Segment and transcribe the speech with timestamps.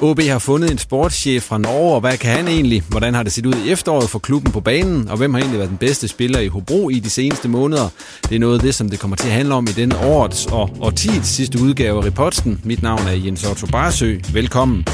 [0.00, 2.82] OB har fundet en sportschef fra Norge, og hvad kan han egentlig?
[2.88, 5.08] Hvordan har det set ud i efteråret for klubben på banen?
[5.08, 7.88] Og hvem har egentlig været den bedste spiller i Hobro i de seneste måneder?
[8.28, 10.46] Det er noget af det, som det kommer til at handle om i denne årets
[10.46, 12.60] og årtiets sidste udgave af Reportsen.
[12.64, 14.16] Mit navn er Jens Otto Barsø.
[14.32, 14.86] Velkommen.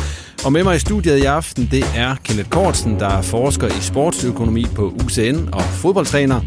[0.45, 3.81] Og med mig i studiet i aften, det er Kenneth Kortsen, der er forsker i
[3.81, 6.41] sportsøkonomi på UCN og fodboldtræner.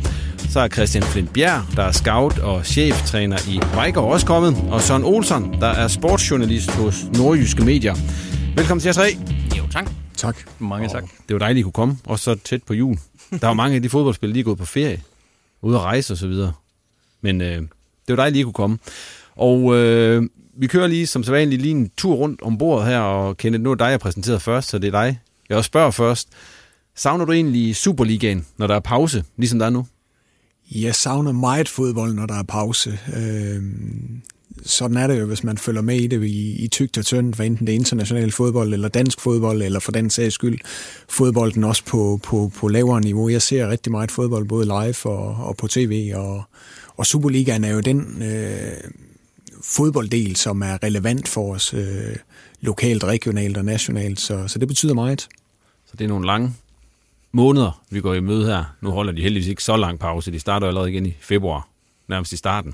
[0.50, 4.58] Så er Christian Flint Bjerg, der er scout og cheftræner i Vejgaard også kommet.
[4.72, 7.96] Og Søren Olsen, der er sportsjournalist hos Nordjyske Medier.
[8.56, 9.18] Velkommen til jer tre.
[9.58, 9.90] Jo, tak.
[10.18, 10.38] Tak.
[10.60, 11.04] Mange tak.
[11.04, 12.98] Det var dejligt, at I kunne komme, også så tæt på jul.
[13.42, 15.02] Der var mange af de fodboldspillere, de er gået på ferie,
[15.62, 16.54] ude at rejse og så videre.
[17.22, 17.68] Men øh, det
[18.08, 18.78] var dejligt, at I kunne komme.
[19.36, 20.24] Og øh,
[20.58, 23.72] vi kører lige som sædvanligt lige en tur rundt om bordet her, og Kenneth, nu
[23.72, 25.20] er dig, jeg præsenteret først, så det er dig.
[25.50, 26.30] Jeg også spørger først.
[26.96, 29.86] Savner du egentlig Superligaen, når der er pause, ligesom der er nu?
[30.72, 33.00] Jeg savner meget fodbold, når der er pause.
[33.18, 33.64] Øh,
[34.66, 37.36] sådan er det jo, hvis man følger med i det i, i tygt og tyndt,
[37.36, 40.60] hvad enten det er international fodbold, eller dansk fodbold, eller for den sags skyld
[41.10, 43.30] fodbolden også på, på, på lavere niveau.
[43.30, 46.44] Jeg ser rigtig meget fodbold, både live og, og på tv, og,
[46.98, 48.92] og Superligaen er jo den øh,
[49.64, 52.16] fodbolddel, som er relevant for os øh,
[52.62, 55.22] lokalt, regionalt og nationalt, så, så det betyder meget.
[55.86, 56.54] Så det er nogle lange
[57.32, 58.76] måneder, vi går i møde her.
[58.82, 60.32] Nu holder de heldigvis ikke så lang pause.
[60.32, 61.68] De starter allerede igen i februar,
[62.08, 62.74] nærmest i starten.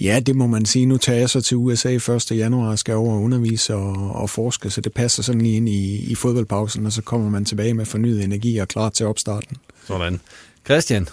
[0.00, 0.86] Ja, det må man sige.
[0.86, 2.30] Nu tager jeg så til USA 1.
[2.30, 5.68] januar og skal over og undervise og, og forske, så det passer sådan lige ind
[5.68, 9.56] i, i fodboldpausen, og så kommer man tilbage med fornyet energi og klar til opstarten.
[9.86, 10.20] Sådan.
[10.64, 11.08] Christian,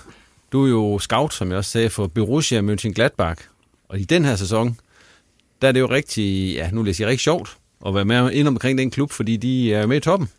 [0.51, 3.47] du er jo scout, som jeg også sagde, for Borussia Mönchengladbach.
[3.89, 4.77] Og i den her sæson,
[5.61, 8.31] der er det jo rigtig, ja, nu vil jeg sige, rigtig sjovt at være med
[8.31, 10.29] ind omkring den klub, fordi de er med i toppen.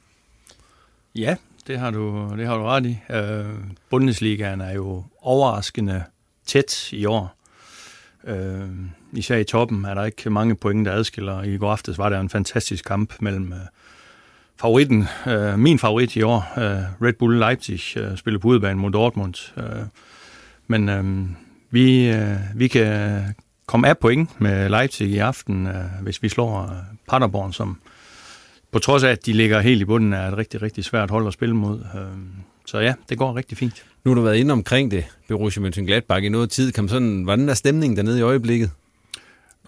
[1.14, 1.36] Ja,
[1.66, 2.98] det har du, det har du ret i.
[3.10, 3.46] Uh,
[3.90, 6.04] Bundesligaen er jo overraskende
[6.46, 7.39] tæt i år.
[8.26, 8.68] Øh,
[9.12, 11.42] især i toppen er der ikke mange point, der adskiller.
[11.42, 13.58] I går aftes var der en fantastisk kamp mellem øh,
[14.60, 18.90] favoritten, øh, min favorit i år, øh, Red Bull Leipzig, øh, spillede på udebane mod
[18.90, 19.52] Dortmund.
[19.56, 19.86] Øh,
[20.66, 21.04] men øh,
[21.70, 23.22] vi, øh, vi kan
[23.66, 26.68] komme af point med Leipzig i aften, øh, hvis vi slår øh,
[27.08, 27.78] Paderborn, som
[28.72, 31.26] på trods af, at de ligger helt i bunden, er et rigtig, rigtig svært hold
[31.26, 31.80] at spille mod.
[31.80, 32.18] Øh,
[32.70, 33.84] så ja, det går rigtig fint.
[34.04, 36.72] Nu har du været inde omkring det, Borussia Mönchengladbach, i noget tid.
[36.72, 38.70] Kan man sådan, hvordan er stemningen dernede i øjeblikket?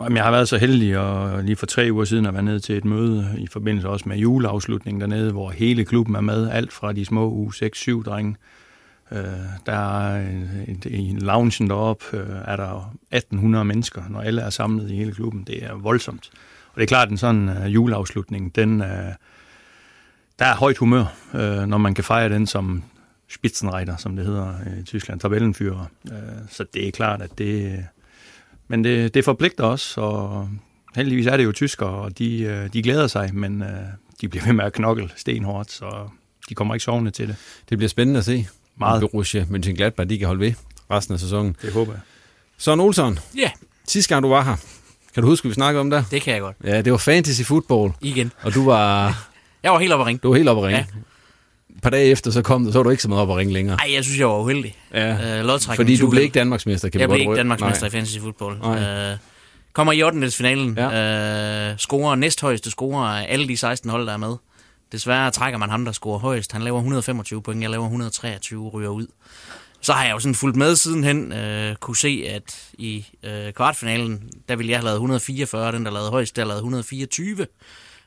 [0.00, 2.60] Jamen, jeg har været så heldig og lige for tre uger siden at være nede
[2.60, 6.72] til et møde i forbindelse også med juleafslutningen dernede, hvor hele klubben er med, alt
[6.72, 8.36] fra de små u 6-7 drenge.
[9.12, 9.18] Øh,
[9.66, 10.26] der er
[10.86, 15.44] i loungen deroppe øh, er der 1800 mennesker, når alle er samlet i hele klubben.
[15.46, 16.30] Det er voldsomt.
[16.68, 18.86] Og det er klart, at en sådan uh, juleafslutning, den, uh,
[20.38, 22.82] der er højt humør, uh, når man kan fejre den som
[23.34, 25.86] Spitzenreiter, som det hedder i Tyskland, tabellenfører.
[26.50, 27.84] Så det er klart, at det...
[28.68, 30.48] Men det, det forpligter os, og
[30.96, 33.64] heldigvis er det jo tyskere, og de, de glæder sig, men
[34.20, 36.08] de bliver ved med at knokle stenhårdt, så
[36.48, 37.36] de kommer ikke sovende til det.
[37.68, 38.46] Det bliver spændende at se,
[38.76, 39.00] Meget.
[39.00, 40.52] Borussia Mönchengladbach de kan holde ved
[40.90, 41.56] resten af sæsonen.
[41.62, 42.00] Det håber jeg.
[42.58, 43.50] Søren Olsson, Ja,
[43.88, 44.56] sidste gang du var her,
[45.14, 46.02] kan du huske, vi snakkede om der?
[46.10, 46.56] det kan jeg godt.
[46.64, 48.32] Ja, det var fantasy football, Igen.
[48.42, 49.06] og du var,
[49.62, 50.20] Jeg var helt oppe at ringe.
[50.22, 50.78] du var helt oppe at ringe.
[50.94, 51.00] Ja.
[51.82, 53.52] Par dage efter, så kom du, så var du ikke så meget oppe at ringe
[53.52, 53.76] længere.
[53.80, 54.76] Ej, jeg synes, jeg var uheldig.
[54.94, 55.40] Ja.
[55.40, 57.36] Øh, Fordi du blev ikke Danmarksmester, kan Jeg vi godt blev ikke.
[57.36, 57.88] Danmarksmester Nej.
[57.88, 58.58] i fantasy football.
[58.58, 59.10] Nej.
[59.12, 59.16] Øh,
[59.72, 60.30] kommer i 8.
[60.30, 60.74] finalen.
[60.78, 61.70] Ja.
[61.70, 64.36] Øh, scorer næsthøjeste scorer af alle de 16 hold, der er med.
[64.92, 66.52] Desværre trækker man ham, der scorer højst.
[66.52, 69.06] Han laver 125 point, jeg laver 123, ryger ud.
[69.80, 74.22] Så har jeg jo sådan fulgt med sidenhen, øh, kunne se, at i øh, kvartfinalen,
[74.48, 77.46] der ville jeg have lavet 144, den der lavede højst, der lavede 124.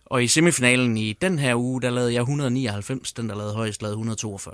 [0.05, 3.81] Og i semifinalen i den her uge, der lavede jeg 199, den der lavede højst,
[3.81, 4.53] lavede 142.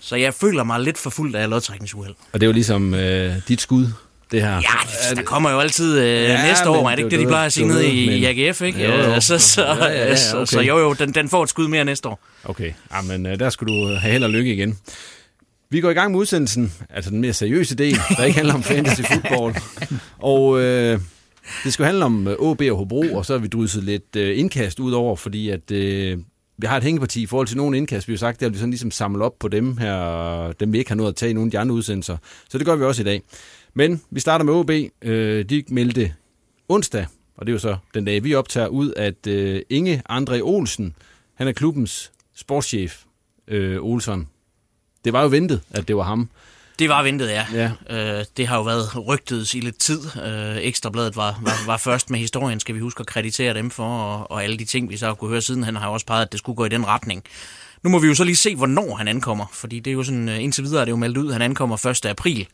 [0.00, 2.14] Så jeg føler mig lidt forfulgt af lodtrækningsuheld.
[2.32, 3.86] Og det er jo ligesom øh, dit skud,
[4.30, 4.54] det her.
[4.54, 7.46] Ja, der kommer jo altid øh, ja, næste år, er det ikke det, de plejer
[7.46, 8.84] at sige nede i, AGF, ikke?
[8.84, 9.20] Jo, jo.
[9.20, 10.46] Så, så, Ja, ja, ja, så, okay.
[10.46, 12.20] så jo, jo, den, den får et skud mere næste år.
[12.44, 12.72] Okay,
[13.04, 14.78] men øh, der skulle du have held og lykke igen.
[15.70, 18.62] Vi går i gang med udsendelsen, altså den mere seriøse del, der ikke handler om
[18.62, 19.56] fantasy football.
[20.18, 21.00] Og øh,
[21.64, 24.16] det skal handle om øh, AB OB og Hobro, og så har vi drysset lidt
[24.16, 26.18] øh, indkast ud over, fordi at øh,
[26.58, 28.08] vi har et hængeparti i forhold til nogle indkast.
[28.08, 30.90] Vi har sagt, at vi sådan ligesom samle op på dem her, dem vi ikke
[30.90, 32.16] har nået at tage i nogle af de andre udsendelser.
[32.48, 33.22] Så det gør vi også i dag.
[33.74, 34.70] Men vi starter med OB.
[35.02, 36.14] Øh, de meldte
[36.68, 37.06] onsdag,
[37.36, 40.94] og det er jo så den dag, vi optager ud, at øh, Inge André Olsen,
[41.34, 43.04] han er klubbens sportschef,
[43.48, 44.28] øh, Olsen.
[45.04, 46.30] Det var jo ventet, at det var ham.
[46.78, 47.46] Det var ventet, ja.
[47.52, 47.70] Ja.
[47.90, 50.00] Øh, det har jo været rygtet i lidt tid.
[50.24, 53.98] Øh, Ekstrabladet var, var, var først med historien, skal vi huske at kreditere dem for,
[53.98, 55.62] og, og alle de ting, vi så har kunne høre siden.
[55.62, 57.24] Han har jo også peget, at det skulle gå i den retning.
[57.82, 60.28] Nu må vi jo så lige se, hvornår han ankommer, fordi det er jo sådan,
[60.28, 62.06] øh, indtil videre er det jo meldt ud, at han ankommer 1.
[62.06, 62.46] april.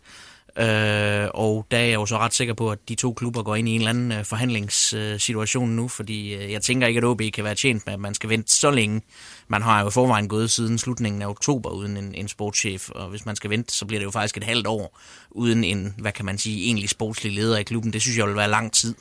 [0.57, 3.57] Øh, og der er jeg jo så ret sikker på, at de to klubber går
[3.57, 7.23] ind i en eller anden øh, forhandlingssituation nu, fordi øh, jeg tænker ikke, at OB
[7.35, 9.03] kan være tjent med, at man skal vente så længe.
[9.49, 13.09] Man har jo i forvejen gået siden slutningen af oktober uden en, en sportschef, og
[13.09, 15.01] hvis man skal vente, så bliver det jo faktisk et halvt år
[15.31, 17.93] uden en, hvad kan man sige, egentlig sportslig leder i klubben.
[17.93, 18.95] Det synes jeg vil være lang tid.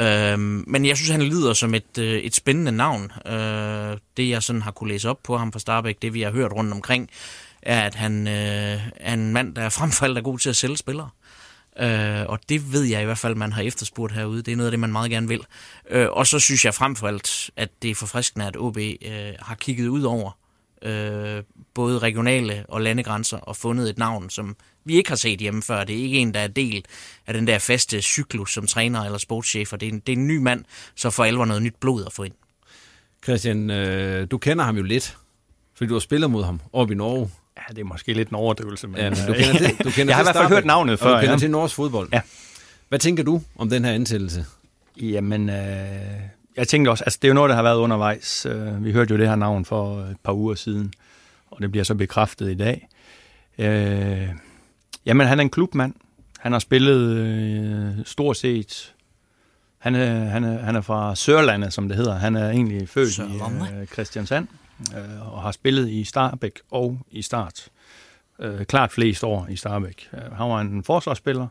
[0.00, 3.12] Øh, men jeg synes, han lyder som et, øh, et spændende navn.
[3.26, 6.30] Øh, det, jeg sådan har kunne læse op på ham fra Starbæk, det vi har
[6.30, 7.10] hørt rundt omkring,
[7.64, 10.48] er, at han øh, er en mand, der er frem for alt er god til
[10.48, 11.10] at sælge spillere.
[11.80, 14.42] Øh, og det ved jeg i hvert fald, man har efterspurgt herude.
[14.42, 15.40] Det er noget af det, man meget gerne vil.
[15.90, 19.32] Øh, og så synes jeg frem for alt, at det er forfriskende, at OB øh,
[19.38, 20.38] har kigget ud over
[20.82, 21.42] øh,
[21.74, 25.84] både regionale og landegrænser og fundet et navn, som vi ikke har set hjemme før.
[25.84, 26.84] Det er ikke en, der er del
[27.26, 29.76] af den der faste cyklus som træner eller sportschefer.
[29.76, 30.64] Det er en, det er en ny mand,
[30.94, 32.34] så for alvor noget nyt blod at få ind.
[33.24, 35.16] Christian, øh, du kender ham jo lidt,
[35.74, 37.30] fordi du har spillet mod ham oppe i Norge.
[37.56, 38.88] Ja, det er måske lidt en overdrivelse.
[38.88, 40.92] Men, Ja, men du kender til, du kender jeg har i hvert fald hørt navnet
[40.92, 41.14] og før.
[41.14, 41.38] du kender ja.
[41.38, 42.08] til norsk fodbold.
[42.12, 42.20] Ja.
[42.88, 44.46] Hvad tænker du om den her ansættelse?
[44.96, 45.56] Jamen, øh,
[46.56, 48.46] jeg tænkte også, altså det er jo noget, der har været undervejs.
[48.46, 50.92] Øh, vi hørte jo det her navn for et par uger siden,
[51.50, 52.88] og det bliver så bekræftet i dag.
[53.58, 54.28] Øh,
[55.06, 55.94] jamen, han er en klubmand.
[56.38, 58.90] Han har spillet øh, stort set...
[59.78, 62.14] Han er, han, er, han er fra Sørlandet, som det hedder.
[62.18, 63.68] Han er egentlig født Sørlandet.
[63.70, 64.48] i øh, Kristiansand,
[64.96, 67.68] øh, og har spillet i Starbæk og i Start.
[68.38, 70.08] Øh, klart flest år i Starbæk.
[70.12, 71.46] Øh, han var en forsvarsspiller,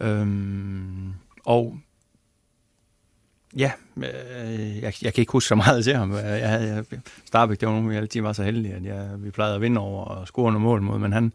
[0.00, 0.26] øh,
[1.44, 1.78] og
[3.56, 6.12] Ja, øh, jeg, jeg kan ikke huske så meget til ham.
[6.12, 6.84] Øh, jeg, havde- jeg,
[7.26, 9.80] Starbæk, det var nogen, vi altid var så heldige, at jeg, vi plejede at vinde
[9.80, 11.32] over og score nogle mål mod, men han,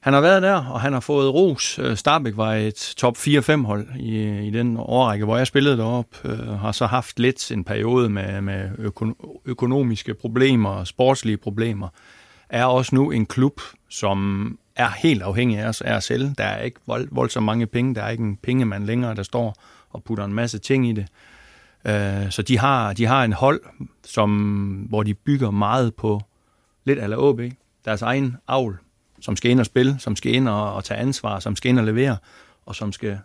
[0.00, 1.78] han har været der, og han har fået ros.
[1.78, 6.06] Øh, Starbæk var et top 4-5 hold i, i den årrække, hvor jeg spillede derop.
[6.24, 9.06] Øh, har så haft lidt en periode med, med øko,
[9.44, 11.88] økonomiske problemer og sportslige problemer.
[12.48, 16.30] Er også nu en klub, som er helt afhængig af os, af os selv.
[16.38, 17.94] Der er ikke vold, voldsomt mange penge.
[17.94, 19.54] Der er ikke en pengemand længere, der står
[19.90, 21.06] og putter en masse ting i det.
[21.84, 23.60] Øh, så de har, de har en hold,
[24.06, 24.30] som,
[24.88, 26.20] hvor de bygger meget på
[26.84, 27.40] lidt ala OB.
[27.84, 28.78] Deres egen avl,
[29.20, 31.78] som skal ind og spille, som skal ind og, og tage ansvar, som skal ind
[31.78, 32.16] og levere,
[32.66, 33.18] og som skal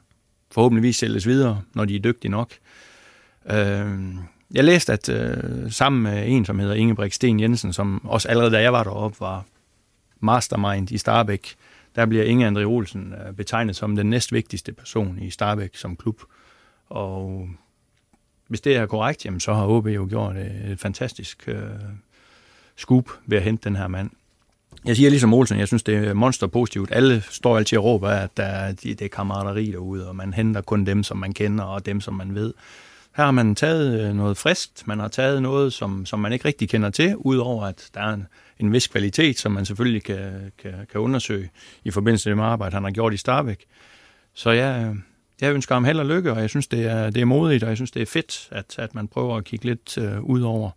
[0.51, 2.53] forhåbentligvis sælges videre, når de er dygtige nok.
[3.51, 4.15] Øh,
[4.51, 8.51] jeg læste, at øh, sammen med en, som hedder Ingebrigt Sten Jensen, som også allerede
[8.51, 9.45] da jeg var deroppe, var
[10.19, 11.55] mastermind i Starbæk,
[11.95, 16.21] der bliver Inge André Olsen øh, betegnet som den næstvigtigste person i Starbæk som klub.
[16.89, 17.49] Og
[18.47, 21.69] hvis det er korrekt, jamen, så har OB jo gjort et, et fantastisk øh,
[22.75, 24.09] scoop ved at hente den her mand.
[24.85, 26.89] Jeg siger ligesom Olsen, jeg synes, det er monster positivt.
[26.91, 30.61] Alle står altid og råber, at der, er- det er kammerateri derude, og man henter
[30.61, 32.53] kun dem, som man kender, og dem, som man ved.
[33.17, 36.45] Her har man taget øh, noget friskt, man har taget noget, som, som man ikke
[36.47, 38.27] rigtig kender til, udover at der er en,
[38.59, 41.49] en vis kvalitet, som man selvfølgelig kan, kan, kan undersøge
[41.83, 43.65] i forbindelse med det arbejde, han har gjort i Starbæk.
[44.33, 44.95] Så jeg,
[45.41, 47.69] jeg ønsker ham held og lykke, og jeg synes, det er, det er modigt, og
[47.69, 50.69] jeg synes, det er fedt, at, at man prøver at kigge lidt øh, ud over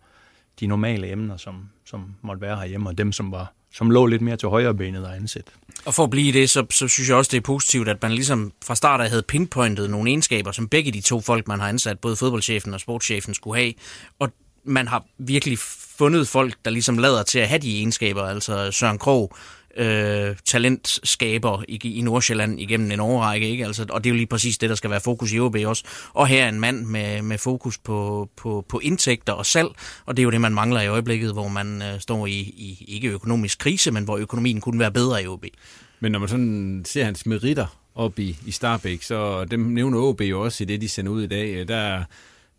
[0.59, 4.21] de normale emner, som, som måtte være herhjemme, og dem, som, var, som lå lidt
[4.21, 5.43] mere til højre benet og ansæt.
[5.85, 8.11] Og for at blive det, så, så synes jeg også, det er positivt, at man
[8.11, 11.69] ligesom fra start af havde pinpointet nogle egenskaber, som begge de to folk, man har
[11.69, 13.73] ansat, både fodboldchefen og sportschefen, skulle have.
[14.19, 14.31] Og
[14.63, 15.59] man har virkelig
[15.97, 18.23] fundet folk, der ligesom lader til at have de egenskaber.
[18.23, 19.35] Altså Søren Krog
[19.77, 23.65] øh, talentskaber i, i Nordsjælland igennem en årrække, ikke?
[23.65, 25.83] Altså, og det er jo lige præcis det, der skal være fokus i OB også.
[26.13, 29.69] Og her er en mand med, med fokus på, på, på indtægter og salg,
[30.05, 32.85] og det er jo det, man mangler i øjeblikket, hvor man øh, står i, i
[32.87, 35.45] ikke økonomisk krise, men hvor økonomien kunne være bedre i OB.
[35.99, 40.21] Men når man sådan ser hans meritter op i, i Starbæk, så dem nævner OB
[40.21, 41.67] jo også i det, de sender ud i dag.
[41.67, 42.03] Der,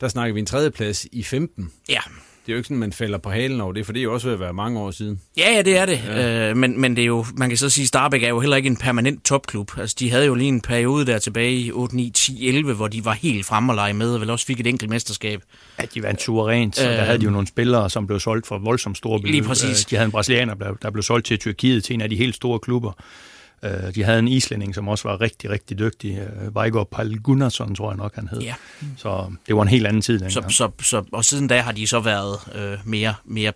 [0.00, 1.72] der snakker vi en tredjeplads i 15.
[1.88, 2.00] Ja,
[2.46, 4.14] det er jo ikke sådan, man falder på halen over det, for det er jo
[4.14, 5.20] også ved at være mange år siden.
[5.36, 6.00] Ja, ja, det er det.
[6.06, 6.50] Ja.
[6.50, 8.66] Øh, men, men det er jo, man kan så sige, Starbæk er jo heller ikke
[8.66, 9.78] en permanent topklub.
[9.78, 12.88] Altså, de havde jo lige en periode der tilbage i 8, 9, 10, 11, hvor
[12.88, 15.42] de var helt fremme og lege med, og vel også fik et enkelt mesterskab.
[15.80, 18.46] Ja, de vandt suverænt, så øh, der havde de jo nogle spillere, som blev solgt
[18.46, 19.32] for voldsomt store beløb.
[19.32, 19.84] Lige præcis.
[19.84, 22.58] De havde en brasilianer, der blev solgt til Tyrkiet, til en af de helt store
[22.58, 22.92] klubber.
[23.62, 26.18] Øh, de havde en islænding, som også var rigtig, rigtig dygtig.
[26.18, 28.40] Øh, Vejgaard Pal Gunnarsson, tror jeg nok, han hed.
[28.40, 28.54] Ja.
[28.96, 31.86] Så det var en helt anden tid Så, så, så, og siden da har de
[31.86, 33.52] så været øh, mere, mere,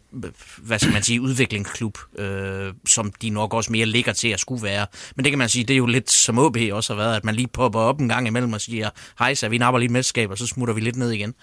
[0.59, 4.63] hvad skal man sige, udviklingsklub, øh, som de nok også mere ligger til at skulle
[4.63, 4.87] være.
[5.17, 7.25] Men det kan man sige, det er jo lidt som OB også har været, at
[7.25, 9.93] man lige popper op en gang imellem og siger, hej, så vi napper lige et
[9.93, 11.35] mesterskab, og så smutter vi lidt ned igen.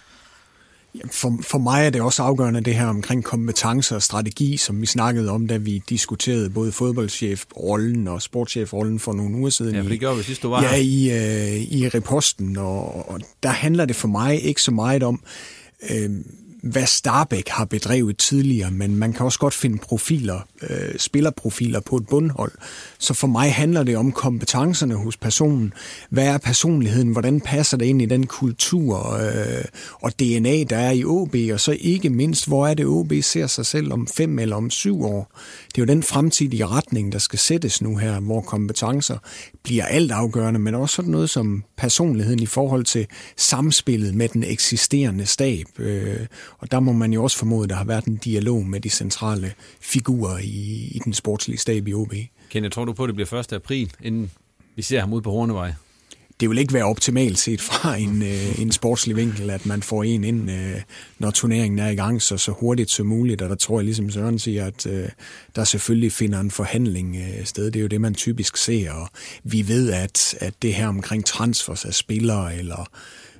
[1.11, 4.85] For, for mig er det også afgørende det her omkring kompetencer og strategi, som vi
[4.85, 9.75] snakkede om, da vi diskuterede både fodboldchef-rollen og sportschef-rollen for nogle uger siden.
[9.75, 13.19] Ja, for det gjorde vi sidst, du var Ja, i, øh, i reposten, og, og
[13.43, 15.23] der handler det for mig ikke så meget om,
[15.89, 16.09] øh,
[16.63, 21.95] hvad Starbæk har bedrevet tidligere, men man kan også godt finde profiler, øh, spillerprofiler på
[21.95, 22.51] et bundhold.
[23.01, 25.73] Så for mig handler det om kompetencerne hos personen.
[26.09, 27.11] Hvad er personligheden?
[27.11, 31.35] Hvordan passer det ind i den kultur øh, og DNA, der er i OB?
[31.53, 34.69] Og så ikke mindst, hvor er det OB ser sig selv om fem eller om
[34.69, 35.39] syv år?
[35.67, 39.17] Det er jo den fremtidige retning, der skal sættes nu her, hvor kompetencer
[39.63, 44.43] bliver alt afgørende, men også sådan noget som personligheden i forhold til samspillet med den
[44.43, 45.67] eksisterende stab.
[45.79, 46.27] Øh,
[46.57, 48.89] og der må man jo også formode, at der har været en dialog med de
[48.89, 52.13] centrale figurer i, i den sportslige stab i OB.
[52.51, 53.53] Kenneth, tror du på, at det bliver 1.
[53.53, 54.31] april, inden
[54.75, 55.73] vi ser ham ud på Hornevej?
[56.41, 60.03] det vil ikke være optimalt set fra en, øh, en sportslig vinkel, at man får
[60.03, 60.81] en ind, øh,
[61.19, 63.41] når turneringen er i gang, så, så hurtigt som muligt.
[63.41, 65.09] Og der tror jeg, ligesom Søren siger, at øh,
[65.55, 67.65] der selvfølgelig finder en forhandling øh, sted.
[67.65, 68.91] Det er jo det, man typisk ser.
[68.91, 69.07] Og
[69.43, 72.89] vi ved, at, at det her omkring transfers af spillere eller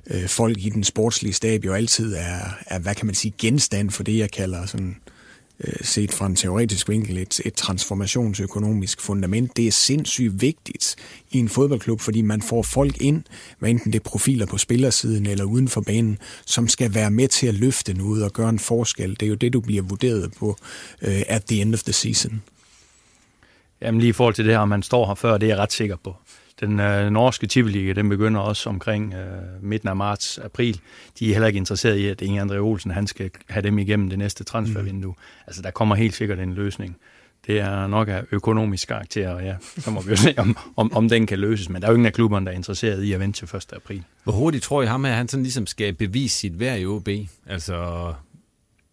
[0.06, 3.90] øh, folk i den sportslige stab jo altid er, er, hvad kan man sige, genstand
[3.90, 5.11] for det, jeg kalder sådan øh,
[5.60, 9.56] Øh, set fra en teoretisk vinkel et, et transformationsøkonomisk fundament.
[9.56, 10.96] Det er sindssygt vigtigt
[11.30, 13.22] i en fodboldklub, fordi man får folk ind,
[13.58, 17.28] hvad enten det er profiler på spillersiden eller uden for banen, som skal være med
[17.28, 19.10] til at løfte noget og gøre en forskel.
[19.10, 20.48] Det er jo det, du bliver vurderet på
[21.02, 22.42] uh, at the end of the season.
[23.82, 25.58] Jamen lige i forhold til det her, om man står her før, det er jeg
[25.58, 26.16] ret sikker på.
[26.60, 30.80] Den øh, norske Tivoliga, den begynder også omkring øh, midten af marts, april.
[31.18, 34.08] De er heller ikke interesseret i, at Inge André Olsen han skal have dem igennem
[34.08, 35.12] det næste transfervindue.
[35.12, 35.42] Mm.
[35.46, 36.96] Altså, der kommer helt sikkert en løsning.
[37.46, 40.92] Det er nok af økonomisk karakter, og ja, så må vi jo se, om, om,
[40.92, 41.68] om den kan løses.
[41.68, 43.72] Men der er jo ingen af klubberne, der er interesseret i at vente til 1.
[43.72, 44.02] april.
[44.24, 47.08] Hvor hurtigt tror I ham, at han sådan ligesom skal bevise sit værd i OB?
[47.46, 48.12] Altså,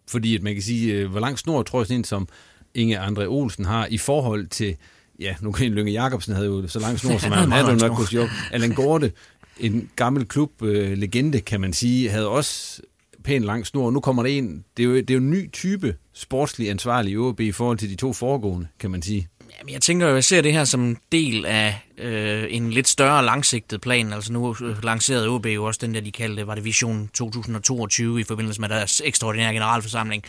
[0.07, 2.27] fordi at man kan sige, øh, hvor lang snor tror jeg sådan en som
[2.73, 4.75] Inge André Olsen har i forhold til
[5.19, 8.07] ja, nu kan Lønge Jacobsen havde jo så lang snor, som han havde nok kunne
[8.07, 8.29] sige.
[8.51, 9.11] Allan Gorte,
[9.59, 12.81] en gammel klublegende, øh, kan man sige, havde også
[13.23, 13.91] pænt lang snor.
[13.91, 17.13] Nu kommer der en, det er jo, det er jo en ny type sportslig ansvarlig
[17.13, 19.27] i OB i forhold til de to foregående, kan man sige.
[19.57, 22.87] Jamen, jeg tænker jo, jeg ser det her som en del af øh, en lidt
[22.87, 24.13] større langsigtet plan.
[24.13, 28.19] Altså nu øh, lancerede OB jo også den der, de kaldte, var det Vision 2022
[28.19, 30.23] i forbindelse med deres ekstraordinære generalforsamling.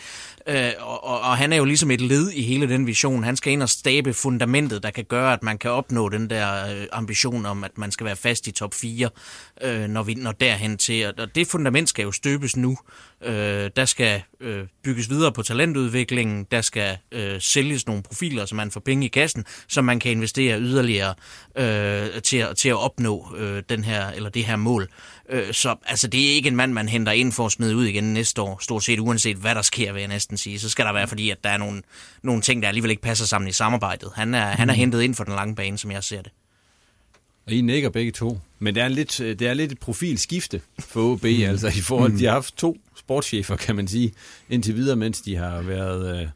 [0.47, 3.23] Øh, og, og, og han er jo ligesom et led i hele den vision.
[3.23, 6.75] Han skal ind og stabe fundamentet, der kan gøre, at man kan opnå den der
[6.75, 9.09] øh, ambition om, at man skal være fast i top 4,
[9.61, 11.13] øh, når vi når derhen til.
[11.17, 12.77] Og det fundament skal jo støbes nu.
[13.23, 16.47] Øh, der skal øh, bygges videre på talentudviklingen.
[16.51, 20.11] Der skal øh, sælges nogle profiler, så man får penge i kassen, så man kan
[20.11, 21.13] investere yderligere
[21.57, 24.89] øh, til, at, til at opnå øh, den her, eller det her mål.
[25.29, 27.85] Øh, så altså, det er ikke en mand, man henter ind for at smide ud
[27.85, 30.59] igen næste år, stort set uanset hvad der sker, vil jeg næsten sige.
[30.59, 31.81] Så skal der være, fordi at der er nogle,
[32.23, 34.11] nogle ting, der alligevel ikke passer sammen i samarbejdet.
[34.15, 34.57] Han er, mm.
[34.57, 34.79] han er mhm.
[34.79, 36.31] hentet ind for den lange bane, som jeg ser det.
[37.51, 38.39] Og I nikker begge to.
[38.59, 41.29] Men det er lidt, det er lidt et profilskifte for OB, mm.
[41.43, 44.13] altså i forhold til, de har haft to sportschefer, kan man sige,
[44.49, 46.21] indtil videre, mens de har været...
[46.21, 46.27] Øh,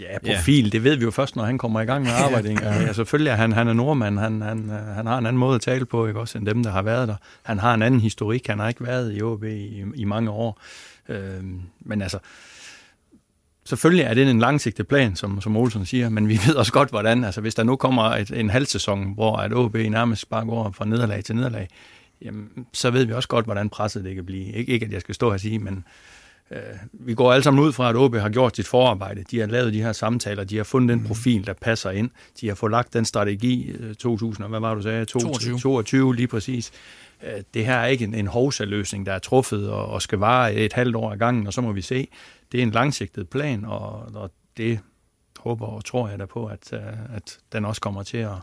[0.00, 0.70] Ja, profil, ja.
[0.70, 2.52] det ved vi jo først, når han kommer i gang med arbejde.
[2.62, 5.54] ja, ja, selvfølgelig er han, han er nordmand, han, han, han har en anden måde
[5.54, 7.16] at tale på, ikke også, end dem, der har været der.
[7.42, 10.60] Han har en anden historik, han har ikke været i OB i, i mange år.
[11.08, 11.42] Øh,
[11.80, 12.18] men altså,
[13.64, 16.90] selvfølgelig er det en langsigtet plan, som, som Olsen siger, men vi ved også godt,
[16.90, 20.44] hvordan, altså hvis der nu kommer et, en halv sæson, hvor at OB nærmest bare
[20.46, 21.68] går fra nederlag til nederlag,
[22.22, 24.46] jamen, så ved vi også godt, hvordan presset det kan blive.
[24.54, 25.84] Ik- ikke, at jeg skal stå her og sige, men
[26.50, 26.58] øh,
[26.92, 29.24] vi går alle sammen ud fra, at OB har gjort sit forarbejde.
[29.30, 32.10] De har lavet de her samtaler, de har fundet den profil, der passer ind.
[32.40, 35.04] De har fået lagt den strategi øh, 2000, og hvad var du sagde?
[35.04, 35.58] 22.
[35.58, 36.72] 22 lige præcis.
[37.22, 40.54] Øh, det her er ikke en, en hovsaløsning, der er truffet og, og skal vare
[40.54, 42.08] et halvt år ad gangen, og så må vi se.
[42.52, 44.80] Det er en langsigtet plan, og, og det
[45.38, 48.36] håber og tror jeg da på, at, øh, at den også kommer til at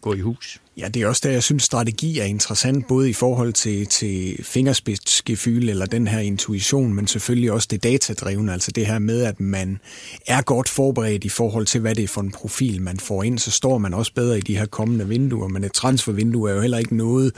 [0.00, 0.60] gå i hus.
[0.78, 4.44] Ja, det er også der, jeg synes, strategi er interessant, både i forhold til, til
[4.44, 9.40] fingerspidsgefyl eller den her intuition, men selvfølgelig også det datadrevne, altså det her med, at
[9.40, 9.78] man
[10.26, 13.38] er godt forberedt i forhold til, hvad det er for en profil, man får ind,
[13.38, 16.60] så står man også bedre i de her kommende vinduer, men et transfervindue er jo
[16.60, 17.32] heller ikke noget,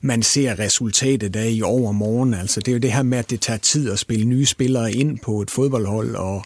[0.00, 3.40] man ser resultatet af i overmorgen, altså det er jo det her med, at det
[3.40, 6.44] tager tid at spille nye spillere ind på et fodboldhold, og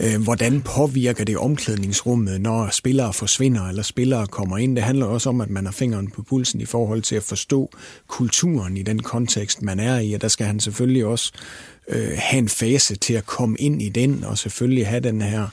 [0.00, 4.76] øh, hvordan påvirker det omklædningsrummet, når spillere forsvinder eller spillere kommer ind.
[4.76, 7.70] Det handler også om, at man har fingeren på pulsen i forhold til at forstå
[8.06, 11.32] kulturen i den kontekst, man er i, og der skal han selvfølgelig også
[11.88, 15.46] øh, have en fase til at komme ind i den, og selvfølgelig have den her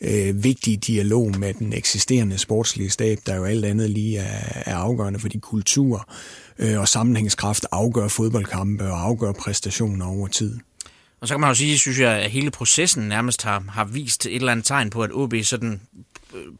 [0.00, 4.76] øh, vigtige dialog med den eksisterende sportslige stab, der jo alt andet lige er, er
[4.76, 6.08] afgørende, fordi kultur
[6.58, 10.58] øh, og sammenhængskraft afgør fodboldkampe og afgør præstationer over tid.
[11.24, 14.26] Og så kan man jo sige, synes jeg, at hele processen nærmest har, har vist
[14.26, 15.80] et eller andet tegn på, at OB sådan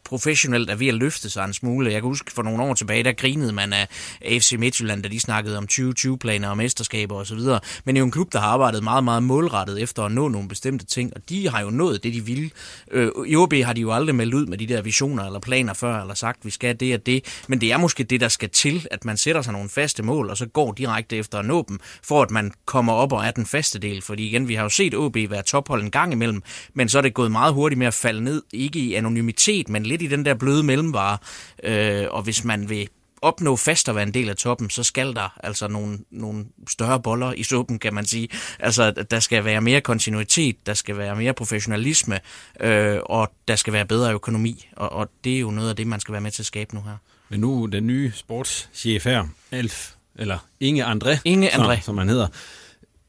[0.05, 1.93] professionelt er ved at løfte sig en smule.
[1.93, 3.89] Jeg kan huske for nogle år tilbage, der grinede man af
[4.23, 7.39] FC Midtjylland, da de snakkede om 2020-planer og mesterskaber osv.
[7.39, 10.29] Men det er jo en klub, der har arbejdet meget, meget målrettet efter at nå
[10.29, 12.51] nogle bestemte ting, og de har jo nået det, de ville.
[12.91, 15.75] Øh, I OB har de jo aldrig meldt ud med de der visioner eller planer
[15.75, 18.51] før, eller sagt, vi skal det og det, men det er måske det, der skal
[18.51, 21.65] til, at man sætter sig nogle faste mål, og så går direkte efter at nå
[21.69, 24.03] dem, for at man kommer op og er den faste del.
[24.03, 26.43] Fordi igen, vi har jo set OB være tophold en gang imellem,
[26.75, 29.87] men så er det gået meget hurtigt med at falde ned, ikke i anonymitet, men
[29.87, 31.19] lidt i den der bløde mellemvare.
[31.65, 32.89] Øh, og hvis man vil
[33.25, 37.01] opnå fast at være en del af toppen, så skal der altså nogle, nogle større
[37.01, 38.29] boller i suppen, kan man sige.
[38.59, 42.21] Altså, der skal være mere kontinuitet, der skal være mere professionalisme,
[42.61, 45.87] øh, og der skal være bedre økonomi, og, og det er jo noget af det,
[45.87, 46.97] man skal være med til at skabe nu her.
[47.29, 51.75] Men nu den nye sportschef her, Alf, eller Inge André, Inge André.
[51.75, 52.27] Som, som han hedder,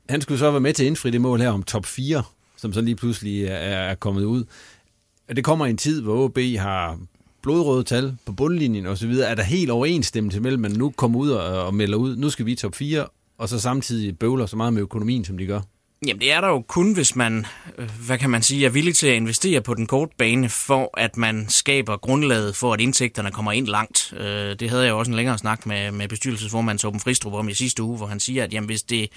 [0.10, 2.24] han skulle så være med til at indfri det mål her om top 4,
[2.58, 4.44] som så lige pludselig er, er kommet ud.
[5.30, 7.00] Det kommer i en tid, hvor OB har
[7.42, 9.12] blodrøde tal på bundlinjen osv.
[9.12, 12.30] Er der helt overensstemmelse mellem, at man nu kommer ud og, og melder ud, nu
[12.30, 15.46] skal vi i top 4, og så samtidig bøvler så meget med økonomien, som de
[15.46, 15.62] gør?
[16.08, 17.46] Jamen det er der jo kun, hvis man,
[17.78, 21.00] øh, hvad kan man sige, er villig til at investere på den korte bane, for
[21.00, 24.14] at man skaber grundlaget for, at indtægterne kommer ind langt.
[24.18, 27.50] Øh, det havde jeg jo også en længere snak med, med bestyrelsesformand Torben Fristrup om
[27.50, 29.10] i sidste uge, hvor han siger, at jamen, hvis det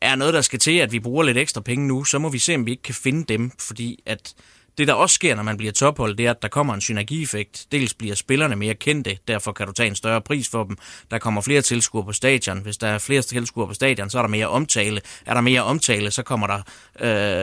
[0.00, 2.38] er noget, der skal til, at vi bruger lidt ekstra penge nu, så må vi
[2.38, 4.34] se, om vi ikke kan finde dem, fordi at
[4.80, 7.66] det, der også sker, når man bliver tophold, det er, at der kommer en synergieffekt.
[7.72, 10.76] Dels bliver spillerne mere kendte, derfor kan du tage en større pris for dem.
[11.10, 12.58] Der kommer flere tilskuere på stadion.
[12.58, 15.00] Hvis der er flere tilskuere på stadion, så er der mere omtale.
[15.26, 16.58] Er der mere omtale, så kommer der,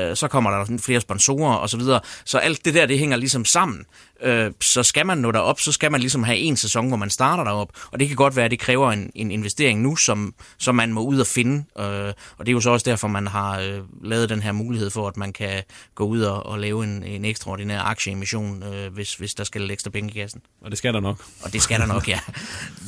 [0.10, 1.80] øh, så kommer der flere sponsorer osv.
[1.80, 3.86] Så, så alt det der, det hænger ligesom sammen.
[4.22, 7.10] Øh, så skal man nå derop, så skal man ligesom have en sæson, hvor man
[7.10, 7.70] starter derop.
[7.92, 10.94] Og det kan godt være, at det kræver en, en investering nu, som, som man
[10.94, 11.64] må ud og finde.
[11.80, 14.90] Øh, og det er jo så også derfor, man har øh, lavet den her mulighed
[14.90, 15.64] for, at man kan
[15.96, 19.72] gå ud og, og lave en, en ekstraordinær aktieemission, øh, hvis, hvis der skal lidt
[19.72, 20.42] ekstra penge i kassen.
[20.62, 21.24] Og det skal der nok.
[21.42, 22.20] Og det skal der nok, ja.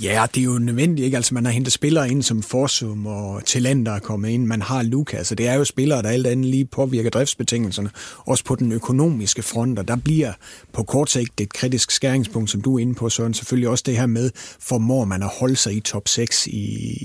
[0.02, 1.18] Ja, det er jo nødvendigt, ikke?
[1.18, 4.46] Altså, man har hentet spillere ind som Forsum og Talenter er kommet ind.
[4.46, 7.90] Man har Lukas, så det er jo spillere, der alt andet lige påvirker driftsbetingelserne.
[8.18, 10.34] Også på den økonomiske front, og der bliver
[10.74, 13.34] på kort Altså sigt et kritisk skæringspunkt, som du er inde på, Søren.
[13.34, 16.60] Selvfølgelig også det her med, formår man at holde sig i top 6 i,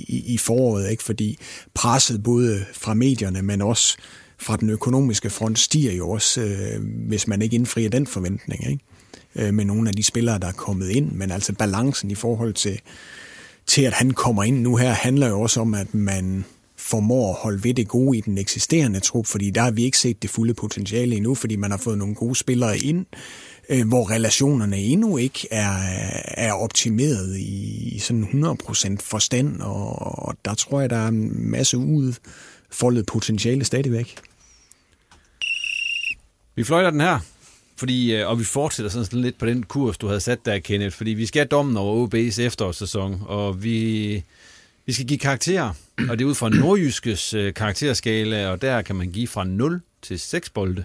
[0.09, 1.03] i, i foråret, ikke?
[1.03, 1.39] Fordi
[1.75, 3.97] presset både fra medierne, men også
[4.39, 8.85] fra den økonomiske front stiger jo også, øh, hvis man ikke indfrier den forventning, ikke?
[9.37, 11.13] Øh, med nogle af de spillere, der er kommet ind.
[11.13, 12.81] Men altså balancen i forhold til,
[13.67, 16.45] til at han kommer ind nu her, handler jo også om, at man
[16.77, 19.99] formår at holde ved det gode i den eksisterende trup, fordi der har vi ikke
[19.99, 23.07] set det fulde potentiale endnu, fordi man har fået nogle gode spillere ind,
[23.69, 25.77] øh, hvor relationerne endnu ikke er,
[26.27, 31.79] er optimeret i sådan 100% forstand, og, og der tror jeg, der er en masse
[31.79, 34.17] udfoldet potentiale stadigvæk.
[36.57, 37.19] Vi fløjter den her,
[37.77, 40.97] fordi, øh, og vi fortsætter sådan lidt på den kurs, du havde sat der, Kenneth,
[40.97, 44.25] fordi vi skal have dommen over OB's efterårssæson, og vi,
[44.87, 45.73] vi skal give karakterer,
[46.09, 49.81] og det er ud fra nordjyskes øh, karakterskala, og der kan man give fra 0
[50.03, 50.85] til 6 bolde.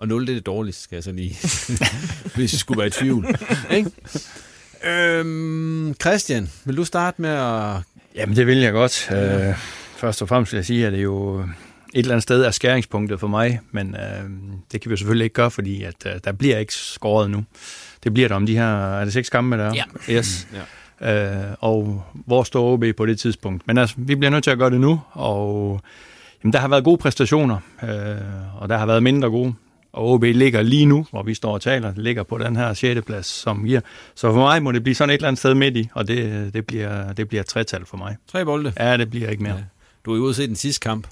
[0.00, 1.36] Og 0 det er det dårligste, skal jeg så lige,
[2.36, 3.26] hvis jeg skulle være i tvivl.
[3.70, 3.90] Ikke?
[4.84, 7.76] Øhm, Christian, vil du starte med at...
[8.14, 9.10] Jamen, det vil jeg godt.
[9.12, 9.54] Øh,
[9.96, 11.46] først og fremmest vil jeg sige, at det er jo et
[11.94, 14.30] eller andet sted er skæringspunktet for mig, men øh,
[14.72, 17.44] det kan vi jo selvfølgelig ikke gøre, fordi at, øh, der bliver ikke skåret nu.
[18.04, 19.74] Det bliver der om de her, er det seks kampe der?
[19.74, 19.84] Ja.
[20.14, 20.48] Yes.
[21.00, 21.46] Ja.
[21.50, 23.66] Øh, og hvor står OB på det tidspunkt?
[23.66, 25.80] Men altså, vi bliver nødt til at gøre det nu, og
[26.44, 29.54] Jamen, der har været gode præstationer, øh, og der har været mindre gode.
[29.92, 33.00] Og OB ligger lige nu, hvor vi står og taler, ligger på den her 6.
[33.06, 33.80] plads, som giver.
[34.14, 36.54] Så for mig må det blive sådan et eller andet sted midt i, og det,
[36.54, 38.16] det bliver, det bliver et tretal for mig.
[38.32, 38.72] Tre bolde?
[38.78, 39.54] Ja, det bliver ikke mere.
[39.54, 39.62] Ja.
[40.04, 41.06] Du er jo ude se den sidste kamp.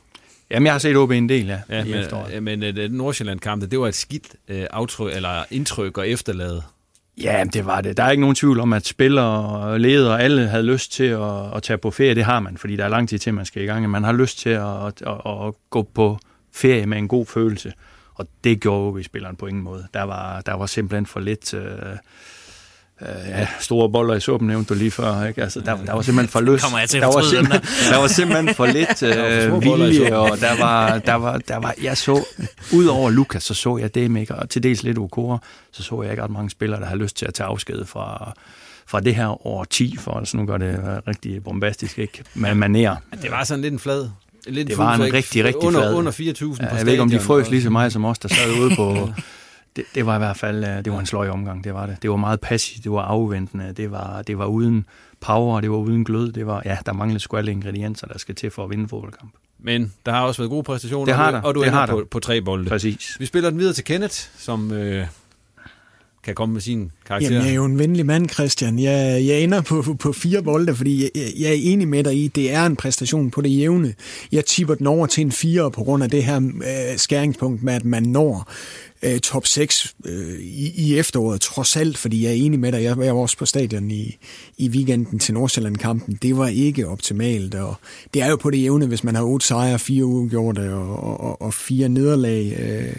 [0.50, 1.60] Jamen, jeg har set OB en del, ja.
[1.68, 2.42] ja men, efteråret.
[2.42, 6.62] men uh, den Nordsjælland-kamp, det var et skidt uh, aftryk, eller indtryk og efterlade.
[7.22, 7.96] Ja, det var det.
[7.96, 11.04] Der er ikke nogen tvivl om, at spillere og ledere og alle havde lyst til
[11.04, 12.14] at, at tage på ferie.
[12.14, 13.90] Det har man, fordi der er lang tid til, man skal i gang.
[13.90, 16.18] Man har lyst til at, at, at, at gå på
[16.52, 17.72] ferie med en god følelse.
[18.18, 19.86] Og det gjorde vi spilleren på ingen måde.
[19.94, 21.54] Der var, der var simpelthen for lidt...
[21.54, 21.62] Øh,
[23.02, 25.42] øh, ja, store boller i suppen nævnte du lige før, ikke?
[25.42, 26.62] Altså, der, der var simpelthen for lyst.
[26.62, 30.58] Kommer jeg til der, var simpelthen, der var simpelthen for lidt øh, vilje, og der
[30.58, 32.24] var, der var, der var, jeg så,
[32.72, 35.38] ud over Lukas, så så jeg det ikke, og til dels lidt Okora,
[35.72, 38.32] så så jeg ikke ret mange spillere, der har lyst til at tage afsked fra,
[38.86, 42.24] fra det her år 10, for altså nu gør det rigtig bombastisk, ikke?
[42.34, 42.96] Med maner.
[43.22, 44.08] Det var sådan lidt en flad
[44.48, 45.94] Lidt det var en rigtig, rigtig under, flad.
[45.94, 48.28] Under 4.000 ja, Jeg ved ikke, om de frøs lige så meget som os, der
[48.28, 48.96] sad ude på...
[49.76, 51.96] Det, det var i hvert fald øh, det var en sløj omgang, det var det.
[52.02, 54.86] Det var meget passivt, det var afventende, det var, det var uden
[55.20, 56.32] power, det var uden glød.
[56.32, 59.32] Det var, ja, der manglede sgu alle ingredienser, der skal til for at vinde fodboldkamp.
[59.58, 61.40] Men der har også været gode præstationer, det har der.
[61.40, 62.68] og du det er har på, på tre bolde.
[62.68, 63.16] Præcis.
[63.18, 65.06] Vi spiller den videre til Kenneth, som øh,
[66.28, 67.30] kan komme med sin karakter.
[67.30, 68.78] Jamen, jeg er jo en venlig mand, Christian.
[68.78, 72.28] Jeg, jeg ender på, på fire bolde, fordi jeg, jeg er enig med dig i,
[72.28, 73.94] det er en præstation på det jævne.
[74.32, 77.74] Jeg tipper den over til en fire på grund af det her øh, skæringspunkt med,
[77.74, 78.52] at man når
[79.02, 82.82] øh, top 6 øh, i, i efteråret, trods alt, fordi jeg er enig med dig.
[82.82, 84.18] Jeg, jeg var også på stadion i,
[84.58, 86.18] i weekenden til Nordsjælland-kampen.
[86.22, 87.74] Det var ikke optimalt, og
[88.14, 91.42] det er jo på det jævne, hvis man har otte sejre, fire uafgjorte og, og,
[91.42, 92.56] og fire nederlag.
[92.58, 92.96] Øh,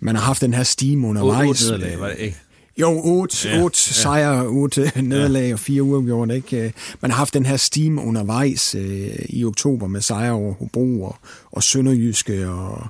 [0.00, 1.48] man har haft den her steam undervejs.
[1.48, 2.36] Otte nederlag, var det ikke?
[2.80, 3.92] Jo, otte, ja, otte ja.
[3.92, 5.52] sejre, otte nederlag ja.
[5.52, 6.36] og fire uafgjorte.
[6.36, 6.72] Ikke?
[7.00, 11.16] Man har haft den her steam undervejs øh, i oktober med sejre over Hobro og,
[11.52, 12.86] og Sønderjyske og,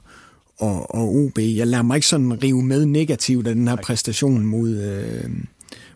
[0.58, 1.38] og, og OB.
[1.38, 5.30] Jeg lader mig ikke sådan rive med negativt af den her præstation mod, øh,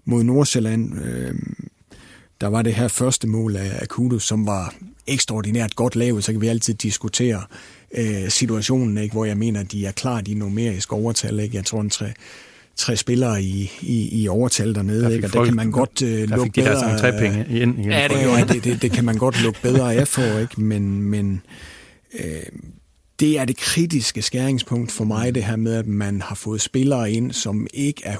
[0.05, 1.05] mod Nordsjælland.
[1.05, 1.35] Øh,
[2.41, 4.75] der var det her første mål af Akudo, som var
[5.07, 7.43] ekstraordinært godt lavet, så kan vi altid diskutere
[7.95, 9.13] øh, situationen, ikke?
[9.13, 11.41] hvor jeg mener, at de er klart i numerisk overtal.
[11.41, 11.57] Ikke?
[11.57, 12.13] Jeg tror, en tre,
[12.77, 15.27] tre spillere i, i, i overtal dernede, ikke?
[15.27, 16.99] og det kan man godt uh, lukke de bedre...
[16.99, 17.91] Der penge ind igen.
[17.91, 20.61] Ja, det, ja, det, det, det kan man godt lukke bedre af for, ikke?
[20.61, 21.43] men, men
[22.15, 22.43] øh,
[23.21, 27.13] det er det kritiske skæringspunkt for mig, det her med, at man har fået spillere
[27.13, 28.17] ind, som ikke er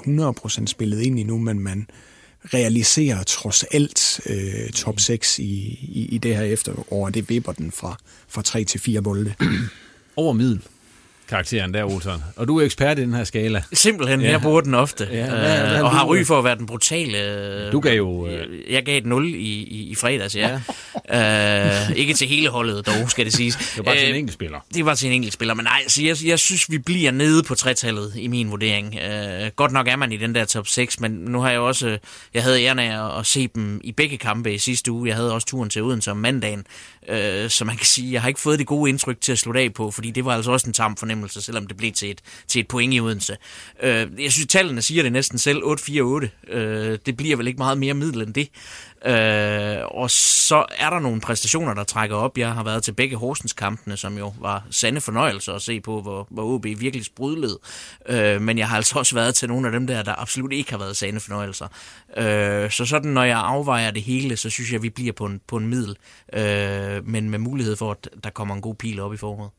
[0.61, 1.87] 100% spillet ind endnu, men man
[2.45, 5.43] realiserer trods alt øh, top 6 i,
[5.81, 9.33] i, i det her efterår, og det vipper den fra, fra 3 til 4 bolde.
[10.15, 10.61] Over middel
[11.31, 12.23] karakteren der, Olsen.
[12.35, 13.63] Og du er ekspert i den her skala.
[13.73, 14.31] Simpelthen, ja.
[14.31, 15.07] jeg bruger den ofte.
[15.11, 17.71] Ja, hvad, hvad, og har ry for at være den brutale...
[17.71, 18.27] Du gav jo...
[18.27, 18.47] Øh...
[18.69, 20.55] Jeg gav et 0 i, i, i fredags, ja.
[21.89, 23.55] uh, ikke til hele holdet dog, skal det siges.
[23.55, 24.59] Det var bare til en enkelt spiller.
[24.73, 27.43] Det var til en enkelt spiller, men nej, altså, jeg, jeg synes, vi bliver nede
[27.43, 28.95] på tretallet i min vurdering.
[28.95, 31.97] Uh, godt nok er man i den der top 6, men nu har jeg også...
[32.33, 35.07] Jeg havde æren af at se dem i begge kampe i sidste uge.
[35.07, 36.65] Jeg havde også turen til Odense om mandagen,
[37.09, 39.61] Øh, så man kan sige, jeg har ikke fået det gode indtryk til at slutte
[39.61, 42.11] af på, fordi det var altså også en tam fornemmelse fornemmelse, selvom det blev til
[42.11, 43.37] et, til et point i Odense.
[43.83, 46.53] Øh, jeg synes, tallene siger det næsten selv, 8-4-8.
[46.53, 48.49] Øh, det bliver vel ikke meget mere middel end det.
[49.05, 52.37] Øh, og så er der nogle præstationer, der trækker op.
[52.37, 56.27] Jeg har været til begge Horsens-kampene, som jo var sande fornøjelser at se på, hvor,
[56.29, 57.59] hvor OB virkelig sprudlede.
[58.09, 60.71] Øh, men jeg har altså også været til nogle af dem der, der absolut ikke
[60.71, 61.67] har været sande fornøjelser.
[62.17, 65.25] Øh, så sådan, når jeg afvejer det hele, så synes jeg, at vi bliver på
[65.25, 65.95] en, på en middel,
[66.33, 69.49] øh, men med mulighed for, at der kommer en god pil op i foråret.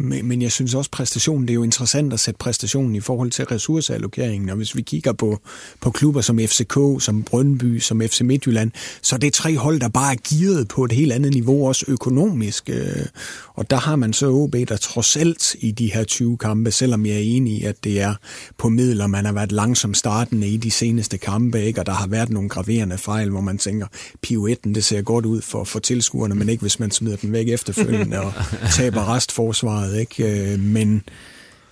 [0.00, 3.30] Men, men jeg synes også, præstationen, det er jo interessant at sætte præstationen i forhold
[3.30, 4.48] til ressourceallokeringen.
[4.48, 5.40] Og hvis vi kigger på,
[5.80, 8.70] på klubber som FCK, som Brøndby, som FC Midtjylland,
[9.02, 11.84] så er det tre hold, der bare er gearet på et helt andet niveau, også
[11.88, 12.70] økonomisk.
[12.72, 13.06] Øh.
[13.54, 17.06] Og der har man så OB, der trods alt i de her 20 kampe, selvom
[17.06, 18.14] jeg er enig i, at det er
[18.58, 21.80] på midler, man har været langsomt startende i de seneste kampe, ikke?
[21.80, 23.86] og der har været nogle graverende fejl, hvor man tænker,
[24.22, 27.48] pivoetten, det ser godt ud for, for tilskuerne, men ikke hvis man smider den væk
[27.48, 28.32] efterfølgende og
[28.76, 30.52] taber restforsvaret meget, ikke?
[30.52, 31.02] Øh, men,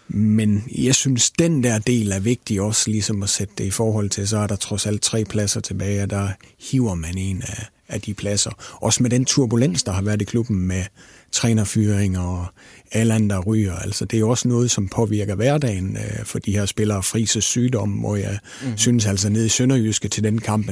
[0.09, 4.11] men jeg synes, den der del er vigtig også ligesom at sætte det i forhold
[4.11, 6.29] til, så er der trods alt tre pladser tilbage, og der
[6.70, 8.50] hiver man en af, af de pladser.
[8.72, 10.85] Også med den turbulens, der har været i klubben med
[11.33, 12.46] trænerfyring og
[12.92, 13.74] alle der ryger.
[13.74, 17.02] Altså, det er også noget, som påvirker hverdagen øh, for de her spillere.
[17.02, 18.79] Frises sygdom, hvor jeg mm-hmm.
[18.79, 20.70] synes altså nede i Sønderjyske til den kamp,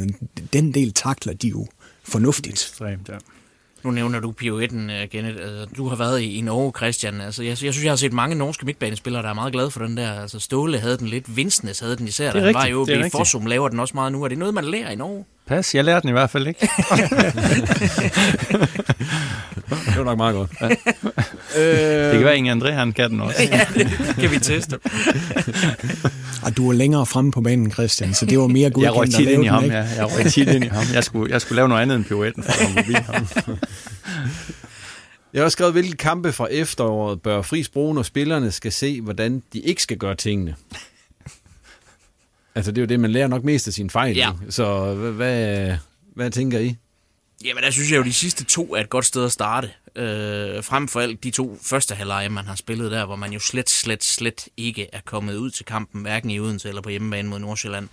[0.53, 1.67] den del takler de jo
[2.05, 2.53] fornuftigt.
[2.53, 3.17] Ekstremt, ja.
[3.85, 5.37] Nu nævner du pirouetten, uh, Kenneth.
[5.41, 7.21] Altså, du har været i, i Norge, Christian.
[7.21, 9.81] Altså, jeg, jeg synes, jeg har set mange norske midtbanespillere, der er meget glade for
[9.87, 10.21] den der.
[10.21, 12.33] Altså, Ståle havde den lidt, Vinsnes havde den især.
[12.33, 14.25] Det er rigtigt, var jo i Forsum, laver den også meget nu.
[14.25, 15.25] Er det noget, man lærer i Norge?
[15.47, 16.61] Pas, jeg lærte den i hvert fald ikke.
[19.69, 20.51] det var nok meget godt.
[20.61, 20.69] Ja.
[20.69, 22.11] Øh...
[22.11, 23.43] Det kan være, at André han kan den også.
[23.53, 24.79] ja, det kan vi teste.
[26.43, 29.11] Og du var længere fremme på banen, Christian, så det var mere godkendt Jeg røg
[29.11, 29.77] tit ind i ham, ikke?
[29.77, 29.83] ja.
[29.97, 30.85] Jeg røg tit ind i ham.
[30.95, 33.27] Jeg skulle, jeg skulle lave noget andet end pirouetten, for at komme forbi ham.
[35.33, 39.01] Jeg har også skrevet, hvilke kampe fra efteråret bør Friis bruge, når spillerne skal se,
[39.01, 40.55] hvordan de ikke skal gøre tingene.
[42.55, 44.17] Altså, det er jo det, man lærer nok mest af sine fejl.
[44.17, 44.33] Ja.
[44.33, 44.53] ikke?
[44.53, 45.77] Så hvad,
[46.15, 46.77] hvad, tænker I?
[47.45, 49.71] Jamen, der synes jeg jo, de sidste to er et godt sted at starte.
[49.97, 53.39] Øh, frem for alt de to første halvleje, man har spillet der, hvor man jo
[53.39, 57.29] slet, slet, slet ikke er kommet ud til kampen, hverken i Odense eller på hjemmebane
[57.29, 57.89] mod Nordsjælland.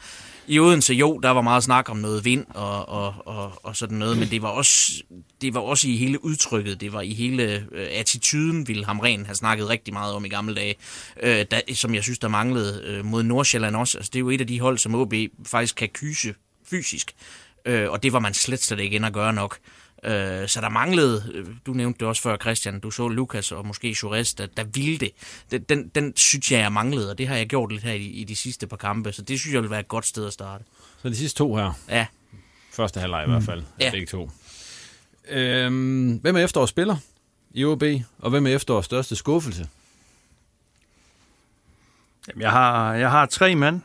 [0.47, 3.97] I Odense, jo, der var meget snak om noget vind og, og, og, og sådan
[3.97, 5.03] noget, men det var, også,
[5.41, 9.35] det var også i hele udtrykket, det var i hele øh, attituden, ville Hamren have
[9.35, 10.75] snakket rigtig meget om i gamle dage,
[11.23, 13.97] øh, der, som jeg synes, der manglede øh, mod Nordsjælland også.
[13.97, 15.13] Altså, det er jo et af de hold, som OB
[15.45, 16.33] faktisk kan kyse
[16.69, 17.11] fysisk,
[17.65, 19.57] øh, og det var man slet, slet ikke ind at gøre nok.
[19.63, 19.80] Øh,
[20.47, 23.95] så der manglede, øh, du nævnte det også før Christian, du så Lukas og måske
[24.03, 25.11] Jures, der, der ville det.
[25.51, 28.05] Den, den, den synes jeg, jeg manglede, og det har jeg gjort lidt her i,
[28.05, 30.33] i de sidste par kampe, så det synes jeg vil være et godt sted at
[30.33, 30.63] starte.
[31.01, 31.73] Så de sidste to her.
[31.89, 32.05] Ja.
[32.73, 33.63] Første halvleg i hvert fald.
[33.79, 33.91] Ja.
[33.91, 34.31] Begge to.
[35.29, 36.95] Øhm, hvem er efterårs spiller
[37.51, 37.83] i OB,
[38.19, 39.67] og hvem er efterårs største skuffelse?
[42.27, 43.81] Jamen, jeg, har, jeg har tre mand.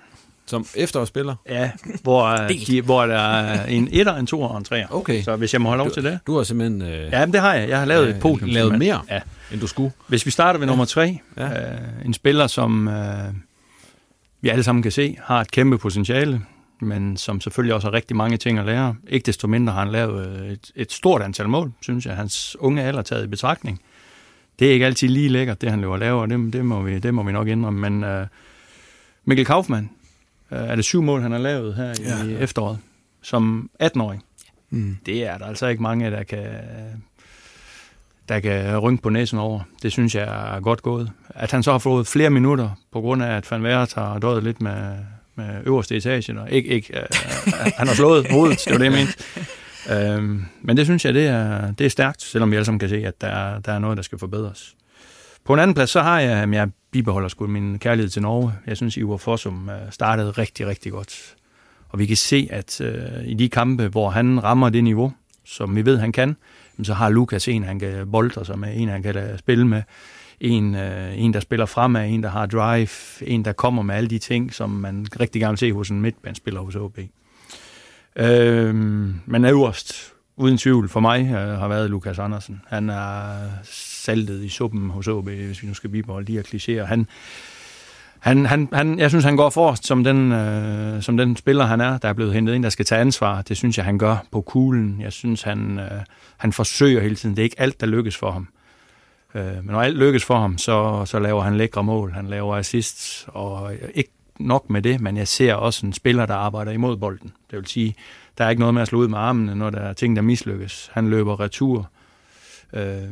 [0.46, 1.35] Som efterårsspiller?
[1.48, 1.70] Ja,
[2.02, 4.87] hvor, øh, de, hvor der er en etter, en toer og en treer.
[4.90, 5.22] Okay.
[5.22, 6.18] Så hvis jeg må holde lov Du- til det.
[6.26, 6.82] Du har simpelthen...
[6.82, 7.68] Øh, Ja, men det har jeg.
[7.68, 8.48] Jeg har lavet øh, et podium.
[8.50, 8.78] Lavet simpelthen.
[9.09, 9.20] mere, Ja.
[9.52, 9.92] end du skulle.
[10.09, 11.46] Hvis vi starter ved nummer tre, Ja.
[11.46, 11.72] ja.
[11.72, 13.24] øh, en spiller, som øh,
[14.40, 16.40] vi alle sammen kan se, har et kæmpe potentiale,
[16.80, 18.96] men som selvfølgelig også har rigtig mange ting at lære.
[19.09, 22.56] Ikke desto mindre har han lavet øh, et, et stort antal mål, synes jeg, hans
[22.61, 23.80] unge alder taget i betragtning.
[24.59, 26.98] Det er ikke altid lige lækkert, det han løber laver, og det, det, må, vi,
[26.98, 28.26] det må vi nok indrømme, men øh,
[29.24, 29.90] Mikkel Kaufmann,
[30.50, 32.24] er det syv mål, han har lavet her ja.
[32.24, 32.78] i efteråret,
[33.22, 34.20] som 18-årig.
[34.70, 34.96] Mm.
[35.06, 36.46] Det er der altså ikke mange, der kan,
[38.28, 39.61] der kan rynke på næsen over.
[39.82, 41.11] Det synes jeg er godt gået.
[41.30, 44.42] At han så har fået flere minutter, på grund af, at Van Vert har døjet
[44.44, 44.96] lidt med,
[45.35, 46.40] med øverste etage.
[46.40, 47.06] Og ikke, ikke, øh,
[47.76, 49.14] han har slået hovedet, det var det, jeg mente.
[49.90, 52.88] Øhm, men det synes jeg, det er, det er stærkt, selvom vi alle sammen kan
[52.88, 54.74] se, at der, er- der er noget, der skal forbedres.
[55.44, 58.52] På en anden plads, så har jeg, jamen, jeg bibeholder sgu min kærlighed til Norge.
[58.66, 61.37] Jeg synes, Ivar Fossum øh, startede rigtig, rigtig godt.
[61.88, 65.12] Og vi kan se, at øh, i de kampe, hvor han rammer det niveau,
[65.44, 66.37] som vi ved, han kan,
[66.82, 69.82] så har Lukas en, han kan boldre sig med, en, han kan spille med,
[70.40, 72.88] en, øh, en, der spiller fremad, en, der har drive,
[73.22, 76.00] en, der kommer med alle de ting, som man rigtig gerne vil se hos en
[76.00, 76.98] midtbandspiller hos OB.
[78.16, 78.74] Øh,
[79.26, 82.62] men øverst, uden tvivl for mig, øh, har været Lukas Andersen.
[82.66, 83.48] Han er
[84.07, 86.85] saltet i suppen hos OB, hvis vi nu skal bibeholde de her klichéer.
[86.85, 87.07] Han,
[88.19, 91.81] han, han, han, jeg synes, han går forrest som den, øh, som den spiller, han
[91.81, 93.42] er, der er blevet hentet ind, der skal tage ansvar.
[93.42, 95.01] Det synes jeg, han gør på kuglen.
[95.01, 96.01] Jeg synes, han, øh,
[96.37, 97.37] han forsøger hele tiden.
[97.37, 98.49] Det er ikke alt, der lykkes for ham.
[99.35, 102.12] Øh, men når alt lykkes for ham, så, så laver han lækre mål.
[102.12, 106.35] Han laver assists, og ikke nok med det, men jeg ser også en spiller, der
[106.35, 107.33] arbejder imod bolden.
[107.51, 107.95] Det vil sige,
[108.38, 110.23] der er ikke noget med at slå ud med armene, når der er ting, der
[110.23, 110.90] mislykkes.
[110.92, 111.90] Han løber retur.
[112.72, 113.09] Øh,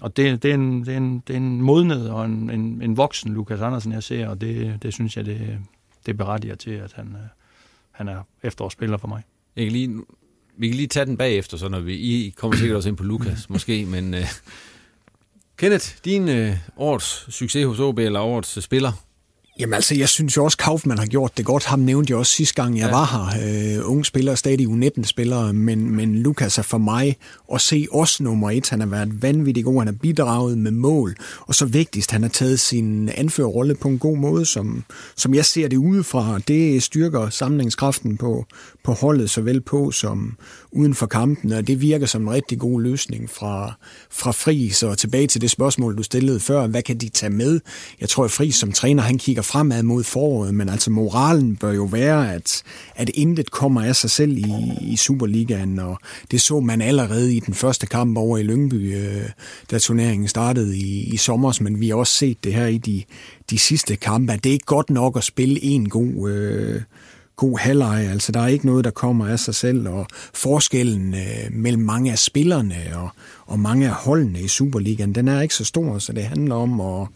[0.00, 2.82] og det, det, er en, det, er en, det er en modnet og en, en,
[2.82, 5.58] en voksen Lukas Andersen, jeg ser, og det, det synes jeg, det,
[6.06, 7.28] det berettiger til, at han, øh,
[7.90, 9.22] han er efterårsspiller for mig.
[9.56, 10.00] Jeg kan lige,
[10.58, 13.04] vi kan lige tage den bagefter, så når vi I kommer sikkert også ind på
[13.04, 14.20] Lukas, måske, men uh,
[15.56, 19.05] Kenneth, din uh, årets succes hos OB, eller årets spiller?
[19.58, 21.64] Jamen altså, jeg synes jo også, Kaufmann har gjort det godt.
[21.64, 22.90] Ham nævnte jeg også sidste gang, jeg ja.
[22.90, 23.78] var her.
[23.78, 27.16] Øh, unge spillere, stadig U19-spillere, men, men Lukas er for mig
[27.54, 28.70] at se os nummer et.
[28.70, 32.28] Han har været vanvittig god, han har bidraget med mål, og så vigtigst, han har
[32.28, 34.84] taget sin anførerrolle på en god måde, som,
[35.16, 36.38] som jeg ser det udefra.
[36.38, 38.46] Det styrker samlingskraften på,
[38.84, 40.36] på holdet, såvel på som
[40.72, 43.74] uden for kampen, og det virker som en rigtig god løsning fra,
[44.10, 47.60] fra Friis, og tilbage til det spørgsmål, du stillede før, hvad kan de tage med?
[48.00, 51.72] Jeg tror, at Friis som træner, han kigger fremad mod foråret, men altså moralen bør
[51.72, 52.62] jo være, at,
[52.94, 55.98] at intet kommer af sig selv i, i Superligaen, og
[56.30, 59.28] det så man allerede i den første kamp over i Lyngby, øh,
[59.70, 63.02] da turneringen startede i, i sommer, men vi har også set det her i de,
[63.50, 66.30] de sidste kampe, at det er ikke godt nok at spille en god...
[66.30, 66.82] Øh,
[67.36, 68.08] god halvleg.
[68.10, 72.12] Altså, der er ikke noget, der kommer af sig selv, og forskellen øh, mellem mange
[72.12, 73.08] af spillerne og,
[73.46, 76.80] og mange af holdene i Superligaen, den er ikke så stor, så det handler om
[76.80, 77.08] at,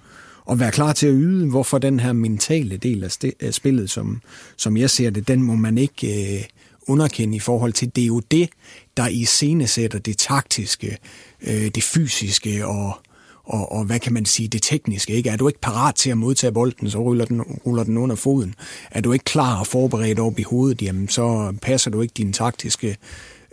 [0.51, 4.21] at være klar til at yde, hvorfor den her mentale del af, af spillet, som,
[4.57, 6.45] som jeg ser det, den må man ikke øh,
[6.87, 8.49] underkende i forhold til, det er jo det,
[8.97, 10.97] der i scenesætter det taktiske,
[11.43, 12.99] øh, det fysiske og,
[13.45, 15.13] og, og hvad kan man sige, det tekniske.
[15.13, 15.31] Ikke?
[15.31, 18.55] Er du ikke parat til at modtage bolden, så ruller den, ruller den under foden.
[18.91, 22.33] Er du ikke klar og forberedt op i hovedet, jamen så passer du ikke din
[22.33, 22.97] taktiske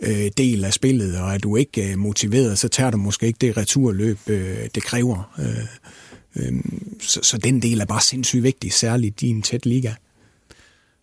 [0.00, 3.38] øh, del af spillet, og er du ikke øh, motiveret, så tager du måske ikke
[3.40, 5.34] det returløb, øh, det kræver.
[5.38, 5.66] Øh,
[6.36, 6.52] øh,
[7.00, 9.94] så, så den del er bare sindssygt vigtig, særligt i en tæt liga.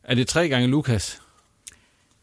[0.03, 1.21] Er det tre gange Lukas?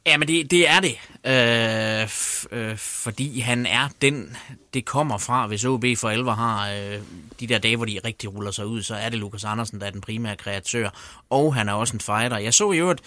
[0.06, 0.96] Ja, men det, det er det.
[1.24, 4.36] Øh, f, øh, fordi han er den,
[4.74, 6.98] det kommer fra, hvis OB for alvor har øh,
[7.40, 9.86] de der dage, hvor de rigtig ruller sig ud, så er det Lukas Andersen, der
[9.86, 10.90] er den primære kreatør.
[11.30, 12.38] Og han er også en fighter.
[12.38, 13.00] Jeg så jo, at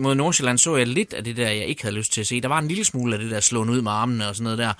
[0.00, 2.40] mod Nordsjælland så jeg lidt af det der, jeg ikke havde lyst til at se.
[2.40, 4.58] Der var en lille smule af det der slående ud med armene og sådan noget
[4.58, 4.72] der.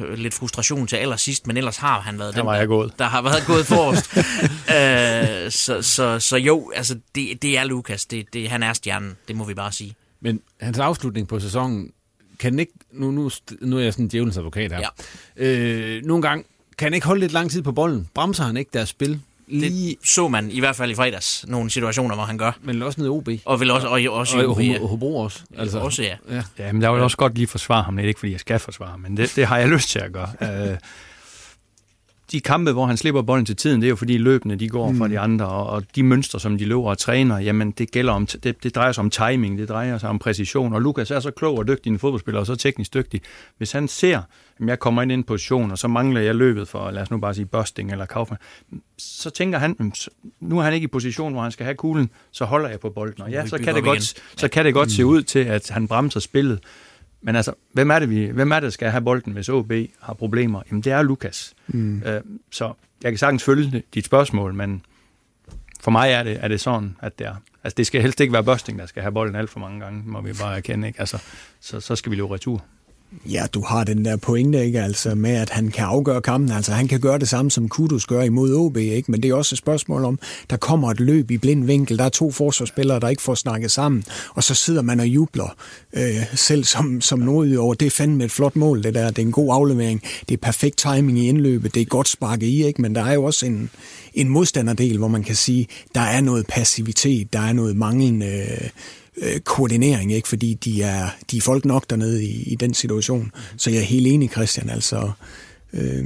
[0.00, 2.92] Øh, lidt frustration til allersidst, men ellers har han været der den, var jeg gået.
[2.98, 4.16] der har været gået forrest.
[5.46, 8.06] øh, så, så, så jo, altså det, det er Lukas.
[8.06, 9.94] Det, det, han er stjernen, det må vi bare sige.
[10.20, 11.92] Men hans afslutning på sæsonen,
[12.38, 13.30] kan ikke, nu, nu,
[13.60, 14.80] nu er jeg sådan en djævelens advokat her,
[15.36, 15.44] ja.
[15.44, 16.44] øh, nogle gange,
[16.78, 18.08] kan han ikke holde lidt lang tid på bolden?
[18.14, 19.20] Bremser han ikke deres spil?
[19.52, 19.90] Lige...
[19.90, 22.52] Det så man i hvert fald i fredags, nogle situationer, hvor han gør.
[22.62, 23.28] Men også ned OB.
[23.44, 25.42] Og vel også, og, også og, og, og Hobro også.
[25.58, 26.16] Altså, også, ja.
[26.30, 26.42] ja.
[26.58, 27.96] Ja, men der vil også godt lige forsvare ham.
[27.96, 29.98] Det er ikke, fordi jeg skal forsvare ham, men det, det har jeg lyst til
[29.98, 30.28] at gøre.
[30.40, 30.76] uh,
[32.32, 34.90] de kampe, hvor han slipper bolden til tiden, det er jo fordi løbende de går
[34.90, 34.98] mm.
[34.98, 38.12] fra de andre, og, og de mønstre, som de løber og træner, jamen det gælder
[38.12, 41.20] om, det, det drejer sig om timing, det drejer sig om præcision, og Lukas er
[41.20, 43.20] så klog og dygtig en fodboldspiller, og så teknisk dygtig.
[43.58, 44.22] Hvis han ser,
[44.68, 47.18] jeg kommer ind i en position, og så mangler jeg løbet for, lad os nu
[47.18, 48.42] bare sige Busting eller Kaufmann,
[48.98, 49.92] så tænker han,
[50.40, 52.90] nu er han ikke i position, hvor han skal have kuglen, så holder jeg på
[52.90, 55.68] bolden, og ja, så kan det godt, så kan det godt se ud til, at
[55.68, 56.60] han bremser spillet,
[57.22, 59.72] men altså, hvem er det, vi, hvem er det der skal have bolden, hvis OB
[60.00, 60.62] har problemer?
[60.70, 61.54] Jamen, det er Lukas.
[61.66, 62.02] Mm.
[62.06, 62.20] Øh,
[62.50, 62.72] så
[63.02, 64.84] jeg kan sagtens følge dit spørgsmål, men
[65.80, 67.34] for mig er det, er det sådan, at det er.
[67.64, 70.02] Altså, det skal helst ikke være Bosting, der skal have bolden alt for mange gange,
[70.06, 70.88] må vi bare erkende.
[70.88, 71.00] Ikke?
[71.00, 71.22] Altså,
[71.60, 72.64] så, så skal vi løbe retur.
[73.30, 74.82] Ja, du har den der pointe, ikke?
[74.82, 76.50] Altså med, at han kan afgøre kampen.
[76.50, 79.10] Altså han kan gøre det samme, som Kudus gør imod OB, ikke?
[79.10, 80.18] Men det er også et spørgsmål om,
[80.50, 81.98] der kommer et løb i blind vinkel.
[81.98, 84.04] Der er to forsvarsspillere, der ikke får snakket sammen.
[84.34, 85.56] Og så sidder man og jubler
[85.92, 87.74] øh, selv som, som noget over.
[87.74, 89.08] Det er fandme et flot mål, det der.
[89.08, 90.02] Det er en god aflevering.
[90.28, 91.74] Det er perfekt timing i indløbet.
[91.74, 92.82] Det er godt sparket i, ikke?
[92.82, 93.70] Men der er jo også en,
[94.14, 98.26] en modstanderdel, hvor man kan sige, der er noget passivitet, der er noget manglende...
[98.26, 98.70] Øh,
[99.16, 100.28] øh, koordinering, ikke?
[100.28, 103.32] fordi de er, de er folk nok dernede i, i den situation.
[103.56, 104.70] Så jeg er helt enig, Christian.
[104.70, 105.10] Altså,
[105.72, 106.04] øh,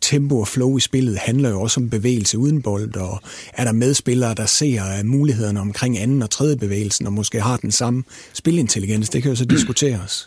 [0.00, 3.20] tempo og flow i spillet handler jo også om bevægelse uden bold, og
[3.52, 7.72] er der medspillere, der ser mulighederne omkring anden og tredje bevægelsen, og måske har den
[7.72, 10.26] samme spilintelligens, det kan jo så diskuteres.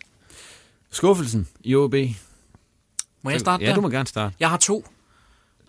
[0.92, 1.96] Skuffelsen i OB.
[3.22, 4.36] Må jeg starte Ja, du må gerne starte.
[4.40, 4.86] Jeg har to.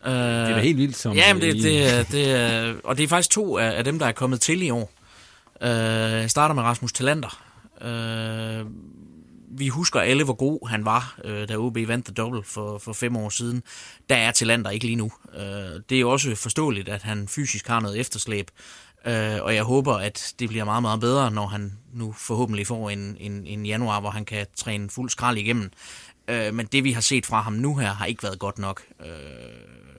[0.05, 1.17] Det er da helt vildt som...
[1.17, 4.13] Ja, men det, det, det, og det er faktisk to af, af dem, der er
[4.13, 4.93] kommet til i år.
[5.63, 5.71] Øh,
[6.21, 7.43] jeg starter med Rasmus Talander.
[7.81, 8.67] Øh,
[9.51, 12.93] vi husker alle, hvor god han var, øh, da OB vandt The Double for, for
[12.93, 13.63] fem år siden.
[14.09, 15.13] Der er Talander ikke lige nu.
[15.35, 18.51] Øh, det er jo også forståeligt, at han fysisk har noget efterslæb.
[19.07, 22.91] Øh, og jeg håber, at det bliver meget, meget bedre, når han nu forhåbentlig får
[22.91, 25.71] en, en, en januar, hvor han kan træne fuld skrald igennem.
[26.29, 28.83] Øh, men det, vi har set fra ham nu her, har ikke været godt nok.
[29.01, 29.09] Øh,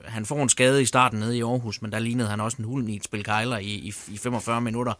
[0.04, 2.64] han får en skade i starten nede i Aarhus, men der lignede han også en
[2.64, 4.94] hul i et spil kejler i, i, i 45 minutter.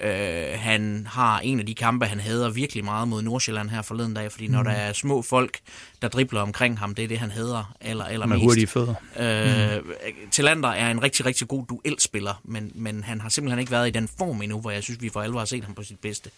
[0.00, 4.14] Øh, han har en af de kampe, han hader virkelig meget mod Nordsjælland her forleden
[4.14, 4.52] dag, fordi mm.
[4.52, 5.58] når der er små folk,
[6.02, 8.94] der dribler omkring ham, det er det, han hader aller, aller Med hurtige fødder.
[9.18, 10.30] Øh, mm.
[10.30, 13.90] Tillander er en rigtig, rigtig god duelspiller, men, men han har simpelthen ikke været i
[13.90, 16.30] den form endnu, hvor jeg synes, vi for alvor har set ham på sit bedste.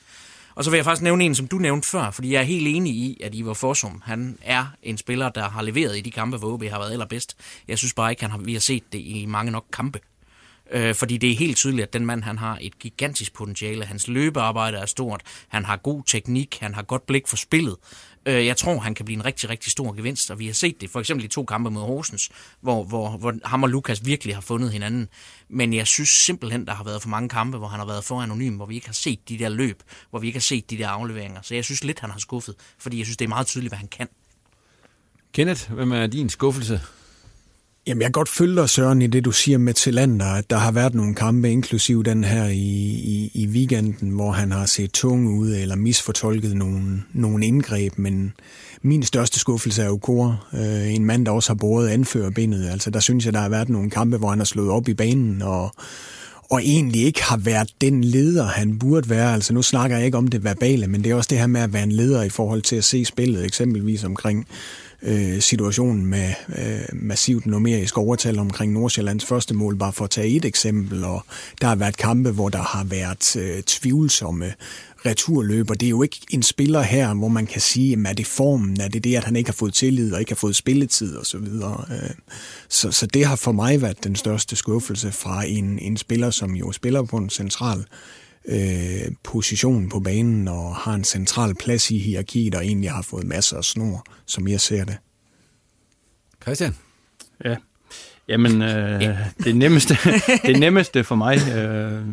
[0.54, 2.68] Og så vil jeg faktisk nævne en, som du nævnte før, fordi jeg er helt
[2.68, 6.36] enig i, at Ivar Forsum, han er en spiller, der har leveret i de kampe,
[6.36, 7.36] hvor OB har været allerbedst.
[7.68, 10.00] Jeg synes bare ikke, han har, vi har set det i mange nok kampe.
[10.72, 13.84] Øh, fordi det er helt tydeligt, at den mand han har et gigantisk potentiale.
[13.84, 15.22] Hans løbearbejde er stort.
[15.48, 16.58] Han har god teknik.
[16.60, 17.76] Han har godt blik for spillet.
[18.26, 20.80] Øh, jeg tror, han kan blive en rigtig, rigtig stor gevinst, og vi har set
[20.80, 22.30] det for eksempel i to kampe mod Horsens,
[22.60, 25.08] hvor, hvor, hvor ham og Lukas virkelig har fundet hinanden.
[25.48, 28.22] Men jeg synes simpelthen, der har været for mange kampe, hvor han har været for
[28.22, 30.78] anonym, hvor vi ikke har set de der løb, hvor vi ikke har set de
[30.78, 31.42] der afleveringer.
[31.42, 33.78] Så jeg synes lidt, han har skuffet, fordi jeg synes, det er meget tydeligt, hvad
[33.78, 34.08] han kan.
[35.32, 36.80] Kenneth, hvem er din skuffelse?
[37.86, 40.56] Jamen, jeg kan godt følge dig, Søren, i det, du siger med Tillander, at der
[40.56, 44.92] har været nogle kampe, inklusiv den her i, i, i weekenden, hvor han har set
[44.92, 48.32] tung ud eller misfortolket nogle, nogle indgreb, men
[48.82, 52.68] min største skuffelse er jo Kåre, øh, en mand, der også har båret anførerbindet.
[52.68, 54.94] Altså, der synes jeg, der har været nogle kampe, hvor han har slået op i
[54.94, 55.74] banen, og,
[56.50, 59.34] og egentlig ikke har været den leder, han burde være.
[59.34, 61.60] Altså nu snakker jeg ikke om det verbale, men det er også det her med
[61.60, 64.46] at være en leder i forhold til at se spillet, eksempelvis omkring
[65.02, 70.28] øh, situationen med øh, massivt numerisk overtal omkring Nordsjællands første mål, bare for at tage
[70.28, 71.24] et eksempel, og
[71.60, 74.52] der har været kampe, hvor der har været øh, tvivlsomme
[75.06, 75.74] returløber.
[75.74, 78.80] Det er jo ikke en spiller her, hvor man kan sige, at er det formen,
[78.80, 81.24] er det det, at han ikke har fået tillid og ikke har fået spilletid osv.
[81.24, 81.84] Så, videre.
[81.90, 82.10] Øh,
[82.68, 86.54] så, så det har for mig været den største skuffelse fra en, en spiller, som
[86.54, 87.84] jo spiller på en central
[88.44, 93.26] øh, position på banen og har en central plads i hierarkiet og egentlig har fået
[93.26, 94.96] masser af snor, som jeg ser det.
[96.42, 96.76] Christian?
[97.44, 97.56] Ja,
[98.28, 99.94] Jamen, øh, det, nemmeste,
[100.46, 102.06] det nemmeste for mig, øh,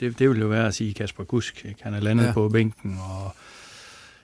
[0.00, 1.64] det, det vil jo være at sige Kasper Gusk.
[1.64, 1.82] Ikke?
[1.82, 2.32] Han er landet ja.
[2.32, 3.34] på bænken og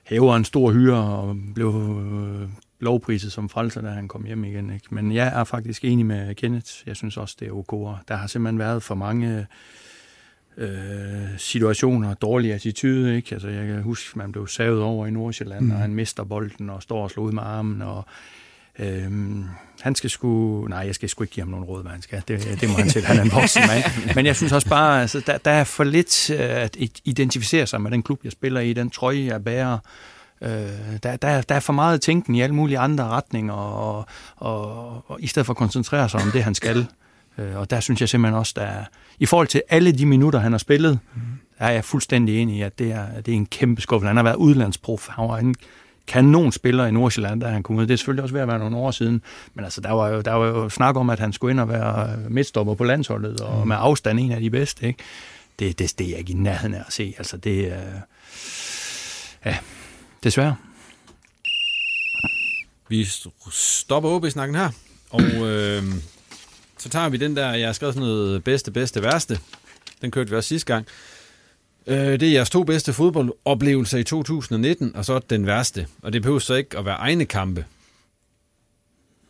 [0.05, 2.49] hæver en stor hyre og blev øh,
[2.81, 4.71] lovpriset som frelser, da han kom hjem igen.
[4.71, 4.87] Ikke?
[4.91, 6.73] Men jeg er faktisk enig med Kenneth.
[6.87, 7.99] Jeg synes også, det er ok.
[8.09, 9.47] Der har simpelthen været for mange
[10.57, 13.17] øh, situationer, dårlig attitude.
[13.17, 13.35] Ikke?
[13.35, 15.71] Altså, jeg kan huske, man blev savet over i Nordsjælland, mm.
[15.71, 18.05] og han mister bolden og står og slår ud med armen, og
[18.79, 19.45] Øhm,
[19.81, 20.65] han skal sgu...
[20.69, 22.23] Nej, jeg skal sgu ikke give ham nogen råd, hvad han skal.
[22.29, 23.05] Det, det må han selv.
[23.05, 23.85] Han er en voksen mand.
[24.17, 27.81] Men jeg synes også bare, altså, der, der er for lidt øh, at identificere sig
[27.81, 29.79] med den klub, jeg spiller i, den trøje, jeg bærer.
[30.41, 30.49] Øh,
[31.03, 35.23] der, der, der er for meget tænken i alle mulige andre retninger, og, og, og
[35.23, 36.87] i stedet for at koncentrere sig om det, han skal.
[37.39, 38.85] Øh, og der synes jeg simpelthen også, der er,
[39.19, 41.21] i forhold til alle de minutter, han har spillet, mm.
[41.59, 44.07] er jeg fuldstændig enig i, at det er, det er en kæmpe skuffelse.
[44.07, 45.09] Han har været udlandsprof.
[45.09, 45.55] Han var en
[46.07, 47.87] kanonspiller i Nordsjælland, da han kom ud.
[47.87, 49.23] Det er selvfølgelig også ved at være nogle år siden,
[49.55, 51.69] men altså, der, var jo, der var jo snak om, at han skulle ind og
[51.69, 53.69] være midtstopper på landsholdet, og mm.
[53.69, 54.87] med afstand en af de bedste.
[54.87, 54.99] Ikke?
[55.59, 57.15] Det, det, det er jeg ikke i nærheden af at se.
[57.19, 57.79] Altså, det er...
[57.79, 58.01] Øh,
[59.45, 59.57] ja,
[60.25, 60.57] desværre.
[62.89, 63.07] Vi
[63.51, 64.71] stopper op i snakken her,
[65.11, 65.83] og øh,
[66.87, 69.39] så tager vi den der, jeg har skrevet sådan noget bedste, bedste, værste.
[70.03, 70.87] Den kørte vi også sidste gang.
[71.87, 75.87] Øh, det er jeres to bedste fodboldoplevelser i 2019, og så den værste.
[76.03, 77.65] Og det behøver så ikke at være egne kampe.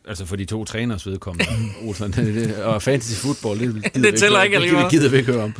[0.07, 1.51] Altså for de to træners vedkommende.
[1.87, 2.13] Olsen,
[2.63, 4.83] og fantasy football, det, det, det tæller ikke alligevel.
[4.83, 5.55] Det gider vi ikke høre om.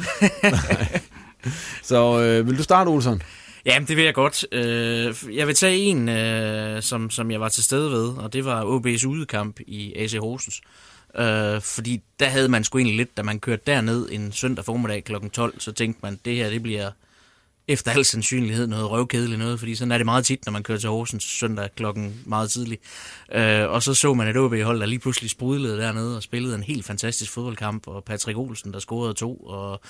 [1.83, 3.21] så øh, vil du starte, Olsen?
[3.65, 4.45] Ja, det vil jeg godt.
[4.51, 8.45] Øh, jeg vil tage en, øh, som, som jeg var til stede ved, og det
[8.45, 10.61] var OB's udekamp i AC Horsens.
[11.15, 15.03] Øh, fordi der havde man sgu egentlig lidt, da man kørte derned en søndag formiddag
[15.03, 15.13] kl.
[15.33, 16.91] 12, så tænkte man, det her det bliver
[17.67, 20.77] efter al sandsynlighed noget røvkedeligt noget, fordi sådan er det meget tit, når man kører
[20.77, 22.81] til Horsens søndag klokken meget tidligt.
[23.31, 26.63] Øh, og så så man et OB-hold, der lige pludselig sprudlede dernede og spillede en
[26.63, 29.81] helt fantastisk fodboldkamp, og Patrick Olsen, der scorede to, og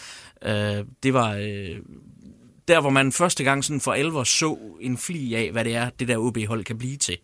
[0.45, 1.33] øh, det var...
[1.33, 1.77] Øh,
[2.67, 5.89] der, hvor man første gang sådan for alvor så en fli af, hvad det er,
[5.89, 7.17] det der OB-hold kan blive til.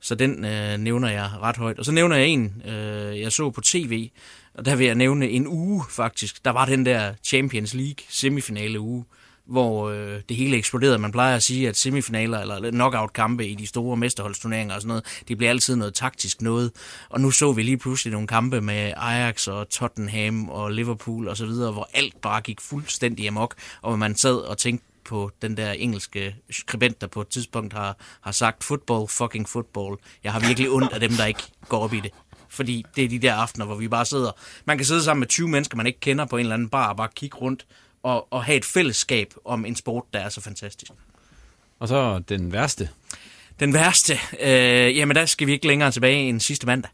[0.00, 1.78] Så den øh, nævner jeg ret højt.
[1.78, 4.10] Og så nævner jeg en, øh, jeg så på tv,
[4.54, 6.44] og der vil jeg nævne en uge faktisk.
[6.44, 9.04] Der var den der Champions League semifinale uge,
[9.46, 10.98] hvor øh, det hele eksploderede.
[10.98, 15.22] Man plejer at sige, at semifinaler eller knockout-kampe i de store mesterholdsturneringer og sådan noget,
[15.28, 16.72] det bliver altid noget taktisk noget.
[17.08, 21.36] Og nu så vi lige pludselig nogle kampe med Ajax og Tottenham og Liverpool og
[21.36, 25.56] så videre, hvor alt bare gik fuldstændig amok, og man sad og tænkte, på den
[25.56, 29.96] der engelske skribent, der på et tidspunkt har, har sagt, football, fucking football.
[30.24, 32.10] Jeg har virkelig ondt af dem, der ikke går op i det.
[32.48, 34.32] Fordi det er de der aftener, hvor vi bare sidder...
[34.64, 36.88] Man kan sidde sammen med 20 mennesker, man ikke kender på en eller anden bar,
[36.88, 37.66] og bare kigge rundt
[38.02, 40.92] og, og have et fællesskab om en sport, der er så fantastisk.
[41.78, 42.88] Og så den værste.
[43.60, 44.18] Den værste?
[44.40, 46.90] Øh, jamen, der skal vi ikke længere tilbage end sidste mandag.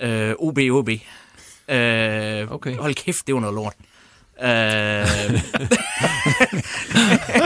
[0.00, 0.88] Øh, OB, OB.
[0.88, 2.76] Øh, okay.
[2.76, 3.74] Hold kæft, det var noget lort.
[4.42, 4.48] Øh,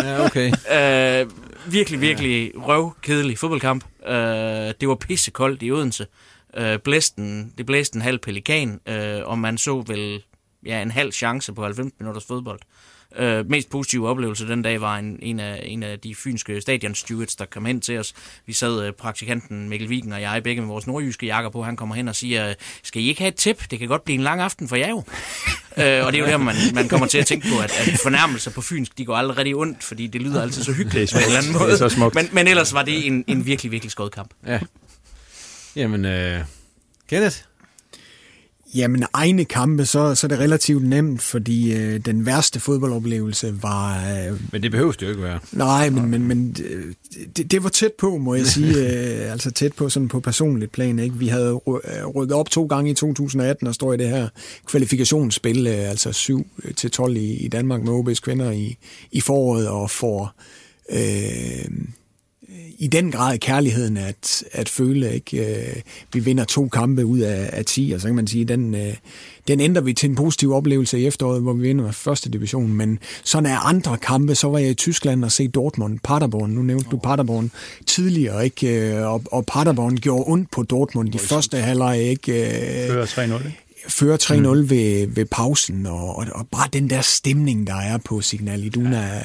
[0.04, 0.52] ja, okay.
[0.72, 1.30] øh,
[1.72, 3.84] virkelig, virkelig røvkedelig fodboldkamp.
[4.06, 4.14] Øh,
[4.80, 6.06] det var pissekoldt i Odense.
[6.56, 10.22] Øh, blæsten, det blæste en halv pelikan, øh, og man så vel
[10.66, 12.60] ja, en halv chance på 90 minutters fodbold.
[12.60, 12.91] Øh,
[13.46, 17.44] mest positive oplevelse den dag var en, en, af, en af de fynske stadionstewards, der
[17.44, 18.14] kom hen til os.
[18.46, 21.62] Vi sad øh, praktikanten Mikkel Vigen og jeg begge med vores nordjyske jakker på.
[21.62, 23.70] Han kommer hen og siger, skal I ikke have et tip?
[23.70, 24.96] Det kan godt blive en lang aften for jer jo.
[25.82, 27.98] øh, og det er jo der, man, man kommer til at tænke på, at, at
[28.02, 31.18] fornærmelser på fynsk, de går aldrig rigtig ondt, fordi det lyder altid så hyggeligt på
[31.18, 31.64] en eller anden måde.
[31.64, 32.14] Det er så smukt.
[32.14, 34.30] Men, men ellers var det en, en virkelig, virkelig skød kamp.
[34.46, 34.58] Ja.
[35.76, 36.40] Jamen, øh,
[37.10, 37.36] Kenneth?
[38.74, 44.10] Jamen, egne kampe, så, så er det relativt nemt, fordi øh, den værste fodboldoplevelse var...
[44.10, 45.38] Øh, men det behøves det jo ikke være.
[45.52, 46.94] Nej, men, men, men øh,
[47.36, 48.76] det, det var tæt på, må jeg sige.
[49.24, 50.98] øh, altså tæt på sådan på personligt plan.
[50.98, 51.16] Ikke?
[51.16, 54.28] Vi havde øh, rykket op to gange i 2018 og står i det her
[54.66, 56.46] kvalifikationsspil, øh, altså 7
[56.76, 58.76] til 12 i, i Danmark med OB's kvinder i,
[59.12, 60.34] i foråret og får...
[60.92, 61.64] Øh,
[62.82, 65.14] i den grad kærligheden at, at føle.
[65.14, 65.46] Ikke?
[65.46, 65.76] Øh,
[66.12, 68.94] vi vinder to kampe ud af, af 10, og så kan man sige, den, øh,
[69.48, 72.72] den ændrer vi til en positiv oplevelse i efteråret, hvor vi vinder første division.
[72.72, 76.50] Men sådan er andre kampe, så var jeg i Tyskland og se Dortmund, Paderborn.
[76.50, 77.50] Nu nævnte du Paderborn
[77.86, 78.90] tidligere, ikke?
[78.90, 81.98] Øh, og, og Paderborn gjorde ondt på Dortmund de første halvleg.
[81.98, 82.32] Ikke?
[82.88, 83.58] Før 3-0, ikke?
[83.88, 84.70] Fører 3-0 mm.
[84.70, 88.98] ved, ved pausen, og, og, og bare den der stemning, der er på Signal Iduna
[88.98, 89.22] ja.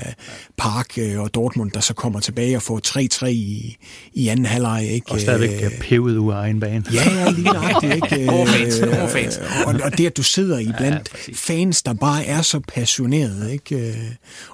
[0.57, 2.81] Park øh, og Dortmund, der så kommer tilbage og får
[3.25, 3.77] 3-3 i,
[4.13, 4.87] i anden halvleg.
[4.91, 5.11] Ikke?
[5.11, 6.83] Og stadigvæk øh, pevet ud af egen bane.
[6.93, 7.93] Ja, ja, lige nøjagtigt.
[7.95, 8.29] Ikke?
[8.37, 9.37] Overfans, overfans.
[9.65, 13.53] Og, og det, at du sidder i blandt ja, fans, der bare er så passionerede,
[13.53, 13.95] ikke?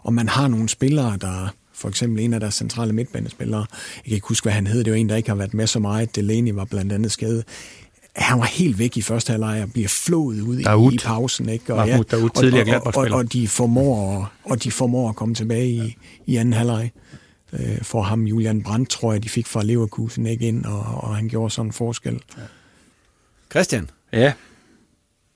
[0.04, 4.14] og man har nogle spillere, der for eksempel en af deres centrale midtbanespillere, jeg kan
[4.14, 6.16] ikke huske, hvad han hed, det var en, der ikke har været med så meget,
[6.16, 7.44] Delaney var blandt andet skadet,
[8.16, 11.50] han var helt væk i første halvleg og bliver flået ud i, i pausen.
[11.50, 11.74] Ikke?
[11.74, 12.06] Og, ja, og,
[12.86, 15.96] og, og, og, de formår, og de formår at komme tilbage i,
[16.26, 16.92] i anden halvleg.
[17.54, 21.16] Øh, for ham, Julian Brandt, tror jeg, de fik fra Leverkusen ikke ind, og, og
[21.16, 22.14] han gjorde sådan en forskel.
[22.14, 22.42] Ja.
[23.52, 23.90] Christian?
[24.14, 24.34] Ja,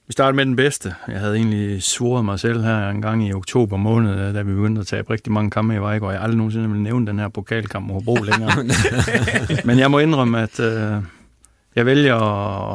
[0.08, 0.96] vi starter med den bedste.
[1.08, 4.82] Jeg havde egentlig svoret mig selv her en gang i oktober måned, da vi begyndte
[4.82, 6.08] at tage rigtig mange kampe i Vejgaard.
[6.08, 8.52] og jeg aldrig nogensinde ville nævne den her pokalkamp mod Hobro længere.
[9.66, 11.04] Men jeg må indrømme, at øh,
[11.78, 12.16] jeg vælger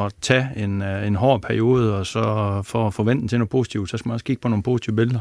[0.05, 2.23] at tage en, øh, en hård periode, og så
[2.65, 5.21] for at forvente til noget positivt, så skal man også kigge på nogle positive billeder.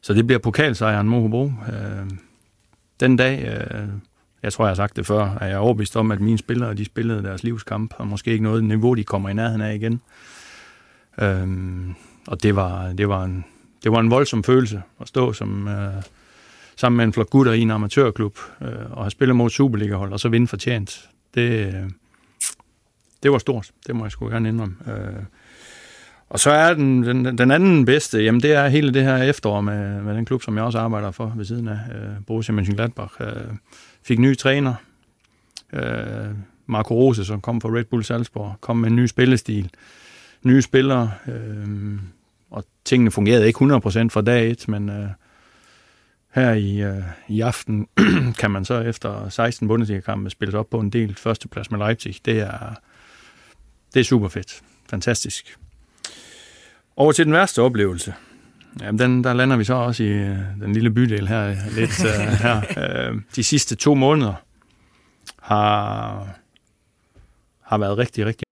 [0.00, 1.44] Så det bliver pokalsejren mod Hobro.
[1.44, 2.10] Øh,
[3.00, 3.88] den dag, øh,
[4.42, 6.84] jeg tror, jeg har sagt det før, er jeg overbevist om, at mine spillere, de
[6.84, 10.00] spillede deres livskamp, og måske ikke noget niveau, de kommer i nærheden af igen.
[11.20, 11.48] Øh,
[12.26, 13.44] og det var, det var en,
[13.84, 16.02] det var en voldsom følelse at stå som, øh,
[16.76, 18.38] sammen med en flok gutter i en amatørklub
[18.90, 21.08] og have spillet mod Superliga-hold, og så vinde fortjent.
[21.34, 21.74] Det,
[23.24, 24.76] det var stort, det må jeg sgu gerne indrømme.
[24.88, 25.22] Øh,
[26.28, 29.60] og så er den, den, den anden bedste, jamen det er hele det her efterår
[29.60, 33.14] med, med den klub, som jeg også arbejder for ved siden af, øh, Borussia Mönchengladbach.
[33.20, 33.54] Øh,
[34.02, 34.74] fik ny træner,
[35.72, 36.34] øh,
[36.66, 39.70] Marco Rose, som kom fra Red Bull Salzburg, kom med en ny spillestil,
[40.42, 41.98] nye spillere, øh,
[42.50, 45.08] og tingene fungerede ikke 100% fra dag et, men øh,
[46.34, 47.88] her i, øh, i aften
[48.40, 52.16] kan man så efter 16 Bundesliga-kampe spille op på en del førsteplads med Leipzig.
[52.24, 52.74] Det er,
[53.94, 54.62] det er super fedt.
[54.90, 55.56] Fantastisk.
[56.96, 58.14] Over til den værste oplevelse.
[58.80, 61.70] Jamen, den, der lander vi så også i øh, den lille bydel her.
[61.70, 63.10] Lidt, uh, her.
[63.12, 64.34] Uh, de sidste to måneder
[65.38, 66.28] har,
[67.62, 68.44] har været rigtig, rigtig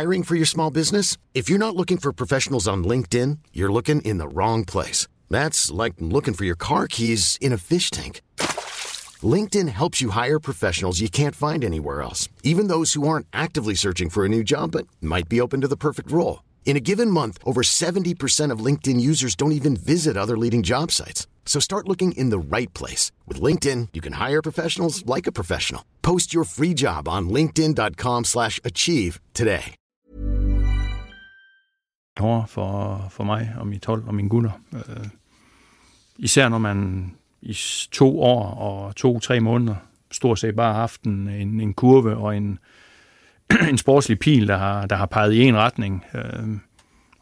[0.00, 1.18] Hiring for your small business?
[1.34, 5.08] If you're not looking for professionals on LinkedIn, you're looking in the wrong place.
[5.30, 8.20] That's like looking for your car keys in a fish tank.
[9.22, 13.74] LinkedIn helps you hire professionals you can't find anywhere else, even those who aren't actively
[13.74, 16.44] searching for a new job but might be open to the perfect role.
[16.64, 20.92] In a given month, over 70% of LinkedIn users don't even visit other leading job
[20.92, 21.26] sites.
[21.44, 23.10] So start looking in the right place.
[23.26, 25.84] With LinkedIn, you can hire professionals like a professional.
[26.00, 29.74] Post your free job on linkedin.com slash achieve today.
[32.16, 32.46] For,
[33.10, 34.52] for mig og mit hold og mine gutter.
[34.72, 35.06] Uh,
[36.18, 37.56] især når man i
[37.92, 39.74] to år og to-tre måneder
[40.10, 42.58] stort set bare haft en, en, en kurve og en,
[43.70, 46.04] en sportslig pil, der har, der har peget i en retning.
[46.14, 46.56] Øh,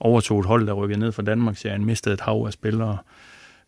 [0.01, 2.99] overtog et hold, der rykkede ned fra Danmark, serien mistede et hav af spillere.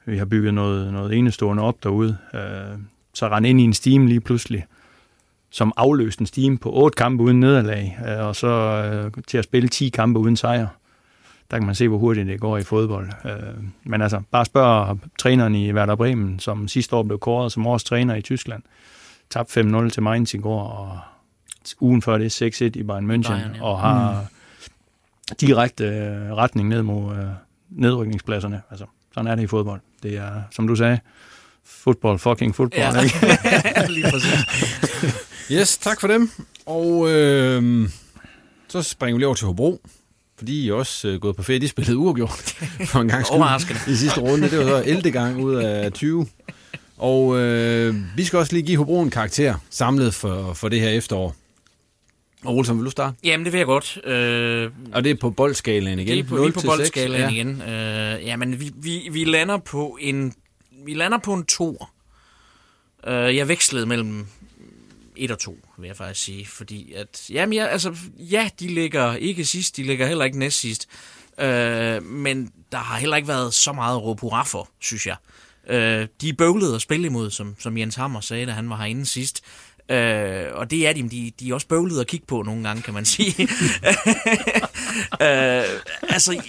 [0.06, 2.16] Vi har bygget noget, noget enestående op derude.
[2.34, 2.78] Øh,
[3.14, 4.66] så rende ind i en steam lige pludselig,
[5.50, 9.44] som afløste en steam på otte kampe uden nederlag, øh, og så øh, til at
[9.44, 10.66] spille 10 kampe uden sejr
[11.50, 13.08] der kan man se, hvor hurtigt det går i fodbold.
[13.24, 13.32] Øh,
[13.84, 17.84] men altså, bare spørg træneren i Werder Bremen, som sidste år blev kåret som årets
[17.84, 18.62] træner i Tyskland.
[19.30, 20.98] Tabt 5-0 til Mainz i går, og
[21.80, 23.62] ugen før det 6-1 i Bayern München, Bayern, ja.
[23.62, 25.36] og har mm.
[25.40, 27.24] direkte øh, retning ned mod øh,
[27.70, 28.62] nedrykningspladserne.
[28.70, 29.80] Altså, sådan er det i fodbold.
[30.02, 30.98] Det er, som du sagde,
[31.64, 32.82] football, fucking football.
[32.82, 33.92] Ja, ikke?
[33.96, 34.44] lige præcis.
[35.52, 36.30] yes, tak for dem.
[36.66, 37.88] Og øh,
[38.68, 39.80] så springer vi lige over til Hobro
[40.40, 41.60] fordi I også øh, gået på ferie.
[41.60, 42.30] De spillede uafgjort
[42.90, 44.50] for en gang skyld i sidste runde.
[44.50, 45.10] Det var så 11.
[45.10, 46.26] gang ud af 20.
[46.96, 50.88] Og øh, vi skal også lige give Hobro en karakter samlet for, for det her
[50.88, 51.36] efterår.
[52.44, 53.16] Og Olsen, vil du starte?
[53.24, 53.98] Jamen, det vil jeg godt.
[54.04, 56.16] Øh, og det er på boldskalaen igen?
[56.16, 57.28] Det er på, lige på boldskalaen ja.
[57.28, 57.62] igen.
[57.62, 60.34] Øh, jamen, vi, vi, vi, lander på en,
[60.84, 61.84] vi lander på en to.
[63.06, 64.26] Øh, jeg vekslede mellem
[65.24, 66.46] 1 og 2, vil jeg faktisk sige.
[66.46, 70.60] Fordi at, jamen ja, altså, ja, de ligger ikke sidst, de ligger heller ikke næst
[70.60, 70.88] sidst.
[71.40, 75.16] Øh, men der har heller ikke været så meget at råbe hurra for, synes jeg.
[75.68, 78.76] Øh, de er bøvlede at spille imod, som, som Jens Hammer sagde, da han var
[78.76, 79.42] herinde sidst.
[79.90, 82.82] Øh, og det er de, de, de er også bøvlede at kigge på nogle gange,
[82.82, 83.42] kan man sige.
[85.22, 85.64] øh,
[86.02, 86.42] altså,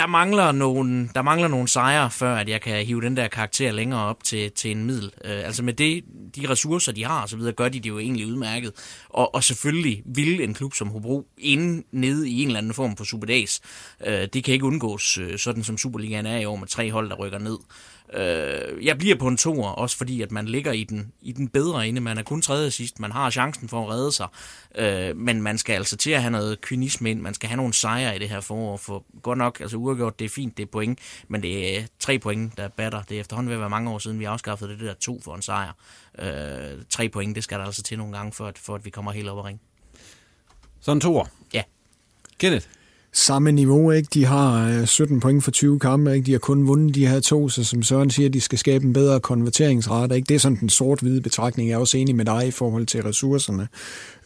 [0.00, 3.72] der mangler nogle, der mangler nogle sejre, før at jeg kan hive den der karakter
[3.72, 5.12] længere op til, til en middel.
[5.24, 6.04] Øh, altså med det,
[6.36, 8.72] de ressourcer, de har og så videre, gør de det jo egentlig udmærket.
[9.08, 12.96] Og, og selvfølgelig vil en klub som Hobro inde nede i en eller anden form
[12.96, 13.60] for superdags.
[14.06, 17.10] Øh, det kan ikke undgås, øh, sådan som Superligaen er i år med tre hold,
[17.10, 17.58] der rykker ned.
[18.14, 21.48] Øh, jeg bliver på en toer, også fordi at man ligger i den, i den
[21.48, 22.00] bedre ende.
[22.00, 24.26] Man er kun tredje sidst, man har chancen for at redde sig.
[24.74, 27.74] Øh, men man skal altså til at have noget kynisme ind, man skal have nogle
[27.74, 28.76] sejre i det her forår.
[28.76, 32.18] For godt nok, altså uafgjort, det er fint, det er point, men det er tre
[32.18, 33.02] point, der batter.
[33.02, 35.34] Det er efterhånden ved at være mange år siden, vi afskaffede det der to for
[35.34, 35.72] en sejr.
[36.18, 38.90] Øh, tre point, det skal der altså til nogle gange, for at, for at vi
[38.90, 39.60] kommer helt op og ringe.
[40.80, 41.62] Sådan to Ja.
[42.38, 42.66] Kenneth?
[43.12, 43.90] Samme niveau.
[43.90, 44.08] Ikke?
[44.14, 46.14] De har øh, 17 point for 20 kampe.
[46.14, 46.26] Ikke?
[46.26, 48.92] De har kun vundet de her to, så som Søren siger, de skal skabe en
[48.92, 50.16] bedre konverteringsrate.
[50.16, 50.26] Ikke?
[50.26, 51.68] Det er sådan den sort-hvide betragtning.
[51.68, 53.68] Jeg er også enig med dig i forhold til ressourcerne.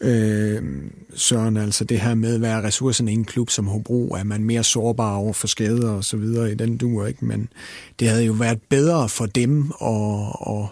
[0.01, 0.63] Øh,
[1.15, 4.09] Søren, altså det her med, hvad er ressourcerne i en klub som Hobro?
[4.09, 7.07] Er man mere sårbar over for skader og så videre i den duer?
[7.07, 7.25] Ikke?
[7.25, 7.49] Men
[7.99, 10.65] det havde jo været bedre for dem at, at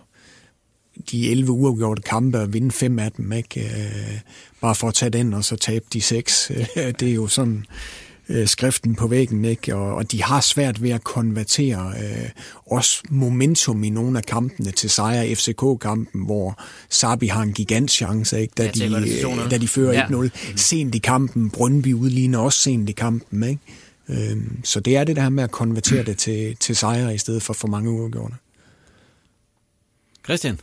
[1.12, 3.62] de 11 uafgjorte kampe og vinde fem af dem, ikke?
[3.62, 4.20] Øh,
[4.62, 6.52] bare for at tage den og så tabe de seks.
[7.00, 7.66] det er jo sådan
[8.30, 9.76] øh, skriften på væggen, ikke?
[9.76, 12.30] Og, og de har svært ved at konvertere øh,
[12.66, 15.36] også momentum i nogle af kampene til sejr.
[15.36, 18.54] FCK-kampen, hvor Sabi har en gigant chance, ikke?
[18.58, 20.06] Da, de, øh, da de fører ja.
[20.06, 20.56] 1-0.
[20.56, 23.62] Sent i kampen, Brøndby udligner også sent i kampen, ikke?
[24.10, 27.42] Øh, så det er det der med at konvertere det til, til sejre i stedet
[27.42, 28.36] for for mange uafgjorte.
[30.26, 30.60] Christian?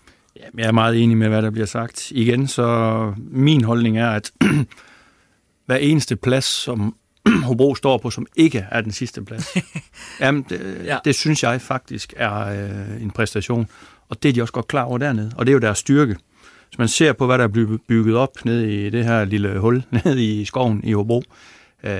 [0.58, 2.10] Jeg er meget enig med, hvad der bliver sagt.
[2.10, 4.32] Igen, så min holdning er, at
[5.66, 6.94] hver eneste plads, som
[7.46, 9.56] Hobro står på, som ikke er den sidste plads,
[10.20, 10.98] jamen, det, ja.
[11.04, 13.68] det synes jeg faktisk er øh, en præstation.
[14.08, 15.32] Og det er de også godt klar over dernede.
[15.36, 16.16] Og det er jo deres styrke.
[16.68, 19.58] Hvis man ser på, hvad der er blevet bygget op nede i det her lille
[19.58, 21.22] hul, nede i skoven i Hobro,
[21.84, 21.92] øh,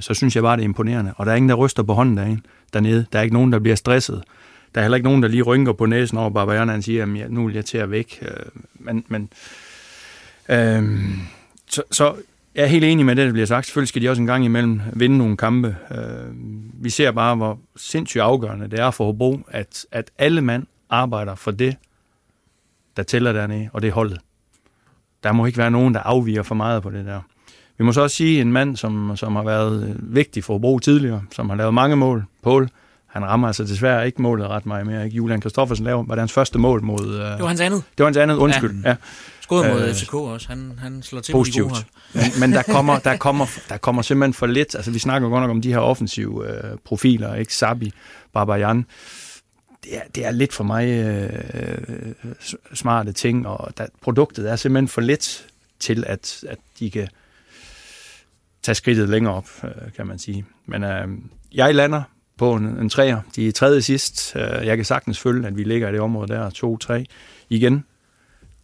[0.00, 1.14] så synes jeg bare, det er imponerende.
[1.16, 2.42] Og der er ingen, der ryster på hånden derinde,
[2.72, 3.06] dernede.
[3.12, 4.22] Der er ikke nogen, der bliver stresset.
[4.74, 7.30] Der er heller ikke nogen, der lige rynker på næsen over Barbarian, og siger, at
[7.30, 8.18] nu vil jeg til at væk.
[8.22, 9.28] Øh, men, men
[10.48, 11.00] øh,
[11.70, 12.14] så, så
[12.54, 13.66] jeg er helt enig med det, der bliver sagt.
[13.66, 15.76] Selvfølgelig skal de også en gang imellem vinde nogle kampe.
[15.90, 16.34] Øh,
[16.74, 21.34] vi ser bare, hvor sindssygt afgørende det er for Hobro, at, at alle mand arbejder
[21.34, 21.76] for det,
[22.96, 24.18] der tæller dernede, og det er holdet.
[25.22, 27.20] Der må ikke være nogen, der afviger for meget på det der.
[27.78, 31.22] Vi må så også sige, en mand, som, som har været vigtig for Hobro tidligere,
[31.32, 32.68] som har lavet mange mål, Paul,
[33.06, 35.04] han rammer altså desværre ikke målet ret meget mere.
[35.04, 35.16] Ikke?
[35.16, 37.00] Julian Kristoffersen laver, var det hans første mål mod...
[37.00, 37.14] Uh...
[37.14, 37.82] Det var hans andet.
[37.98, 38.82] Det var hans andet, undskyld.
[38.84, 38.88] Ja.
[38.88, 38.96] ja.
[39.60, 40.48] Skåret mod uh, FCK også.
[40.48, 41.68] Han, han slår til positivt.
[41.68, 41.74] på
[42.14, 44.74] de men, men der kommer, der, kommer, der kommer simpelthen for lidt.
[44.74, 47.54] Altså, vi snakker godt nok om de her offensive uh, profiler, ikke?
[47.54, 47.92] Sabi,
[48.32, 48.86] Barbajan.
[49.84, 54.88] Det er, det er lidt for mig uh, smarte ting, og der, produktet er simpelthen
[54.88, 55.46] for lidt
[55.80, 57.08] til, at, at de kan
[58.62, 60.44] tage skridtet længere op, uh, kan man sige.
[60.66, 60.90] Men uh,
[61.54, 62.02] jeg lander
[62.42, 63.20] på en, en træer.
[63.36, 64.36] De er tredje sidst.
[64.36, 67.06] Øh, jeg kan sagtens følge, at vi ligger i det område der, to, tre.
[67.48, 67.84] Igen,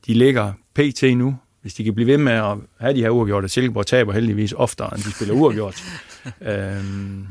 [0.07, 1.03] de ligger pt.
[1.17, 1.37] nu.
[1.63, 4.95] Hvis de kan blive ved med at have de her uafgjorte, Silkeborg taber heldigvis oftere,
[4.95, 5.85] end de spiller uafgjort,
[6.51, 7.27] øhm,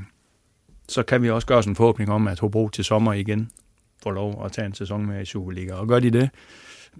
[0.90, 3.50] så kan vi også gøre sådan en forhåbning om, at Hobro til sommer igen
[4.04, 5.74] får lov at tage en sæson med i Superliga.
[5.74, 6.30] Og gør de det,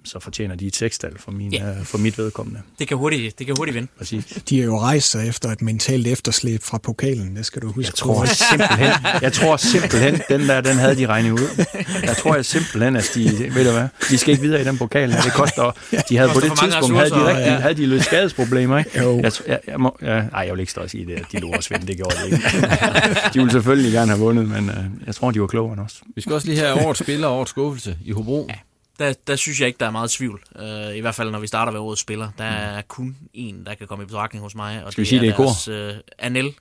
[0.04, 1.80] så fortjener de et sekstal for, min, yeah.
[1.80, 2.62] uh, for mit vedkommende.
[2.80, 3.88] Det kan hurtigt, det kan hurtigt vinde.
[3.98, 4.26] Præcis.
[4.50, 7.88] De er jo rejst sig efter et mentalt efterslæb fra pokalen, det skal du huske.
[7.88, 8.92] Jeg tror simpelthen,
[9.22, 11.66] jeg tror simpelthen, den der, den havde de regnet ud.
[12.04, 14.78] Jeg tror jeg simpelthen, at de, ved du hvad, de skal ikke videre i den
[14.78, 15.12] pokal.
[15.12, 15.72] Det koster,
[16.10, 17.60] de havde på det tidspunkt, havde de, rigtig, ja.
[17.60, 19.02] havde de løst skadesproblemer, ikke?
[19.02, 19.20] Jo.
[19.20, 21.40] Jeg, jeg, jeg, må, ja, ej, jeg vil ikke stå og sige det, at de
[21.40, 22.44] lå også vinde, det gjorde det ikke.
[23.34, 24.76] de ville selvfølgelig gerne have vundet, men uh,
[25.06, 26.02] jeg tror, de var klogere end os.
[26.16, 28.46] Vi skal også lige have årets spiller og årets skuffelse i Hobro.
[28.50, 28.56] Ja
[29.00, 30.42] der, der synes jeg ikke, der er meget tvivl.
[30.56, 32.30] Uh, I hvert fald, når vi starter ved årets spiller.
[32.38, 32.84] Der er mm.
[32.88, 34.84] kun en, der kan komme i betragtning hos mig.
[34.86, 35.50] Og Skal vi sige det i kor?
[35.68, 36.54] Uh, Anel.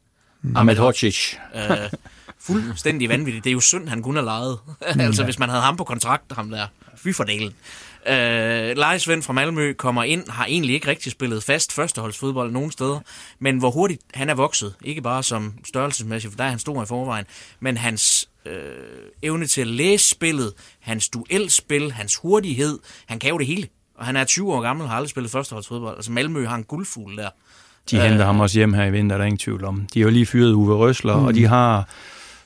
[0.43, 0.57] Mm.
[0.57, 1.35] Ahmed Hodzic.
[1.55, 1.61] Uh,
[2.39, 3.45] fuldstændig vanvittigt.
[3.45, 4.59] Det er jo synd, han kunne have lejet.
[4.95, 5.01] Mm.
[5.07, 6.67] altså, hvis man havde ham på kontrakt, ham der.
[6.97, 7.55] Fy for delen.
[8.07, 8.13] Uh,
[8.77, 13.01] Lejesvend fra Malmø kommer ind, har egentlig ikke rigtig spillet fast førsteholdsfodbold nogen steder,
[13.39, 16.83] men hvor hurtigt han er vokset, ikke bare som størrelsesmæssigt, for der er han stor
[16.83, 17.25] i forvejen,
[17.61, 22.79] men hans øh, evne til at læse spillet, hans duelspil, hans hurtighed.
[23.07, 23.69] Han kan jo det hele.
[23.95, 25.97] Og han er 20 år gammel og har aldrig spillet førsteholdsfodbold.
[25.97, 27.29] Altså Malmø har en guldfugl der.
[27.91, 29.87] De henter øh, ham også hjem her i vinter, der er ingen tvivl om.
[29.95, 31.25] De har jo lige fyret Uwe Røsler, mm.
[31.25, 31.89] og de har...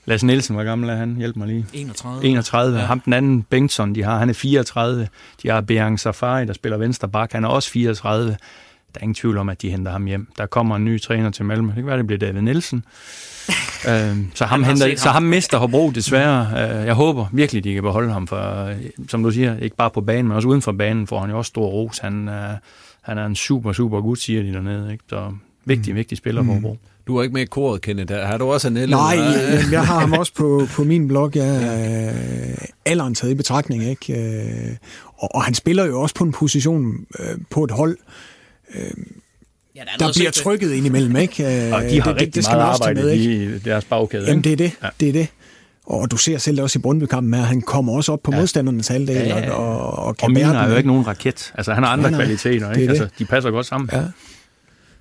[0.05, 1.17] Lasse Nielsen, hvor gammel er han?
[1.17, 1.67] Hjælp mig lige.
[1.73, 2.25] 31.
[2.25, 2.79] 31.
[2.79, 2.85] Ja.
[2.85, 5.09] Ham den anden, Bengtsson, de har, han er 34.
[5.43, 8.31] De har Beang Safari, der spiller venstre bak, han er også 34.
[8.31, 8.37] Der
[8.95, 10.29] er ingen tvivl om, at de henter ham hjem.
[10.39, 11.67] Der kommer en ny træner til Malmø.
[11.69, 12.85] Det kan være, det bliver David Nielsen
[13.89, 16.49] øh, så, ham henter, så ham mister Hobro desværre.
[16.53, 18.77] Øh, jeg håber virkelig, de kan beholde ham, for øh,
[19.09, 21.39] som du siger, ikke bare på banen, men også uden for banen får han jo
[21.39, 21.99] også stor ros.
[21.99, 22.57] Han, øh,
[23.03, 24.93] han er en super, super gut, siger de dernede.
[24.93, 25.05] Ikke?
[25.09, 25.33] Så
[25.65, 26.77] Vigtig, vigtig spiller for Hobro.
[27.07, 28.15] Du er ikke med i koret, Kenneth.
[28.15, 28.97] Har du også Anelle?
[28.97, 31.31] Nej, jeg, jeg har ham også på, på min blog.
[31.35, 33.85] Jeg er øh, alderen taget i betragtning.
[33.85, 34.13] Ikke?
[34.21, 34.77] Øh,
[35.19, 37.97] og, og han spiller jo også på en position øh, på et hold,
[38.75, 38.91] øh,
[39.77, 41.17] Ja, der, der bliver trykket ind imellem.
[41.17, 41.45] Ikke?
[41.67, 43.45] Øh, Og de har det, rigtig det skal meget arbejde med, ikke?
[43.45, 44.27] i deres bagkæde.
[44.27, 44.73] Jamen, det er det.
[44.83, 44.89] Ja.
[45.01, 45.29] det er det.
[45.87, 48.39] Og du ser selv også i Brøndby-kampen, at han kommer også op på ja.
[48.39, 49.51] modstandernes halvdel ja, ja, ja.
[49.53, 51.53] og, og kan og Mina er jo ikke nogen raket.
[51.55, 52.73] Altså, han har andre ja, kvaliteter.
[52.73, 52.89] Ikke?
[52.89, 53.91] Altså, de passer godt sammen.
[53.93, 54.03] Ja.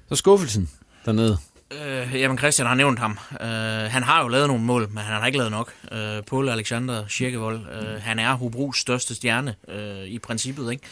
[0.10, 0.70] Så skuffelsen
[1.06, 1.38] dernede.
[1.72, 3.18] Øh, jamen, Christian har nævnt ham.
[3.42, 3.48] Øh,
[3.92, 5.74] han har jo lavet nogle mål, men han har ikke lavet nok.
[5.92, 10.84] Øh, Paul Alexander Schirkevold, øh, han er Hobros største stjerne øh, i princippet, ikke?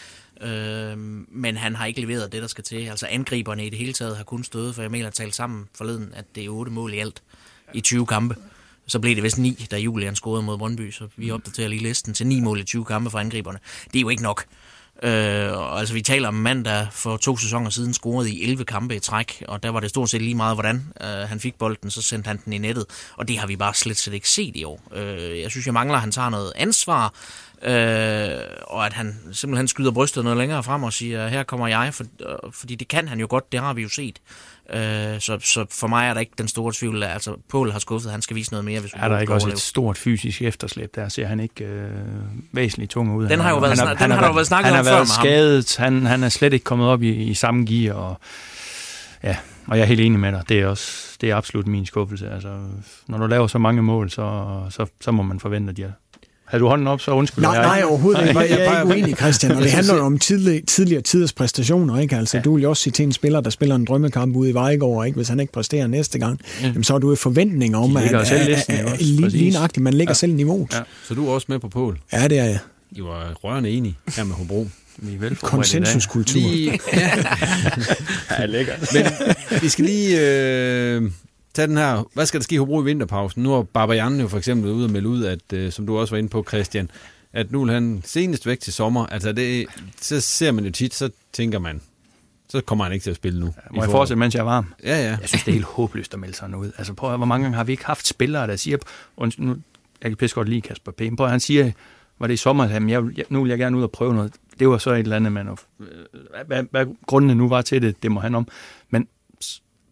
[0.41, 0.97] Øh,
[1.31, 2.87] men han har ikke leveret det, der skal til.
[2.87, 5.67] Altså angriberne i det hele taget har kun stået, for jeg mener at tale sammen
[5.75, 7.23] forleden, at det er otte mål i alt
[7.73, 8.35] i 20 kampe.
[8.87, 12.13] Så blev det vist 9, da Julian scorede mod Brøndby, så vi opdaterer lige listen
[12.13, 13.59] til 9 mål i 20 kampe for angriberne.
[13.93, 14.45] Det er jo ikke nok.
[15.03, 18.65] Øh, altså vi taler om en mand, der for to sæsoner siden scorede i 11
[18.65, 21.55] kampe i træk, og der var det stort set lige meget, hvordan øh, han fik
[21.55, 22.85] bolden, så sendte han den i nettet,
[23.17, 24.81] og det har vi bare slet slet ikke set i år.
[24.95, 27.13] Øh, jeg synes, jeg mangler, at han tager noget ansvar,
[27.63, 31.93] øh, og at han simpelthen skyder brystet noget længere frem og siger, her kommer jeg,
[31.93, 34.19] for, øh, fordi det kan han jo godt, det har vi jo set.
[34.73, 34.79] Øh,
[35.19, 37.03] så, så for mig er der ikke den store tvivl.
[37.03, 38.79] Altså, Paul har skuffet, han skal vise noget mere.
[38.79, 40.95] Hvis er der ikke også et stort fysisk efterslæb?
[40.95, 41.89] Der ser han ikke øh,
[42.51, 43.27] væsentligt tung ud.
[43.27, 45.75] Den har jo været, han, han har, har været snakket han om har været skadet,
[45.77, 48.19] han, han er slet ikke kommet op i, i samme gear, og
[49.23, 49.37] ja,
[49.67, 50.43] og jeg er helt enig med dig.
[50.49, 52.29] Det er også det er absolut min skuffelse.
[52.29, 52.59] Altså,
[53.07, 55.93] når du laver så mange mål, så, så, så må man forvente, at de
[56.47, 57.43] har du hånden op, så undskyld.
[57.43, 58.39] Nej, nej, overhovedet ikke.
[58.39, 59.51] Jeg, jeg er ikke uenig, Christian.
[59.51, 61.99] Og det handler jo om tidlig, tidligere tiders præstationer.
[61.99, 62.15] Ikke?
[62.15, 62.43] Altså, ja.
[62.43, 65.05] Du vil jo også sige til en spiller, der spiller en drømmekamp ude i Vejgaard,
[65.05, 65.15] ikke?
[65.15, 66.67] hvis han ikke præsterer næste gang, ja.
[66.67, 70.11] jamen, så er du i forventning om, at, at, at, at lige nøjagtigt, man lægger
[70.11, 70.15] ja.
[70.15, 70.73] selv niveauet.
[70.73, 70.79] Ja.
[71.03, 71.99] Så du er også med på Pål?
[72.13, 72.59] Ja, det er jeg.
[72.91, 74.67] I var rørende enige her med Hobro.
[74.97, 76.41] Vi er Konsensuskultur.
[76.41, 77.11] Lige, ja.
[78.39, 78.89] ja, lækkert.
[78.93, 79.05] Men
[79.61, 81.11] vi skal lige øh,
[81.57, 83.43] tage den her, hvad skal der ske i Hobro i vinterpausen?
[83.43, 86.13] Nu har Barbajan jo for eksempel ude og melde ud, at, øh, som du også
[86.13, 86.91] var inde på, Christian,
[87.33, 89.05] at nu vil han senest væk til sommer.
[89.05, 89.65] Altså, det,
[90.01, 91.81] så ser man jo tit, så tænker man,
[92.49, 93.45] så kommer han ikke til at spille nu.
[93.45, 94.73] Ja, må jeg fortsætte, mens jeg er varm?
[94.83, 95.09] Ja, ja.
[95.09, 96.71] Jeg synes, det er helt håbløst at melde sig ud.
[96.77, 98.77] Altså, prøv at, hvor mange gange har vi ikke haft spillere, der siger,
[99.17, 99.55] og nu,
[100.01, 101.01] jeg kan pisse godt lide Kasper P.
[101.17, 101.71] Prøv at, han siger,
[102.19, 104.33] var det i sommer, at jeg, nu vil jeg gerne ud og prøve noget.
[104.59, 105.57] Det var så et eller andet, man,
[106.47, 108.47] hvad, hvad grundene nu var til det, det må han om.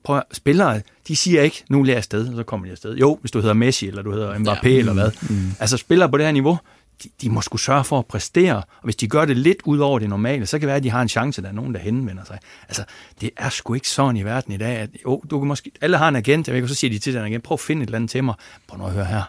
[0.05, 2.95] Prøv at, spillere, de siger ikke, nu vil jeg afsted, og så kommer de afsted.
[2.95, 4.77] Jo, hvis du hedder Messi, eller du hedder Mbappé, ja.
[4.77, 5.11] eller hvad.
[5.29, 5.51] Mm.
[5.59, 6.57] Altså spillere på det her niveau,
[7.03, 9.79] de, de må skulle sørge for at præstere, og hvis de gør det lidt ud
[9.79, 11.73] over det normale, så kan det være, at de har en chance, der er nogen,
[11.73, 12.39] der henvender sig.
[12.67, 12.83] Altså,
[13.21, 15.97] det er sgu ikke sådan i verden i dag, at jo, du kan måske, alle
[15.97, 17.83] har en agent, jeg ved, og så siger de til den agent, prøv at finde
[17.83, 18.35] et eller andet til mig.
[18.67, 19.23] Prøv nu at høre her.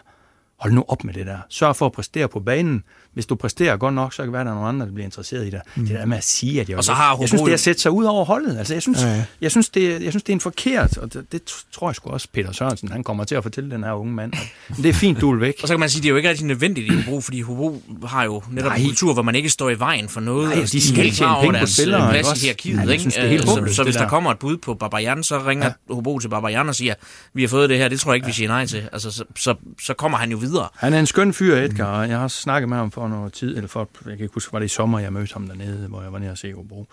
[0.59, 1.37] Hold nu op med det der.
[1.49, 2.83] Sørg for at præstere på banen.
[3.17, 5.05] Hvis du præsterer godt nok, så kan det være, der er nogle andre, der bliver
[5.05, 5.61] interesseret i dig.
[5.75, 5.85] Mm.
[5.85, 7.59] Det der med at sige, at jeg, og så har jeg synes, det er at
[7.59, 8.57] sætte sig ud over holdet.
[8.57, 9.23] Altså, jeg, synes, ja, ja.
[9.41, 11.41] Jeg, synes, det, jeg synes, det er en forkert, og det, det
[11.71, 14.33] tror jeg sgu også, Peter Sørensen, han kommer til at fortælle den her unge mand.
[14.69, 15.55] Men det er fint, du vil væk.
[15.61, 17.81] og så kan man sige, det er jo ikke rigtig nødvendigt i Hobro, fordi Hobro
[18.05, 18.77] har jo netop Nej.
[18.77, 20.49] en kultur, hvor man ikke står i vejen for noget.
[20.49, 22.09] Nej, de skal ikke tjene penge på spillere.
[22.09, 22.99] Plads i hierarkiet, ja, ikke?
[23.01, 25.65] Synes, det er helt så, så hvis der kommer et bud på Babajan, så ringer
[25.89, 25.93] ja.
[25.93, 26.93] Hobro til Babajan og siger,
[27.33, 28.89] vi har fået det her, det tror jeg ikke, vi siger nej til.
[28.93, 30.67] Altså, så, så, så kommer han jo videre.
[30.75, 33.55] Han er en skøn fyr, Edgar, og jeg har snakket med ham for noget tid,
[33.55, 36.01] eller for, jeg kan ikke huske, var det i sommer, jeg mødte ham dernede, hvor
[36.01, 36.87] jeg var nede og se Hobro.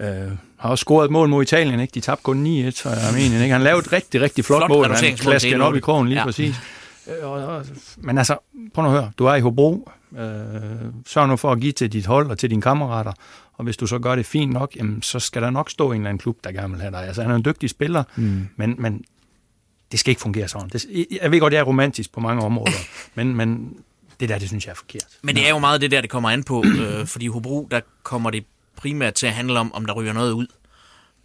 [0.00, 0.06] Uh,
[0.56, 1.92] har også scoret et mål mod Italien, ikke?
[1.94, 3.52] De tabte kun 9-1, så jeg mener, ikke?
[3.52, 6.24] Han lavede et rigtig, rigtig flot, flot mål, han klaskede op i krogen lige ja.
[6.24, 6.56] præcis.
[7.06, 8.38] Uh, og, og, men altså,
[8.74, 10.18] prøv nu at høre, du er i Hobro, uh,
[11.06, 13.12] sørg nu for at give til dit hold og til dine kammerater,
[13.52, 15.96] og hvis du så gør det fint nok, jamen, så skal der nok stå en
[15.96, 17.06] eller anden klub, der gerne vil have dig.
[17.06, 18.48] Altså, han er en dygtig spiller, mm.
[18.56, 19.04] men, men
[19.92, 20.68] det skal ikke fungere sådan.
[20.68, 20.86] Det,
[21.22, 22.78] jeg ved godt, det er romantisk på mange områder,
[23.14, 23.76] men, men
[24.20, 25.06] det der, det synes jeg er forkert.
[25.22, 27.80] Men det er jo meget det der, det kommer an på, øh, fordi Hobro, der
[28.02, 28.44] kommer det
[28.76, 30.46] primært til at handle om, om der ryger noget ud.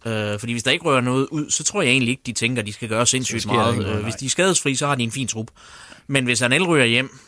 [0.06, 2.62] Øh, fordi hvis der ikke rører noget ud, så tror jeg egentlig ikke, de tænker,
[2.62, 3.78] at de skal gøre sindssygt meget.
[3.78, 5.46] Ikke, øh, hvis de er skadesfri, så har de en fin trup.
[6.06, 7.18] Men hvis Anel ryger hjem,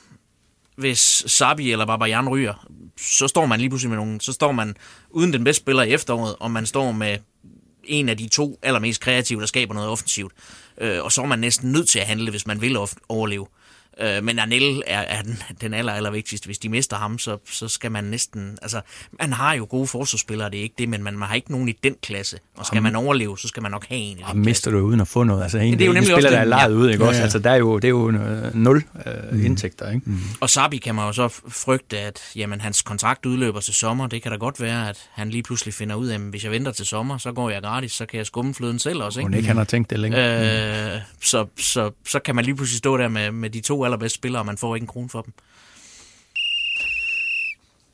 [0.77, 2.67] hvis Sabi eller Babajan ryger,
[3.01, 4.77] så står man lige pludselig med nogen, så står man
[5.11, 7.19] uden den bedste spiller i efteråret, og man står med
[7.85, 10.33] en af de to allermest kreative, der skaber noget offensivt.
[10.81, 12.77] Øh, og så er man næsten nødt til at handle, hvis man vil
[13.09, 13.47] overleve.
[13.47, 13.64] Øh,
[14.23, 16.47] men Arnel er, er den, den aller, aller vigtigste.
[16.47, 18.59] Hvis de mister ham, så, så skal man næsten...
[18.63, 18.81] Altså,
[19.21, 21.69] man har jo gode forsvarsspillere, det er ikke det, men man, man har ikke nogen
[21.69, 22.39] i den klasse.
[22.57, 24.79] Og skal man overleve, så skal man nok have en i den Og mister du
[24.79, 25.43] uden at få noget.
[25.43, 26.77] Altså, en, det er jo nemlig spiller, der er lejet ja.
[26.77, 27.09] ud, ikke ja, ja.
[27.09, 27.23] også?
[27.23, 29.45] Altså, der er jo, det er jo uh, nul uh, mm.
[29.45, 30.11] indtægter, ikke?
[30.11, 30.19] Mm.
[30.41, 34.07] Og Sabi kan man jo så frygte, at jamen, hans kontrakt udløber til sommer.
[34.07, 36.53] Det kan da godt være, at han lige pludselig finder ud af, at hvis jeg
[36.53, 39.27] venter til sommer, så går jeg gratis, så kan jeg skumme fløden selv også, ikke?
[39.27, 40.17] Hun ikke han har tænkt det længe.
[40.17, 41.01] Øh, mm.
[41.23, 44.43] så, så, så kan man lige pludselig stå der med, med de to allerbedste spillere,
[44.43, 45.33] og man får ikke en krone for dem.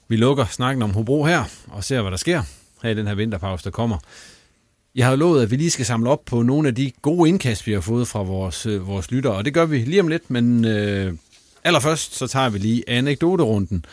[0.09, 2.43] Vi lukker snakken om Hobro her, og ser, hvad der sker
[2.83, 3.99] her i den her vinterpause, der kommer.
[4.95, 7.29] Jeg har jo lovet, at vi lige skal samle op på nogle af de gode
[7.29, 10.09] indkast, vi har fået fra vores, øh, vores lyttere, og det gør vi lige om
[10.09, 11.15] lidt, men øh,
[11.65, 13.85] allerførst så tager vi lige anekdoterunden.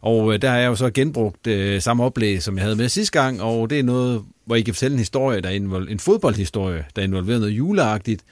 [0.00, 2.88] Og øh, der har jeg jo så genbrugt øh, samme oplæg, som jeg havde med
[2.88, 5.98] sidste gang, og det er noget, hvor I kan fortælle en historie, der involverer en
[5.98, 8.24] fodboldhistorie, der involverer noget juleagtigt,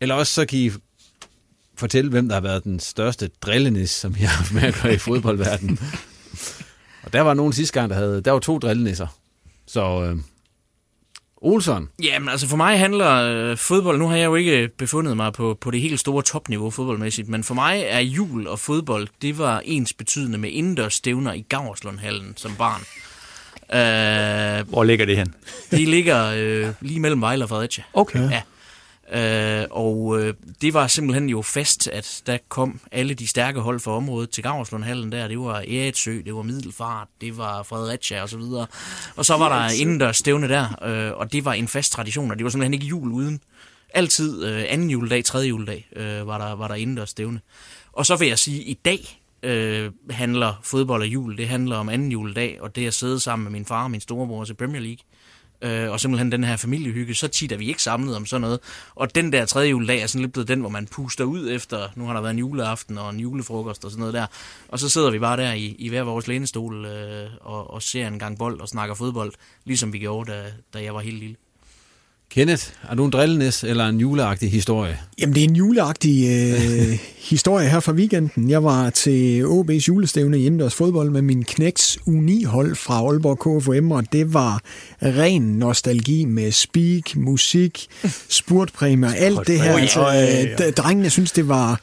[0.00, 0.70] eller også så kan I
[1.78, 4.94] fortælle, hvem der har været den største drillenis, som jeg har haft med at gøre
[4.94, 5.78] i fodboldverdenen.
[7.02, 9.06] og der var nogen sidste gang, der havde, der var to drillenisser.
[9.66, 10.16] Så øh,
[11.36, 11.88] Olsson.
[12.02, 15.58] Jamen, altså for mig handler øh, fodbold, nu har jeg jo ikke befundet mig på,
[15.60, 19.62] på det helt store topniveau fodboldmæssigt, men for mig er jul og fodbold, det var
[19.64, 22.80] ens betydende med indendørs stævner i Gaverslundhallen som barn.
[23.70, 25.34] Uh, Hvor ligger det hen?
[25.70, 27.84] Det ligger øh, lige mellem Vejle og Fredericia.
[27.92, 28.30] Okay.
[28.30, 28.42] Ja.
[29.12, 33.80] Øh, og øh, det var simpelthen jo fast, at der kom alle de stærke hold
[33.80, 35.28] for området til Gaverslundhallen der.
[35.28, 38.66] Det var Eretsø, det var Middelfart, det var Fredericia og så videre.
[39.16, 42.38] Og så var der indendørs stævne der, øh, og det var en fast tradition, og
[42.38, 43.40] det var simpelthen ikke jul uden.
[43.94, 47.40] Altid øh, anden juledag, tredje juledag øh, var, der, var der indendørs stævne.
[47.92, 51.36] Og så vil jeg sige, at i dag øh, handler fodbold og jul.
[51.36, 54.00] Det handler om anden juledag, og det at sidde sammen med min far og min
[54.00, 55.04] storebror til Premier League
[55.62, 58.60] øh, og simpelthen den her familiehygge, så tit er vi ikke samlet om sådan noget.
[58.94, 61.88] Og den der tredje juledag er sådan lidt blevet den, hvor man puster ud efter,
[61.96, 64.26] nu har der været en juleaften og en julefrokost og sådan noget der,
[64.68, 68.06] og så sidder vi bare der i, i hver vores lænestol øh, og, og ser
[68.06, 69.32] en gang bold og snakker fodbold,
[69.64, 71.36] ligesom vi gjorde, da, da jeg var helt lille.
[72.30, 74.98] Kenneth, er du en drillenes eller en juleagtig historie?
[75.18, 76.98] Jamen, det er en juleagtig øh,
[77.30, 78.50] historie her fra weekenden.
[78.50, 83.92] Jeg var til OB's julestævne i indendørs fodbold med min knæks U9-hold fra Aalborg KFM,
[83.92, 84.60] og det var
[85.02, 87.86] ren nostalgi med speak, musik,
[88.28, 89.76] spurtpræmier, alt det her.
[89.76, 90.00] Altså,
[90.66, 91.80] øh, drengene synes, det var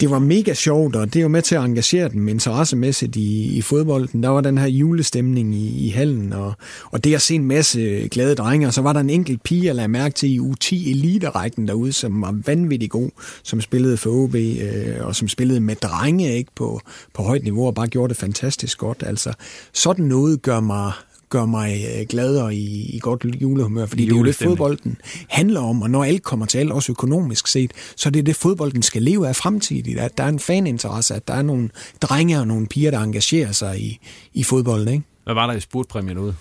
[0.00, 3.56] det var mega sjovt, og det er jo med til at engagere dem interessemæssigt i,
[3.56, 4.22] i fodbolden.
[4.22, 6.52] Der var den her julestemning i, i hallen, og,
[6.90, 9.64] og det at se en masse glade drenge, og så var der en enkelt pige,
[9.64, 13.10] jeg lagde mærke til i U10 eliterækken derude, som var vanvittig god,
[13.42, 16.80] som spillede for OB, øh, og som spillede med drenge ikke på,
[17.14, 19.02] på højt niveau, og bare gjorde det fantastisk godt.
[19.06, 19.32] Altså,
[19.72, 20.92] sådan noget gør mig
[21.30, 24.96] gør mig øh, gladere i, i godt julehumør, fordi det er jo det, fodbolden
[25.28, 28.36] handler om, og når alt kommer til alt, også økonomisk set, så er det det,
[28.36, 31.68] fodbolden skal leve af fremtidigt, at der er en faninteresse, at der er nogle
[32.00, 33.98] drenge og nogle piger, der engagerer sig i,
[34.34, 35.04] i fodbolden, ikke?
[35.24, 36.34] Hvad var der i spurtpræmien ude?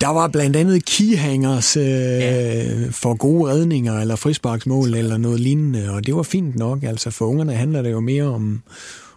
[0.00, 2.88] Der var blandt andet keyhangers øh, ja.
[2.90, 6.82] for gode redninger, eller frisparksmål, eller noget lignende, og det var fint nok.
[6.82, 8.62] Altså for ungerne handler det jo mere om,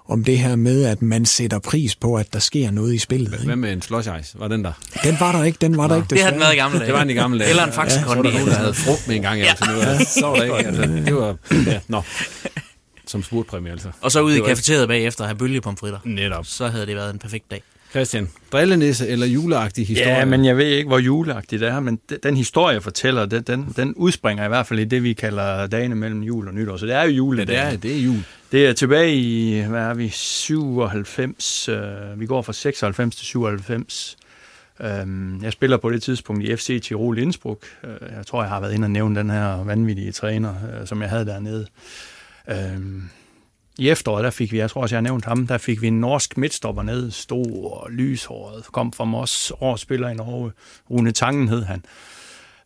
[0.09, 3.29] om det her med, at man sætter pris på, at der sker noget i spillet.
[3.29, 4.39] Hvad med en ice?
[4.39, 4.71] Var den der?
[5.03, 6.09] Den var der ikke, den var Nå, der ikke.
[6.09, 6.85] Det havde den været i gamle dage.
[6.87, 7.49] Det var den i gamle dage.
[7.49, 8.29] Eller en faxekondi.
[8.29, 9.39] Ja, så var der nogen, der havde frugt med en gang.
[9.39, 9.49] Ja.
[9.49, 10.03] Altså, ja.
[10.03, 10.55] Så var der ikke.
[10.69, 11.35] Altså, det var...
[11.65, 12.01] Ja, nå.
[13.07, 13.89] Som spurtpræmie, altså.
[14.01, 15.99] Og så ud i kafeteriet bagefter at have bølgepomfritter.
[16.05, 16.45] Netop.
[16.45, 17.61] Så havde det været en perfekt dag.
[17.91, 20.17] Christian, drillenisse eller juleagtig historie?
[20.17, 23.43] Ja, men jeg ved ikke, hvor juleagtig det er, men den historie, jeg fortæller, den,
[23.43, 26.77] den, den udspringer i hvert fald i det, vi kalder dagene mellem jul og nytår.
[26.77, 27.39] Så det er jo jul.
[27.39, 28.23] Ja, det er, det er jul.
[28.51, 34.17] Det er tilbage i, hvad er vi, 97, øh, vi går fra 96 til 97.
[34.81, 37.65] Øhm, jeg spiller på det tidspunkt i FC Tirol Innsbruck.
[37.83, 41.01] Øh, jeg tror, jeg har været inde og nævne den her vanvittige træner, øh, som
[41.01, 41.67] jeg havde dernede.
[42.49, 43.09] Øhm,
[43.77, 45.87] i efteråret, der fik vi, jeg tror også, jeg har nævnt ham, der fik vi
[45.87, 50.51] en norsk midtstopper ned, stor, og lyshåret, kom fra Moss, årsspiller i Norge,
[50.89, 51.85] Rune Tangen hed han.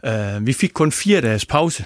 [0.06, 1.86] Øh, vi fik kun fire dages pause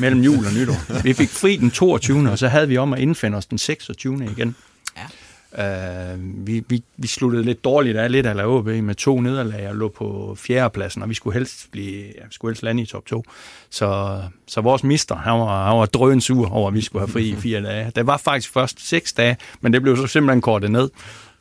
[0.00, 0.92] mellem jul og nytår.
[1.02, 2.30] Vi fik fri den 22.
[2.30, 4.24] og så havde vi om at indfinde os den 26.
[4.24, 4.56] igen.
[4.96, 5.06] Ja.
[5.52, 9.76] Uh, vi, vi, vi sluttede lidt dårligt af, lidt af OB med to nederlag og
[9.76, 13.06] lå på fjerdepladsen, og vi skulle helst, blive, ja, vi skulle helst lande i top
[13.06, 13.24] 2.
[13.70, 17.12] Så, så vores mister, han var, han var drøn sur over, at vi skulle have
[17.12, 17.92] fri i fire dage.
[17.96, 20.90] Det var faktisk først seks dage, men det blev så simpelthen kortet ned.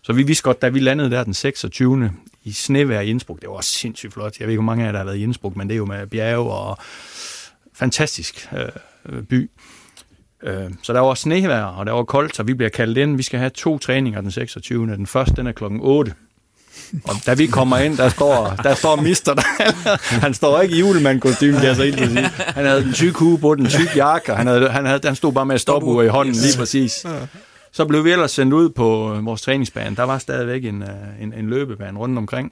[0.01, 2.11] Så vi vidste godt, da vi landede der den 26.
[2.43, 4.39] i snevejr i Innsbruck, det var sindssygt flot.
[4.39, 5.77] Jeg ved ikke, hvor mange af jer, der har været i Innsbruck, men det er
[5.77, 6.77] jo med bjerge og
[7.79, 8.49] fantastisk
[9.09, 9.49] øh, by.
[10.43, 13.17] Øh, så der var snevejr, og der var koldt, så vi bliver kaldt ind.
[13.17, 14.87] Vi skal have to træninger den 26.
[14.87, 16.13] Den første, den er klokken 8.
[17.03, 19.41] Og da vi kommer ind, der står, der står mister der.
[20.25, 22.23] Han står ikke i julemandkostyme, det er så helt sige.
[22.27, 25.15] Han havde en tyk hue på, den tyk jakke, og han, havde, han, havde, han
[25.15, 27.05] stod bare med stopur i hånden lige præcis.
[27.71, 29.95] Så blev vi ellers sendt ud på vores træningsbane.
[29.95, 30.83] Der var stadigvæk en,
[31.21, 32.51] en, en løbebane rundt omkring.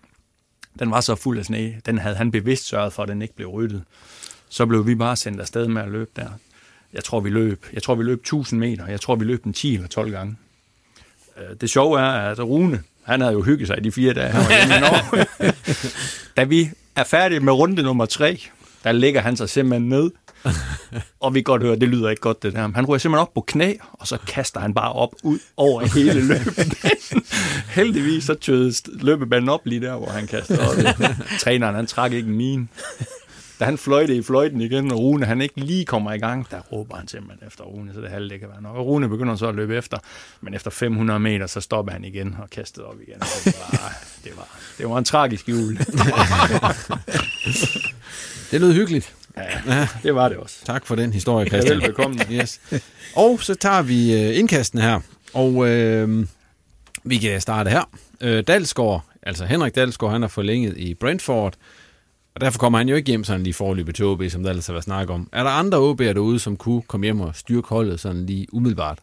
[0.80, 1.73] Den var så fuld af sne.
[1.86, 3.84] Den havde han bevidst sørget for, at den ikke blev ryddet.
[4.50, 6.30] Så blev vi bare sendt afsted med at løbe der.
[6.93, 8.88] Jeg tror, vi løb, jeg tror, vi løb 1000 meter.
[8.88, 10.36] Jeg tror, vi løb den 10 eller 12 gange.
[11.62, 14.41] Det sjove er, at Rune, han havde jo hygget sig i de fire dage, han
[14.41, 15.26] var hjemme i Norge.
[16.38, 18.41] da vi er færdige med runde nummer tre,
[18.84, 20.12] der ligger han sig simpelthen ned
[21.20, 22.72] og vi kan godt høre, det lyder ikke godt det der.
[22.76, 26.28] Han ryger simpelthen op på knæ, og så kaster han bare op ud over hele
[26.28, 27.24] løbebanen.
[27.78, 30.76] Heldigvis så tøede løbebanen op lige der, hvor han kastede op.
[31.39, 32.70] Træneren, han trak ikke en min.
[33.60, 36.60] Da han fløjte i fløjten igen, og Rune han ikke lige kommer i gang, der
[36.60, 38.76] råber han simpelthen efter Rune, så det halve det kan være nok.
[38.76, 39.97] Og Rune begynder så at løbe efter,
[40.41, 43.20] men efter 500 meter, så stopper han igen og kaster op igen.
[43.20, 43.93] det, var,
[44.24, 44.47] det, var,
[44.78, 45.78] det var en tragisk jul.
[48.51, 49.14] det lød hyggeligt.
[49.38, 50.66] Ja, det var det også.
[50.66, 51.80] Tak for den historie, Christian.
[51.80, 52.20] Ja, velbekomme.
[52.32, 52.62] Yes.
[53.16, 54.99] Og så tager vi øh, indkasten her,
[55.34, 56.26] og øh,
[57.03, 57.89] vi kan starte her.
[58.22, 61.53] Øh, Dalsgaard, altså Henrik Dalsgaard, han er forlænget i Brentford,
[62.38, 64.68] og derfor kommer han jo ikke hjem sådan lige forløbet til OB, som der ellers
[64.68, 65.30] har været snak om.
[65.34, 69.00] Er der andre OB'er derude, som kunne komme hjem og styrke holdet sådan lige umiddelbart?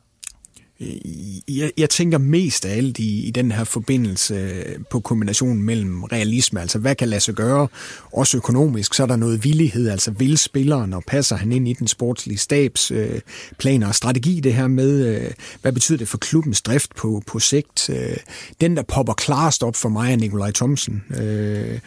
[0.80, 5.62] Øh, jeg, jeg tænker mest af alt i, i den her forbindelse øh, på kombinationen
[5.62, 7.68] mellem realisme, altså hvad kan lade sig gøre,
[8.12, 11.72] også økonomisk, så er der noget villighed, altså vil spilleren, og passer han ind i
[11.72, 13.20] den sportslige stabs øh,
[13.59, 15.30] planer og strategi, det her med, øh,
[15.62, 17.91] hvad betyder det for klubbens drift på, på sigt.
[17.91, 18.16] Øh,
[18.61, 21.05] den, der popper klarest op for mig, er Nikolaj Thomsen.
[21.20, 21.78] Øh,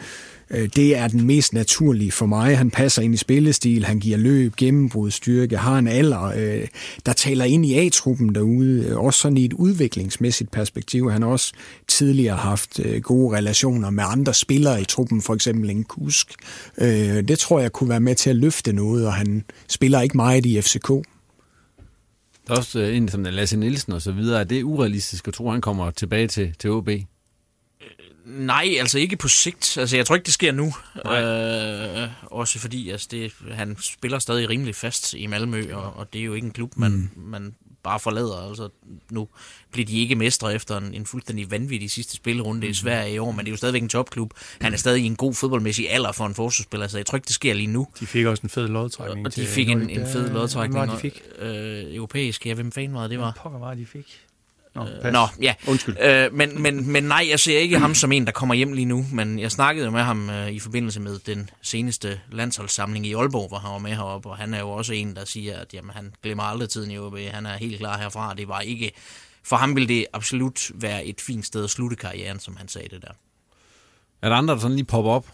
[0.50, 2.58] Øh, det er den mest naturlige for mig.
[2.58, 6.68] Han passer ind i spillestil, han giver løb, gennembrud, styrke, har en alder, øh,
[7.06, 11.10] der taler ind i A-truppen derude, øh, også sådan i et udviklingsmæssigt perspektiv.
[11.10, 11.52] Han har også
[11.88, 16.34] tidligere haft gode relationer med andre spillere i truppen, for eksempel en kusk.
[16.78, 20.46] Det tror jeg kunne være med til at løfte noget, og han spiller ikke meget
[20.46, 20.88] i FCK.
[20.88, 24.40] Der er også en som Lasse Nielsen og så videre.
[24.40, 26.88] Er det urealistisk at tro, at han kommer tilbage til, til OB?
[28.28, 29.78] Nej, altså ikke på sigt.
[29.78, 30.74] Altså, jeg tror ikke, det sker nu.
[31.12, 36.20] Øh, også fordi altså, det, han spiller stadig rimelig fast i Malmø, og, og det
[36.20, 37.22] er jo ikke en klub, man, mm.
[37.22, 38.48] man bare forlader.
[38.48, 38.68] Altså,
[39.10, 39.28] nu
[39.72, 42.70] bliver de ikke mestre efter en, en fuldstændig vanvittig sidste spilrunde mm.
[42.70, 44.30] i Sverige i år, men det er jo stadigvæk en topklub.
[44.60, 47.26] Han er stadig i en god fodboldmæssig alder for en forsvarsspiller, så jeg tror ikke,
[47.26, 47.88] det sker lige nu.
[48.00, 49.26] De fik også en fed lodtrækning.
[49.26, 50.84] Og de fik en, en fed lodtrækning.
[50.84, 51.22] Hvad de fik?
[51.38, 53.18] Øh, europæisk, ja, hvem fanden var det?
[53.18, 53.32] Var?
[53.42, 54.27] Pokker var de fik?
[54.78, 55.54] Nå, øh, Nå ja.
[55.66, 55.96] Undskyld.
[56.00, 58.84] Øh, men, men, men nej, jeg ser ikke ham som en, der kommer hjem lige
[58.84, 63.48] nu, men jeg snakkede med ham øh, i forbindelse med den seneste landsholdssamling i Aalborg,
[63.48, 65.90] hvor han var med heroppe, og han er jo også en, der siger, at jamen,
[65.90, 67.18] han glemmer aldrig tiden i OB.
[67.18, 68.34] Han er helt klar herfra.
[68.34, 68.92] Det var ikke...
[69.44, 72.88] For ham ville det absolut være et fint sted at slutte karrieren, som han sagde
[72.88, 73.12] det der.
[74.22, 75.26] Er der andre, der sådan lige popper op?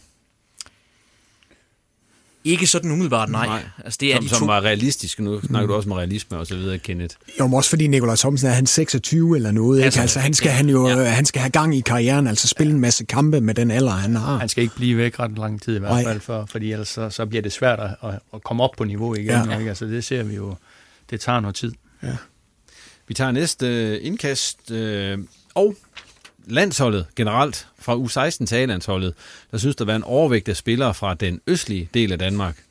[2.46, 3.46] Ikke sådan umiddelbart, nej.
[3.46, 3.62] nej.
[3.84, 4.36] Altså, det er som, de to...
[4.36, 5.22] som var realistiske.
[5.22, 5.68] Nu snakker mm.
[5.68, 7.16] du også om realisme og så videre, Kenneth.
[7.40, 9.82] Jo, men også fordi Nikolaj Thomsen er han 26 eller noget.
[9.82, 10.02] Altså, ikke?
[10.02, 11.04] altså han, skal, han, jo, ja.
[11.04, 14.16] han skal have gang i karrieren, altså spille en masse kampe med den alder, han
[14.16, 14.38] har.
[14.38, 16.04] Han skal ikke blive væk ret lang tid i hvert nej.
[16.04, 19.14] fald, for, fordi ellers så, så bliver det svært at, at komme op på niveau
[19.14, 19.26] igen.
[19.26, 19.58] Ja.
[19.58, 19.68] Ikke?
[19.68, 20.54] Altså, det ser vi jo.
[21.10, 21.72] Det tager noget tid.
[22.02, 22.16] Ja.
[23.08, 24.70] Vi tager næste indkast.
[24.70, 25.18] Øh,
[25.54, 25.76] og
[26.46, 29.14] landsholdet generelt, fra U16 til A-landsholdet,
[29.50, 32.62] der synes der var en overvægt af spillere fra den østlige del af Danmark.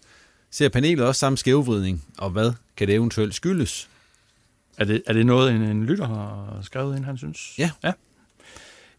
[0.51, 3.89] Ser panelet også samme skævvridning, og hvad kan det eventuelt skyldes?
[4.78, 7.53] Er det, er det noget, en, en lytter har skrevet ind, han synes?
[7.57, 7.71] Ja.
[7.84, 7.91] ja.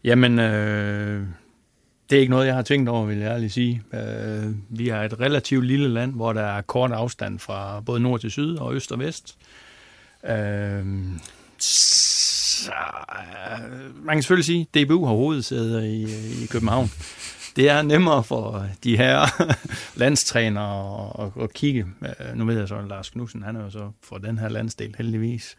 [0.03, 1.27] Jamen, øh,
[2.09, 3.83] det er ikke noget, jeg har tænkt over, vil jeg ærligt sige.
[3.93, 8.19] Øh, vi er et relativt lille land, hvor der er kort afstand fra både nord
[8.19, 9.37] til syd og øst og vest.
[10.29, 10.85] Øh,
[12.55, 12.71] så,
[13.11, 16.03] øh, man kan selvfølgelig sige, at DBU har hovedsæde i,
[16.43, 16.91] i København.
[17.55, 19.43] Det er nemmere for de her
[20.01, 21.85] landstrænere at, at kigge.
[22.01, 24.49] Øh, nu ved jeg så, at Lars Knudsen, han er jo så fra den her
[24.49, 25.55] landsdel heldigvis.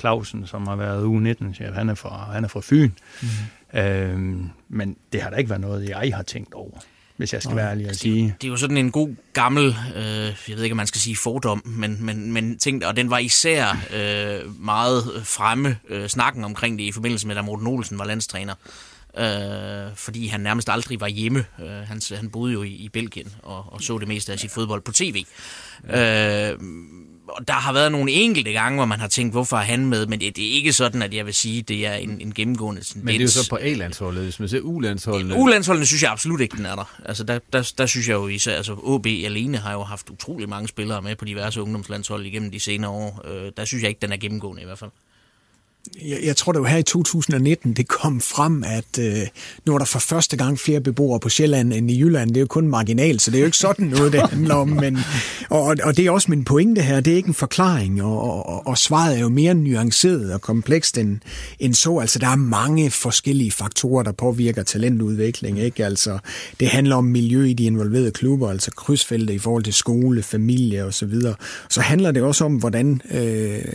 [0.00, 2.90] Clausen, som har været U19-chef, han er fra, han er fra Fyn.
[3.22, 3.78] Mm.
[3.78, 6.78] Øhm, men det har da ikke været noget, jeg har tænkt over
[7.20, 8.34] hvis jeg skal være ærlig at sige.
[8.40, 10.04] Det er jo sådan en god gammel, øh,
[10.48, 13.18] jeg ved ikke, om man skal sige fordom, men, men, men ting, og den var
[13.18, 18.04] især øh, meget fremme, øh, snakken omkring det i forbindelse med, da Morten Olsen var
[18.04, 18.54] landstræner.
[19.18, 21.44] Øh, fordi han nærmest aldrig var hjemme.
[21.62, 24.50] Øh, han, han boede jo i, i Belgien og, og så det meste af sit
[24.50, 25.24] fodbold på tv.
[25.84, 26.58] Øh,
[27.48, 30.06] der har været nogle enkelte gange, hvor man har tænkt, hvorfor er han med?
[30.06, 32.82] Men det, det er ikke sådan, at jeg vil sige, det er en, en gennemgående
[32.84, 33.04] tendens.
[33.04, 35.34] Men det er jo så på A-landsholdet, hvis man ser U-landsholdene.
[35.34, 36.96] U-landsholdene synes jeg absolut ikke, den er der.
[37.04, 40.48] Altså, der, der, der synes jeg jo især, altså OB alene har jo haft utrolig
[40.48, 43.22] mange spillere med på diverse ungdomslandshold igennem de senere år.
[43.24, 44.90] Øh, der synes jeg ikke, den er gennemgående i hvert fald
[46.04, 49.26] jeg, jeg tror, det var her i 2019, det kom frem, at øh,
[49.66, 52.28] nu er der for første gang flere beboere på Sjælland end i Jylland.
[52.28, 54.68] Det er jo kun marginalt, så det er jo ikke sådan noget, det handler om.
[54.68, 54.98] Men,
[55.48, 57.00] og, og det er også min pointe her.
[57.00, 60.98] Det er ikke en forklaring, og, og, og svaret er jo mere nuanceret og komplekst
[60.98, 61.18] end,
[61.58, 61.98] end så.
[61.98, 65.60] Altså, der er mange forskellige faktorer, der påvirker talentudvikling.
[65.60, 65.84] Ikke?
[65.84, 66.18] Altså,
[66.60, 70.84] det handler om miljø i de involverede klubber, altså krydsfeltet i forhold til skole, familie
[70.84, 70.92] osv.
[71.00, 71.34] Så, videre.
[71.68, 73.02] så handler det også om, hvordan...
[73.10, 73.72] Øh,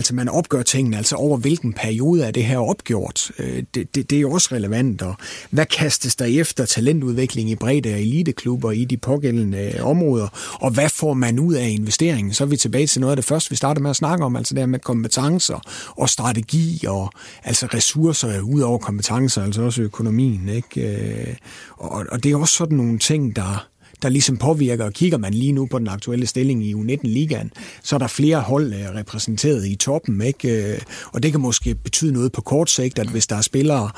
[0.00, 3.30] Altså man opgør tingene, altså over hvilken periode er det her opgjort.
[3.38, 5.02] Øh, det, det, det er jo også relevant.
[5.02, 5.14] Og
[5.50, 10.28] hvad kastes der efter talentudvikling i bredde og eliteklubber i de pågældende øh, områder?
[10.60, 12.34] Og hvad får man ud af investeringen?
[12.34, 14.36] Så er vi tilbage til noget af det første, vi startede med at snakke om,
[14.36, 15.60] altså det her med kompetencer
[15.96, 17.12] og strategi og
[17.44, 20.48] altså ressourcer ud over kompetencer, altså også økonomien.
[20.48, 20.80] Ikke?
[20.80, 21.34] Øh,
[21.76, 23.69] og, og det er også sådan nogle ting, der
[24.02, 24.84] der ligesom påvirker.
[24.84, 27.50] Og kigger man lige nu på den aktuelle stilling i U19-ligaen,
[27.82, 30.22] så er der flere hold øh, repræsenteret i toppen.
[30.22, 30.72] Ikke?
[30.72, 30.78] Øh,
[31.12, 33.90] og det kan måske betyde noget på kort sigt, at hvis der er spillere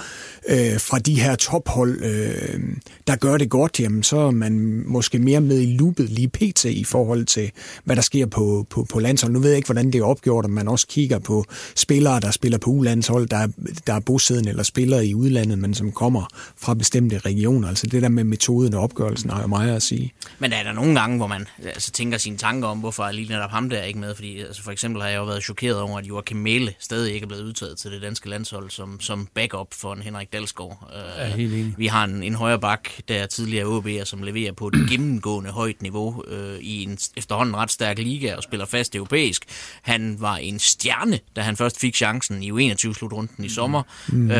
[0.49, 2.61] øh, fra de her tophold, øh,
[3.07, 6.65] der gør det godt, jamen, så er man måske mere med i loopet lige pt.
[6.65, 7.51] i forhold til,
[7.85, 9.33] hvad der sker på, på, på landshold.
[9.33, 11.45] Nu ved jeg ikke, hvordan det er opgjort, om man også kigger på
[11.77, 13.49] spillere, der spiller på U-landshold, der,
[13.87, 16.27] der er bosiddende eller spiller i udlandet, men som kommer
[16.57, 17.69] fra bestemte regioner.
[17.69, 19.92] Altså det der med metoden og opgørelsen har jo meget at sige.
[20.39, 23.29] Men er der nogle gange, hvor man altså, tænker sine tanker om, hvorfor er lige
[23.29, 24.15] netop ham der ikke med?
[24.15, 27.25] Fordi altså, for eksempel har jeg jo været chokeret over, at Joachim Mæle stadig ikke
[27.25, 30.93] er blevet udtaget til det danske landshold som, som backup for en Henrik Dalsgaard.
[31.19, 31.75] Ja, helt enig.
[31.77, 35.83] Vi har en, en højre bak, der tidligere OB'er, som leverer på et gennemgående højt
[35.83, 39.45] niveau øh, i en efterhånden ret stærk liga og spiller fast europæisk.
[39.83, 43.83] Han var en stjerne, da han først fik chancen i U21-slutrunden i sommer.
[44.09, 44.31] Mm.
[44.31, 44.37] Øh,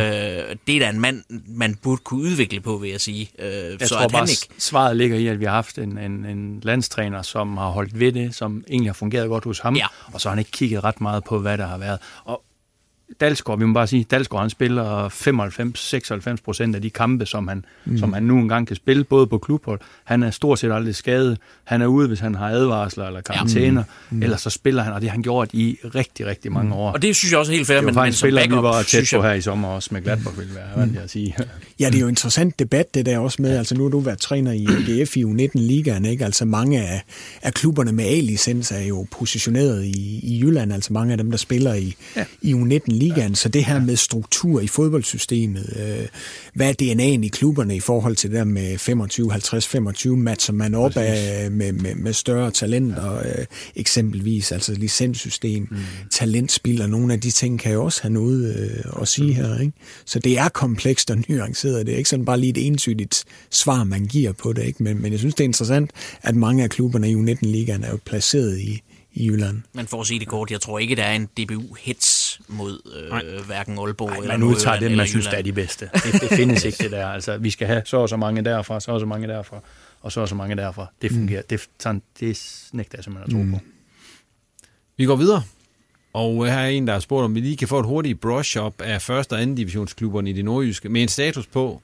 [0.67, 3.31] det er da en mand, man burde kunne udvikle på, vil jeg sige.
[3.39, 4.49] Øh, jeg så tror at bare, han ikke...
[4.59, 8.13] svaret ligger i, at vi har haft en, en, en landstræner, som har holdt ved
[8.13, 9.87] det, som egentlig har fungeret godt hos ham, Ja.
[10.13, 11.99] og så har han ikke kigget ret meget på, hvad der har været.
[12.25, 12.43] Og
[13.21, 17.65] Dalsgaard, vi må bare sige, Dalsgaard han spiller 95-96 procent af de kampe, som han,
[17.85, 17.99] mm.
[17.99, 19.81] som han nu engang kan spille, både på klubhold.
[20.05, 21.39] Han er stort set aldrig skadet.
[21.65, 24.17] Han er ude, hvis han har advarsler eller karantæner, ja.
[24.17, 24.23] mm.
[24.23, 26.93] ellers så spiller han, og det har han gjort i rigtig, rigtig mange år.
[26.93, 28.49] Og det synes jeg også er helt fair, det var men, faktisk men spiller, vi
[28.49, 31.11] backup, var tæt på jeg- her i sommer også med Gladbach, vil være vant at
[31.11, 31.37] sige.
[31.81, 33.99] Ja, det er jo en interessant debat, det der også med, altså nu har du
[34.01, 36.25] været træner i AGF i U19-ligaen, ikke?
[36.25, 37.03] Altså mange af,
[37.43, 41.39] af klubberne med A-licens er jo positioneret i, i Jylland, altså mange af dem, der
[41.39, 42.25] spiller i, ja.
[42.43, 43.35] i U19-ligaen, ja.
[43.35, 46.09] så det her med struktur i fodboldsystemet, øh,
[46.55, 50.55] hvad er DNA'en i klubberne i forhold til det der med 25, 50, 25, matcher
[50.55, 53.45] man op af, med, med, med større talenter, øh,
[53.77, 55.77] eksempelvis, altså licenssystem, mm.
[56.11, 59.59] talentspil og nogle af de ting kan jo også have noget øh, at sige her,
[59.61, 59.73] ikke?
[60.05, 63.85] Så det er komplekst og nuanceret, det er ikke sådan bare lige et entydigt svar,
[63.85, 64.83] man giver på det, ikke?
[64.83, 65.91] Men, men jeg synes, det er interessant,
[66.23, 68.83] at mange af klubberne i U19-ligaen er jo placeret i,
[69.15, 69.63] i Jylland.
[69.73, 71.29] Men for at sige det kort, jeg tror ikke, der er en
[72.49, 75.53] Mod øh, hverken Aalborg Nej, eller man udtager det, eller man synes, der er de
[75.53, 75.91] bedste.
[75.95, 77.07] Det, det findes ikke, det der.
[77.07, 79.61] Altså, vi skal have så og så mange derfra, så og så mange derfra,
[80.01, 80.87] og så og så mange derfra.
[81.03, 81.41] Det fungerer.
[81.41, 81.47] Mm.
[81.51, 83.65] Det, sådan, det nægter jeg simpelthen at tro på.
[84.97, 85.43] Vi går videre.
[86.13, 88.81] Og her er en, der har spurgt, om vi lige kan få et hurtigt brush-up
[88.81, 91.83] af første og anden divisionsklubberne i det nordjyske, med en status på,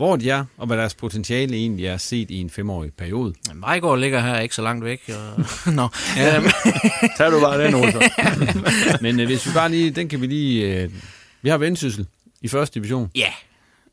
[0.00, 3.34] hvor de er, og hvad deres potentiale egentlig er set i en femårig periode.
[3.54, 5.00] Vejgaard ligger her ikke så langt væk.
[5.08, 5.44] Og...
[5.74, 5.88] Nå.
[6.16, 6.42] Ja.
[7.16, 8.02] Tag du bare den, Olsen.
[9.04, 10.82] Men øh, hvis vi bare lige, den kan vi lige...
[10.82, 10.90] Øh,
[11.42, 12.06] vi har vendsyssel
[12.42, 13.10] i første division.
[13.14, 13.32] Ja,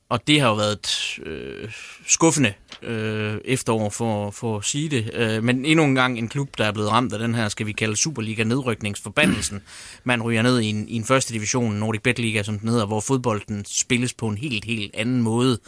[0.10, 1.72] og det har jo været et øh,
[2.08, 5.12] skuffende øh, efterår for, for at sige det.
[5.14, 7.66] Øh, men endnu en gang en klub, der er blevet ramt af den her, skal
[7.66, 9.62] vi kalde Superliga-nedrykningsforbandelsen.
[10.03, 12.86] Man ryger ned i en, i en første division, Nordic Bet Liga, som den hedder,
[12.86, 15.60] hvor fodbolden spilles på en helt, helt anden måde.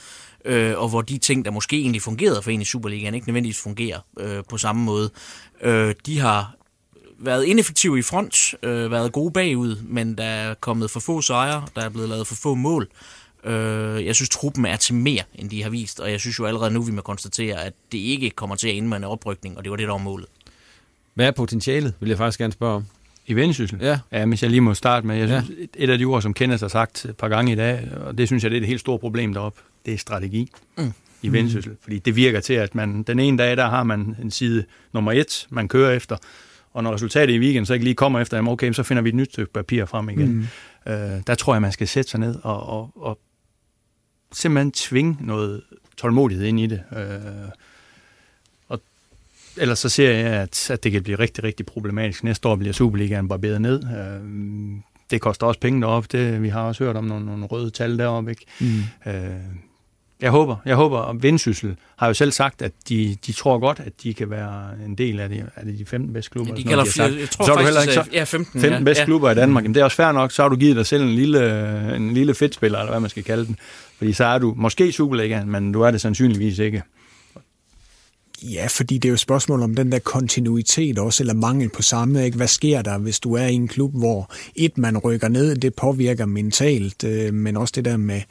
[0.46, 3.62] Øh, og hvor de ting, der måske egentlig fungerede for en i Superligaen, ikke nødvendigvis
[3.62, 5.10] fungerer øh, på samme måde.
[5.62, 6.56] Øh, de har
[7.20, 11.66] været ineffektive i front, øh, været gode bagud, men der er kommet for få sejre,
[11.76, 12.88] der er blevet lavet for få mål.
[13.44, 16.46] Øh, jeg synes, truppen er til mere, end de har vist, og jeg synes jo
[16.46, 19.58] allerede nu, vi må konstatere, at det ikke kommer til at ende med en oprykning,
[19.58, 20.28] og det var det, der var målet.
[21.14, 22.86] Hvad er potentialet, vil jeg faktisk gerne spørge om.
[23.30, 23.80] I vendsyssel?
[23.82, 24.00] Ja.
[24.12, 24.26] ja.
[24.26, 25.84] hvis jeg lige må starte med, jeg synes, ja.
[25.84, 28.28] et af de ord, som Kenneth har sagt et par gange i dag, og det
[28.28, 30.94] synes jeg, det er et helt stort problem deroppe, det er strategi Mm.
[31.22, 31.76] i vendsyssel.
[31.82, 34.64] Fordi det virker til, at man den ene dag, der har man en side
[34.94, 36.18] nummer et, man kører efter,
[36.74, 39.10] og når resultatet i weekenden så ikke lige kommer efter, jamen okay, så finder vi
[39.10, 40.34] et nyt stykke papir frem igen.
[40.86, 40.92] Mm.
[40.92, 43.20] Øh, der tror jeg, man skal sætte sig ned og, og, og
[44.34, 45.62] simpelthen tvinge noget
[45.98, 46.82] tålmodighed ind i det.
[46.98, 47.00] Øh,
[49.58, 52.24] ellers så ser jeg, at, at det kan blive rigtig, rigtig problematisk.
[52.24, 53.84] Næste år bliver Superligaen barberet ned.
[53.84, 54.80] Øh,
[55.12, 56.08] det koster også penge deroppe.
[56.12, 58.32] Det, vi har også hørt om nogle, nogle røde tal deroppe.
[58.32, 58.46] Ikke?
[58.60, 59.12] Mm.
[59.12, 59.14] Øh,
[60.22, 63.80] jeg håber, jeg håber, og Vendsyssel har jo selv sagt, at de, de tror godt,
[63.80, 66.54] at de kan være en del af de, af de 15 bedste klubber.
[66.54, 67.20] Ja, de noget, har sagt.
[67.20, 69.06] jeg tror så er du faktisk, heller ikke så, ja, 15, 15 ja, bedste ja.
[69.06, 69.64] klubber i Danmark.
[69.64, 72.14] Men det er også fair nok, så har du givet dig selv en lille, en
[72.14, 73.58] lille fedtspiller, eller hvad man skal kalde den.
[73.98, 76.84] Fordi så er du måske Superligaen, men du er det sandsynligvis ikke.
[78.44, 81.82] Ja, fordi det er jo et spørgsmål om den der kontinuitet også, eller mangel på
[81.82, 82.26] samme.
[82.26, 82.38] Ikke?
[82.38, 85.76] Hvad sker der, hvis du er i en klub, hvor et, man rykker ned, det
[85.76, 88.22] påvirker mentalt, øh, men også det der med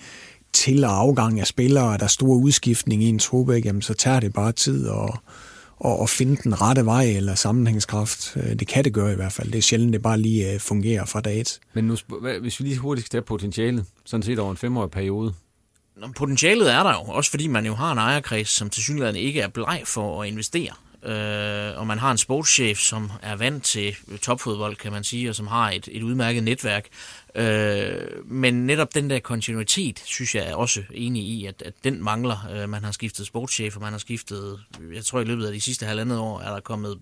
[0.52, 3.68] til- og afgang af spillere, og der er stor udskiftning i en truppe, ikke?
[3.68, 5.20] Jamen, så tager det bare tid at,
[5.84, 8.36] at, at finde den rette vej eller sammenhængskraft.
[8.36, 9.52] Øh, det kan det gøre i hvert fald.
[9.52, 11.60] Det er sjældent, det bare lige øh, fungerer fra dag et.
[11.74, 11.96] Men nu,
[12.40, 15.34] hvis vi lige hurtigt skal potentialet, sådan set over en femårig periode,
[16.16, 19.40] Potentialet er der jo, også fordi man jo har en ejerkreds, som til synligheden ikke
[19.40, 20.72] er bleg for at investere.
[21.02, 25.34] Øh, og man har en sportschef, som er vant til topfodbold, kan man sige, og
[25.34, 26.88] som har et, et udmærket netværk.
[27.34, 32.02] Øh, men netop den der kontinuitet, synes jeg er også enig i, at, at den
[32.02, 32.48] mangler.
[32.52, 34.60] Øh, man har skiftet sportschef, og man har skiftet,
[34.94, 36.98] jeg tror i løbet af de sidste halvandet år, er der kommet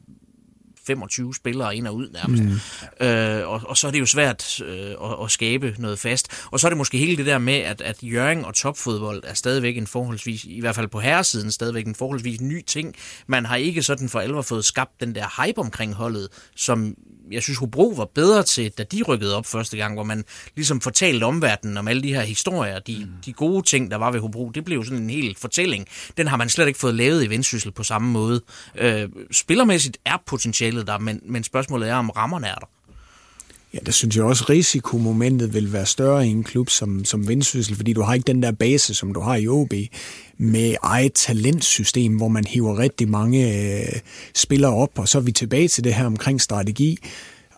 [0.86, 2.42] 25 spillere ind og ud nærmest.
[2.42, 3.06] Mm.
[3.06, 6.46] Øh, og, og så er det jo svært øh, at, at skabe noget fast.
[6.50, 9.34] Og så er det måske hele det der med, at, at Jørgen og topfodbold er
[9.34, 12.94] stadigvæk en forholdsvis, i hvert fald på herresiden, stadigvæk en forholdsvis ny ting.
[13.26, 16.94] Man har ikke sådan for alvor fået skabt den der hype omkring holdet, som
[17.30, 20.24] jeg synes, Hobro var bedre til, da de rykkede op første gang, hvor man
[20.54, 23.22] ligesom fortalte omverdenen om alle de her historier, de, mm.
[23.26, 24.50] de gode ting, der var ved Hobro.
[24.50, 25.86] Det blev sådan en hel fortælling.
[26.16, 28.40] Den har man slet ikke fået lavet i Vendsyssel på samme måde.
[28.74, 32.66] Øh, spillermæssigt er potentialet der, men, men spørgsmålet er, om rammerne er der.
[33.74, 37.76] Ja, det synes jeg også, risikomomentet vil være større i en klub som, som Vendsyssel,
[37.76, 39.72] fordi du har ikke den der base, som du har i OB,
[40.38, 44.00] med eget talentsystem, hvor man hiver rigtig mange øh,
[44.34, 46.98] spillere op, og så er vi tilbage til det her omkring strategi.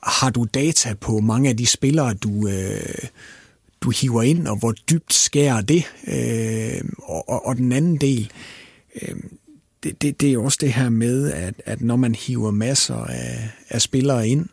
[0.03, 3.09] Har du data på mange af de spillere, du, øh,
[3.81, 5.85] du hiver ind, og hvor dybt skærer det?
[6.07, 8.31] Øh, og, og, og den anden del,
[9.03, 9.17] øh,
[9.83, 13.51] det, det, det er også det her med, at, at når man hiver masser af,
[13.69, 14.47] af spillere ind,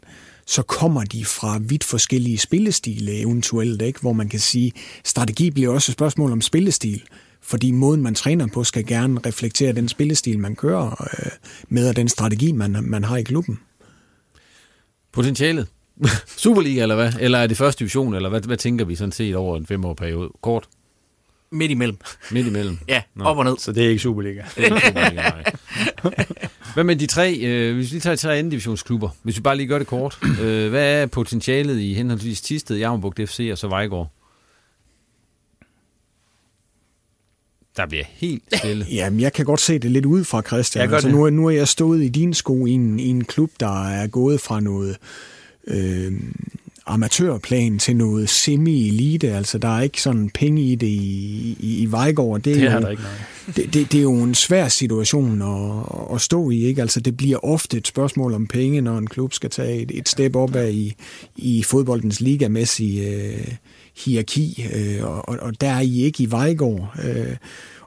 [0.46, 4.00] så kommer de fra vidt forskellige spillestile eventuelt, ikke?
[4.02, 4.72] hvor man kan sige,
[5.04, 7.04] strategi bliver også et spørgsmål om spillestil,
[7.42, 11.32] fordi måden, man træner på, skal gerne reflektere den spillestil, man kører øh,
[11.70, 13.60] med, og den strategi, man, man har i klubben.
[15.12, 15.68] Potentialet?
[16.38, 17.14] Superliga, eller hvad?
[17.20, 19.86] Eller er det første division, eller hvad, hvad tænker vi sådan set over en fem
[19.86, 20.30] år periode?
[20.42, 20.68] Kort?
[21.52, 21.98] Midt imellem.
[22.32, 22.78] Midt imellem?
[22.88, 23.26] ja, Nå.
[23.26, 23.58] op og ned.
[23.58, 24.42] Så det er ikke Superliga.
[24.56, 25.44] Det er ikke Superliga, nej.
[26.74, 29.68] Hvad med de tre, øh, hvis vi tager tre anden divisionsklubber, hvis vi bare lige
[29.68, 30.20] gør det kort.
[30.42, 34.12] Øh, hvad er potentialet i henholdsvis Tisted, Jammerbugt FC og så Vejgaard?
[37.78, 38.86] Der bliver helt stille.
[38.96, 40.94] Jamen, jeg kan godt se det lidt ud fra, Christian.
[40.94, 43.88] Altså, nu, nu er jeg stået i din sko i en, i en klub, der
[43.88, 44.98] er gået fra noget...
[45.68, 46.14] Øh,
[46.86, 49.28] amatørplan til noget semi-elite.
[49.28, 52.42] Altså, der er ikke sådan penge i det i, i, i Vejgaard.
[52.42, 53.04] Det, det er, jo, der ikke
[53.56, 56.66] det, det, det er jo en svær situation at, at stå i.
[56.66, 56.82] Ikke?
[56.82, 60.10] Altså, det bliver ofte et spørgsmål om penge, når en klub skal tage et, et
[60.10, 60.96] step op af i,
[61.36, 63.48] i fodboldens ligamæssige øh,
[64.06, 64.66] hierarki.
[64.74, 66.96] Øh, og, og der er I ikke i Vejgaard.
[67.04, 67.36] Øh,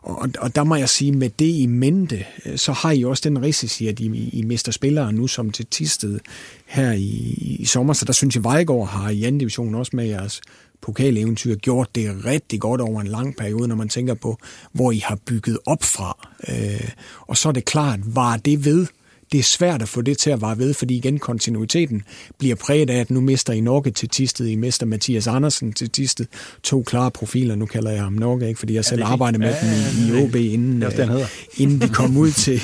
[0.09, 3.29] og, og der må jeg sige, med det i mente, øh, så har I også
[3.29, 6.21] den risici, at I, I mister spillere nu som til Tisted
[6.67, 7.93] her i, i sommer.
[7.93, 10.41] Så der synes jeg, Vejgaard har i anden division også med jeres
[10.81, 14.39] pokaleventyr gjort det rigtig godt over en lang periode, når man tænker på,
[14.73, 16.29] hvor I har bygget op fra.
[16.49, 16.89] Øh,
[17.21, 18.87] og så er det klart, var det ved
[19.33, 22.03] det er svært at få det til at vare ved, fordi igen kontinuiteten
[22.39, 25.91] bliver præget af, at nu mister I Norge til Tisted, I mister Mathias Andersen til
[25.91, 26.27] Tisted.
[26.63, 29.55] To klare profiler, nu kalder jeg ham Norge, ikke, fordi jeg selv ja, arbejder med
[29.63, 31.27] ja, dem i, i OB, inden, det øh,
[31.57, 32.61] inden de kom ud til,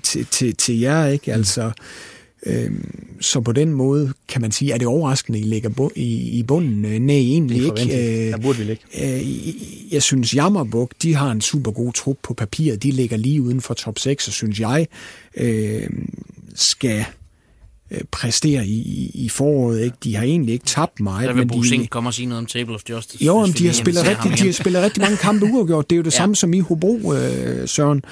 [0.00, 1.06] til, til, til jer.
[1.06, 1.32] Ikke?
[1.32, 1.72] Altså, Øhm,
[3.20, 6.84] så på den måde kan man sige, at det overraskende, I ligger i, i bunden.
[6.84, 8.26] Øh, nej, egentlig ikke.
[8.26, 8.82] Øh, Der burde vi ligge.
[9.02, 12.82] Øh, jeg synes, Jammerbuk, de har en super god trup på papiret.
[12.82, 14.86] De ligger lige uden for top 6, og synes jeg,
[15.36, 15.88] øh,
[16.54, 17.04] skal
[18.10, 19.84] præstere i, i foråret.
[19.84, 19.96] Ikke?
[20.04, 21.28] De har egentlig ikke tabt meget.
[21.28, 23.24] Der vil Brusing komme og sige noget om Table of Justice.
[23.24, 25.90] Jo, men de har, spillet rigtig, de har spillet rigtig mange kampe uafgjort.
[25.90, 26.16] Det er jo det ja.
[26.16, 28.02] samme som i Hobro, øh, Søren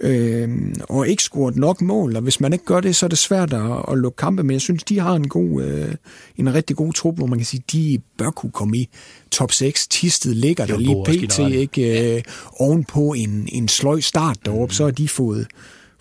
[0.00, 0.48] øh,
[0.88, 3.52] og ikke scoret nok mål, og hvis man ikke gør det, så er det svært
[3.52, 5.94] at, at lukke kampe, men jeg synes, de har en god, øh,
[6.36, 8.88] en rigtig god trup, hvor man kan sige, de bør kunne komme i
[9.30, 9.86] top 6.
[9.88, 11.38] Tisted ligger der lige pt.
[11.38, 12.22] ikke øh,
[12.52, 14.74] ovenpå en, en sløj start deroppe, mm.
[14.74, 15.46] så har de fået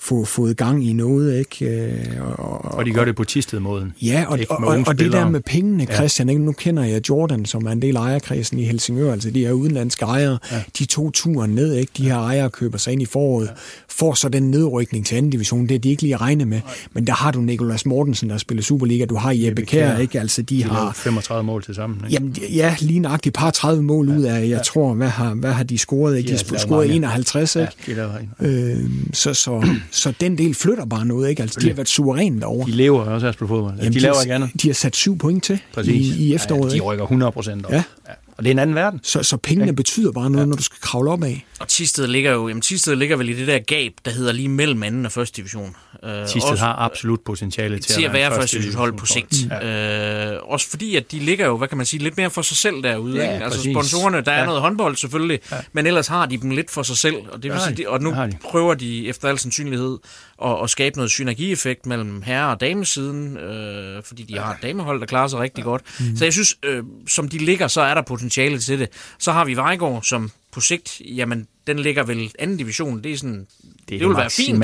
[0.04, 1.40] få, fået gang i noget.
[1.40, 1.66] Ikke?
[1.66, 3.94] Øh, og, og de gør det på tistet-måden.
[4.02, 6.38] Ja, og, og, og, og det der med pengene, Christian, ja.
[6.38, 9.52] nu kender jeg Jordan, som er en del af ejerkredsen i Helsingør, altså de her
[9.52, 10.64] udenlandske ejere, ja.
[10.80, 11.92] de to turen ned, ikke?
[11.98, 13.52] de her ejere køber sig ind i foråret, ja.
[13.90, 16.74] får så den nedrykning til anden division, det er de ikke lige regnet med, Nej.
[16.94, 20.20] men der har du Nikolas Mortensen, der spiller Superliga, du har Jeppe Kjær, ikke?
[20.20, 21.98] Altså, de, de har 35 mål til sammen.
[21.98, 22.14] Ikke?
[22.14, 24.18] Jamen, ja, lige nøjagtigt par 30 mål ja.
[24.18, 24.58] ud af, jeg ja.
[24.58, 26.18] tror, hvad har, hvad har de scoret?
[26.18, 26.28] Ikke?
[26.28, 27.72] De har scoret 51, ikke?
[27.88, 28.08] Ja,
[28.48, 28.78] øh,
[29.14, 31.41] så, så, så den del flytter bare noget, ikke?
[31.41, 32.65] Altså, de har været suveræne derovre.
[32.65, 33.76] De lever også af på fodbold.
[33.78, 34.49] Jamen, de, de laver ikke andet.
[34.61, 36.72] De har sat syv point til i, i efteråret.
[36.72, 37.72] Ja, de rykker 100 procent op.
[37.72, 37.84] Ja.
[38.07, 38.14] ja.
[38.38, 38.99] Og det er en anden verden.
[39.03, 39.72] Så, så pengene ja.
[39.72, 40.49] betyder bare noget, ja.
[40.49, 41.45] når du skal kravle op af.
[41.60, 44.49] Og Tisted ligger jo, jamen Tisted ligger vel i det der gab, der hedder lige
[44.49, 45.76] mellem anden og første division.
[46.03, 49.35] Uh, Tisted også, har absolut potentiale til, til at være, være første divisionshold på sigt.
[49.49, 50.35] Ja.
[50.35, 52.57] Uh, også fordi, at de ligger jo, hvad kan man sige, lidt mere for sig
[52.57, 53.15] selv derude.
[53.15, 53.45] Ja, ikke?
[53.45, 53.73] Altså præcis.
[53.73, 54.39] sponsorerne, der ja.
[54.39, 55.57] er noget håndbold selvfølgelig, ja.
[55.73, 57.15] men ellers har de dem lidt for sig selv.
[57.31, 58.31] Og, det vil sige, og nu de.
[58.43, 59.97] prøver de efter al sandsynlighed
[60.45, 64.99] at, at skabe noget synergieffekt mellem herre- og damesiden, øh, fordi de har et damehold,
[64.99, 65.69] der klarer sig rigtig ja.
[65.69, 65.81] godt.
[65.99, 66.18] Mm.
[66.18, 68.90] Så jeg synes, øh, som de ligger, så er der potentiale til det.
[69.20, 73.04] Så har vi Vejgaard, som på sigt, jamen, den ligger vel anden division.
[73.04, 74.60] Det er sådan, det, er det, det vil være fint.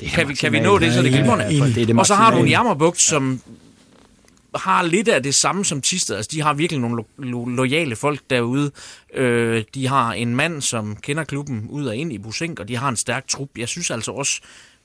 [0.00, 1.44] Det kan, vi, kan vi nå det, så det glimrende.
[1.44, 3.40] Ja, det er det og så har du en jammerbugt, som
[4.54, 6.16] har lidt af det samme som Tisted.
[6.16, 8.70] Altså, de har virkelig nogle lo- lo- lojale folk derude.
[9.14, 12.76] Øh, de har en mand, som kender klubben ud og ind i Busink, og de
[12.76, 13.48] har en stærk trup.
[13.56, 14.40] Jeg synes altså også,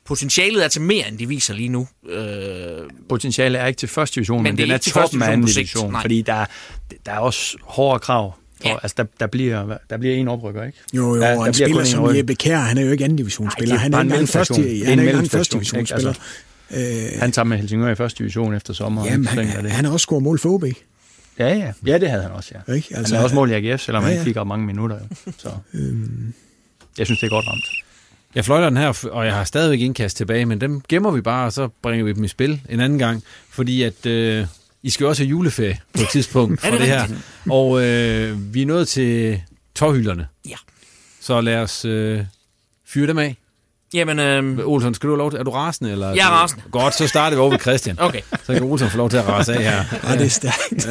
[0.06, 1.88] potentialet er til mere, end de viser lige nu.
[2.10, 5.48] Øh, potentialet er ikke til første division, men, men den er til toppen af anden
[5.48, 6.46] division, fordi der,
[7.06, 8.36] der er også hårdere krav
[8.66, 8.74] Ja.
[8.74, 10.78] Og, altså, der, der, bliver, der bliver en oprykker, ikke?
[10.94, 13.18] Jo, jo, der, og der en spiller som Jeppe Kjær, han er jo ikke anden
[13.18, 13.76] divisionsspiller.
[13.76, 14.54] Han er en første,
[14.86, 16.14] han er en første divisionsspiller.
[16.72, 19.06] Altså, øh, han tager med Helsingør i første division efter sommer.
[19.06, 19.72] Jamen, han, det.
[19.72, 20.64] han har også scoret mål for OB.
[21.40, 21.72] Ja, ja.
[21.86, 22.74] Ja, det havde han også, ja.
[22.74, 22.88] Ikke?
[22.96, 24.16] Altså, han har også mål i AGF, selvom ja, ja.
[24.18, 25.00] han ikke fik mange minutter.
[25.00, 25.32] Jo.
[25.38, 25.50] Så.
[25.74, 26.34] Øhm.
[26.98, 27.66] Jeg synes, det er godt ramt.
[28.36, 31.46] Jeg fløjter den her, og jeg har stadigvæk indkast tilbage, men dem gemmer vi bare,
[31.46, 33.24] og så bringer vi dem i spil en anden gang.
[33.50, 34.46] Fordi at øh,
[34.84, 37.08] I skal også have juleferie på et tidspunkt for det, det her.
[37.50, 39.42] Og øh, vi er nået til
[39.76, 40.28] tårhylderne.
[40.50, 40.56] Ja.
[41.22, 42.24] Så lad os øh,
[42.88, 43.38] fyre dem af.
[43.94, 44.68] Jamen, øh...
[44.68, 45.40] Olsen, skal du have lov til?
[45.40, 45.92] Er du rasende?
[45.92, 46.10] Eller?
[46.10, 46.64] Jeg er rasende.
[46.72, 47.98] Godt, så starter vi over ved Christian.
[48.08, 48.22] okay.
[48.44, 49.84] Så kan Olsen få lov til at rase af her.
[50.10, 50.88] Ja, det er stærkt.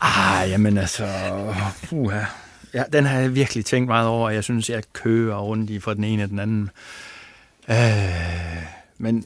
[0.00, 1.06] ah, jamen altså...
[1.90, 2.20] Uha.
[2.74, 4.30] Ja, den har jeg virkelig tænkt meget over.
[4.30, 6.70] Jeg synes, jeg kører rundt i fra den ene og den anden.
[7.70, 8.64] Øh,
[8.98, 9.24] men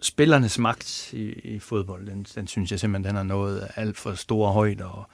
[0.00, 4.14] spillernes magt i, i fodbold, den, den synes jeg simpelthen, den har nået alt for
[4.14, 4.84] store højder.
[4.84, 5.08] Og,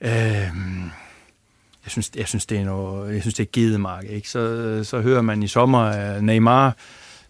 [0.00, 0.10] øh,
[1.84, 4.30] jeg synes, jeg synes, det er noget, jeg synes, det er mark, ikke?
[4.30, 6.76] Så, så hører man i sommer øh, Neymar,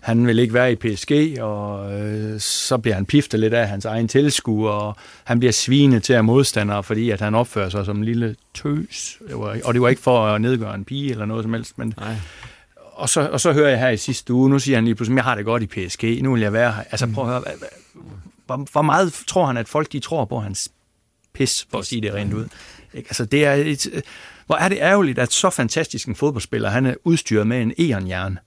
[0.01, 3.85] han vil ikke være i PSG, og øh, så bliver han piftet lidt af hans
[3.85, 7.97] egen tilskuer, og han bliver svinet til af modstandere, fordi at han opfører sig som
[7.97, 9.19] en lille tøs.
[9.65, 11.95] Og det var ikke for at nedgøre en pige eller noget som helst, men...
[11.97, 12.15] Nej.
[12.93, 15.17] Og så, og så hører jeg her i sidste uge, nu siger han lige pludselig,
[15.17, 16.83] jeg har det godt i PSG, nu vil jeg være her.
[16.91, 17.43] Altså prøv at høre,
[18.47, 20.69] hvor, hvor meget tror han, at folk de tror på hans
[21.33, 22.49] pis, for at sige det rent ud.
[22.95, 23.07] Ikke?
[23.09, 24.03] Altså det er et,
[24.47, 28.39] hvor er det ærgerligt, at så fantastisk en fodboldspiller, han er udstyret med en eonjern.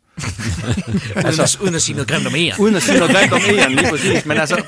[1.15, 2.59] Altså, uden at sige noget grimt om æren.
[2.59, 4.25] Uden at sige noget grimt om æren, lige præcis.
[4.25, 4.63] Men altså,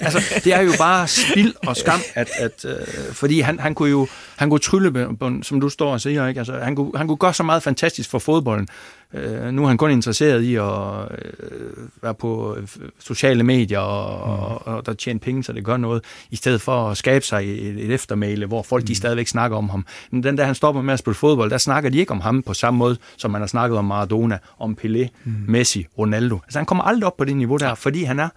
[0.00, 3.90] altså, det er jo bare spild og skam, at, at, uh, fordi han, han kunne
[3.90, 5.08] jo han kunne trylle,
[5.42, 6.38] som du står og siger, ikke?
[6.38, 8.68] Altså, han, kunne, han kunne gøre så meget fantastisk for fodbolden.
[9.16, 12.56] Uh, nu er han kun interesseret i at uh, være på
[13.00, 14.72] sociale medier og, mm.
[14.72, 17.68] og, og der tjene penge, så det gør noget, i stedet for at skabe sig
[17.68, 18.86] et, et eftermæle, hvor folk mm.
[18.86, 19.86] de stadigvæk snakker om ham.
[20.10, 22.42] Men den der han stopper med at spille fodbold, der snakker de ikke om ham
[22.42, 25.34] på samme måde, som man har snakket om Maradona, om Pelé, mm.
[25.48, 26.38] Messi, Ronaldo.
[26.44, 28.28] Altså han kommer aldrig op på det niveau der, fordi han er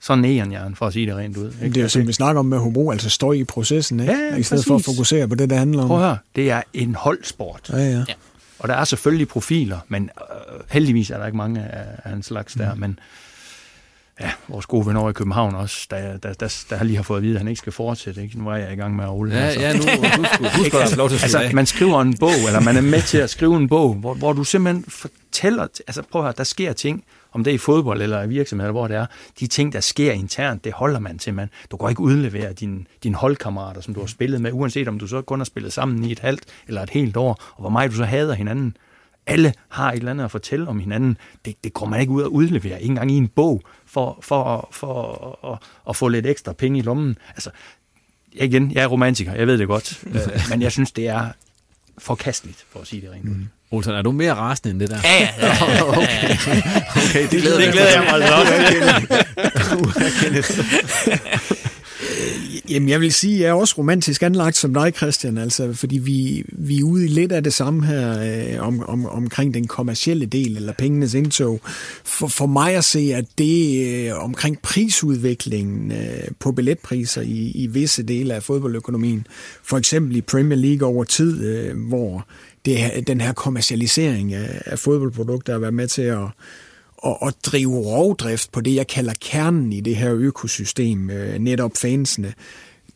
[0.00, 1.52] så nærenjern, for at sige det rent ud.
[1.62, 1.74] Ikke?
[1.74, 4.12] Det er jo som vi snakker om med Hobro, altså stå i processen, ikke?
[4.12, 4.66] Ja, i stedet præcis.
[4.66, 5.88] for at fokusere på det, det handler om.
[5.88, 7.70] Prøv at høre, det er en holdsport.
[7.72, 8.04] Ja, ja.
[8.08, 8.14] ja.
[8.62, 12.26] Og der er selvfølgelig profiler, men øh, heldigvis er der ikke mange af, af hans
[12.26, 12.80] slags der, mm.
[12.80, 12.98] men
[14.20, 17.22] ja, vores gode venner i København også, der, der, der, der lige har fået at
[17.22, 18.22] vide, at han ikke skal fortsætte.
[18.22, 18.38] Ikke?
[18.38, 19.34] Nu er jeg i gang med at rulle.
[19.34, 19.60] Ja, altså.
[19.60, 19.82] ja, nu
[20.16, 23.02] husk, husk at lov til at altså, Man skriver en bog, eller man er med
[23.02, 26.44] til at skrive en bog, hvor, hvor du simpelthen fortæller, altså prøv at høre, der
[26.44, 29.06] sker ting, om det er i fodbold eller i virksomhed, eller hvor det er,
[29.40, 31.50] de ting, der sker internt, det holder man til, man.
[31.70, 35.06] Du går ikke udlevere dine din holdkammerater, som du har spillet med, uanset om du
[35.06, 37.90] så kun har spillet sammen i et halvt eller et helt år, og hvor meget
[37.90, 38.76] du så hader hinanden.
[39.26, 41.16] Alle har et eller andet at fortælle om hinanden.
[41.44, 44.68] Det, det går man ikke ud og udlevere, ikke engang i en bog, for, for,
[44.72, 47.18] for, for at, at få lidt ekstra penge i lommen.
[47.28, 47.50] Altså,
[48.32, 50.14] igen, jeg er romantiker, jeg ved det godt, øh,
[50.50, 51.28] men jeg synes, det er
[51.98, 53.34] forkasteligt, for at sige det rent ud.
[53.34, 53.48] Mm.
[53.72, 54.98] Olsen, er du mere rasende end det der?
[55.04, 55.28] Ja, ja.
[55.46, 56.36] ja, okay.
[56.96, 58.52] okay, det, glæder, det glæder jeg mig altså også
[62.68, 65.98] Jamen, jeg vil sige, at jeg er også romantisk anlagt som dig, Christian, altså, fordi
[65.98, 69.66] vi, vi er ude i lidt af det samme her øh, om, om, omkring den
[69.66, 71.60] kommercielle del, eller pengenes indtog.
[72.04, 77.66] For, for mig at se, at det øh, omkring prisudviklingen øh, på billetpriser i, i
[77.66, 79.26] visse dele af fodboldøkonomien,
[79.64, 82.26] for eksempel i Premier League over tid, øh, hvor
[82.64, 86.24] det, den her kommercialisering af, af fodboldprodukter har været med til at,
[87.06, 91.72] at, at drive rovdrift på det, jeg kalder kernen i det her økosystem, øh, netop
[91.76, 92.34] fansene,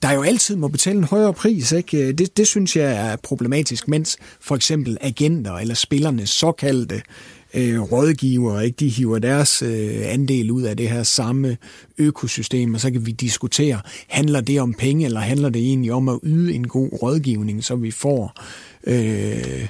[0.02, 1.72] der jo altid må betale en højere pris.
[1.72, 2.12] Ikke?
[2.12, 7.02] Det, det synes jeg er problematisk, mens for eksempel agenter eller spillernes såkaldte
[7.54, 8.76] øh, rådgiver, ikke?
[8.76, 11.56] de hiver deres øh, andel ud af det her samme
[11.98, 16.08] økosystem, og så kan vi diskutere, handler det om penge, eller handler det egentlig om
[16.08, 18.42] at yde en god rådgivning, så vi får
[18.86, 19.68] øh,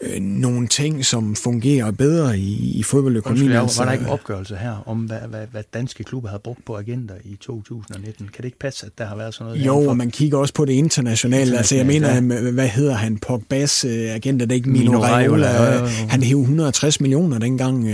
[0.00, 3.42] øh, nogle ting, som fungerer bedre i, i fodboldøkonomien.
[3.44, 6.40] Undskyld, altså, var der ikke en opgørelse her om, hvad, hvad, hvad danske klubber havde
[6.44, 8.26] brugt på agenter i 2019?
[8.26, 9.66] Kan det ikke passe, at der har været sådan noget?
[9.66, 11.56] Jo, og man kigger også på det internationale.
[11.56, 12.50] Altså, jeg mener, ja.
[12.50, 13.18] hvad hedder han?
[13.18, 15.86] Pogbas uh, agent, er det ikke Mino, Mino Raiola?
[16.08, 17.84] Han hævde 160 millioner dengang.
[17.84, 17.92] Uh,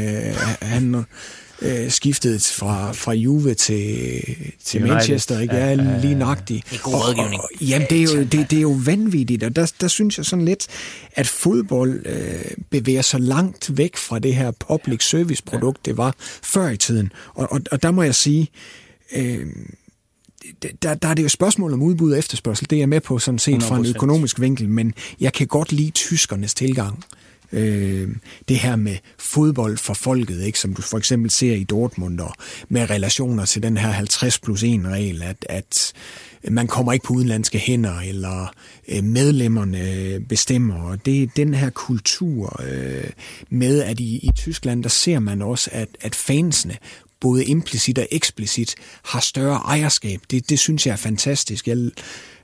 [0.63, 1.05] han
[1.63, 4.23] øh, skiftet fra, fra Juve til,
[4.65, 5.55] til Manchester, ikke?
[5.55, 6.71] Ja, ja, lige nøjagtigt.
[6.71, 7.41] Det er god rådgivning.
[7.41, 10.19] Og, og, jamen, det er, jo, det, det er jo vanvittigt, og der, der synes
[10.19, 10.67] jeg sådan lidt,
[11.13, 16.15] at fodbold øh, bevæger sig langt væk fra det her public service produkt, det var
[16.43, 17.13] før i tiden.
[17.35, 18.49] Og, og, og der må jeg sige,
[19.17, 19.47] øh,
[20.83, 22.71] der, der er det jo spørgsmål om udbud og efterspørgsel.
[22.71, 23.69] Det er jeg med på sådan set 100%.
[23.69, 27.05] fra en økonomisk vinkel, men jeg kan godt lide tyskernes tilgang.
[27.53, 28.09] Øh,
[28.49, 32.33] det her med fodbold for folket, ikke, som du for eksempel ser i Dortmund, og
[32.69, 35.93] med relationer til den her 50 plus 1 regel, at, at
[36.51, 38.55] man kommer ikke på udenlandske hænder, eller
[38.89, 40.83] øh, medlemmerne øh, bestemmer.
[40.83, 43.11] Og det er den her kultur øh,
[43.51, 46.77] med, at i, i Tyskland, der ser man også, at, at fansene
[47.21, 50.21] både implicit og eksplicit har større ejerskab.
[50.31, 51.69] Det, det synes jeg er fantastisk.
[51.69, 51.91] Jeg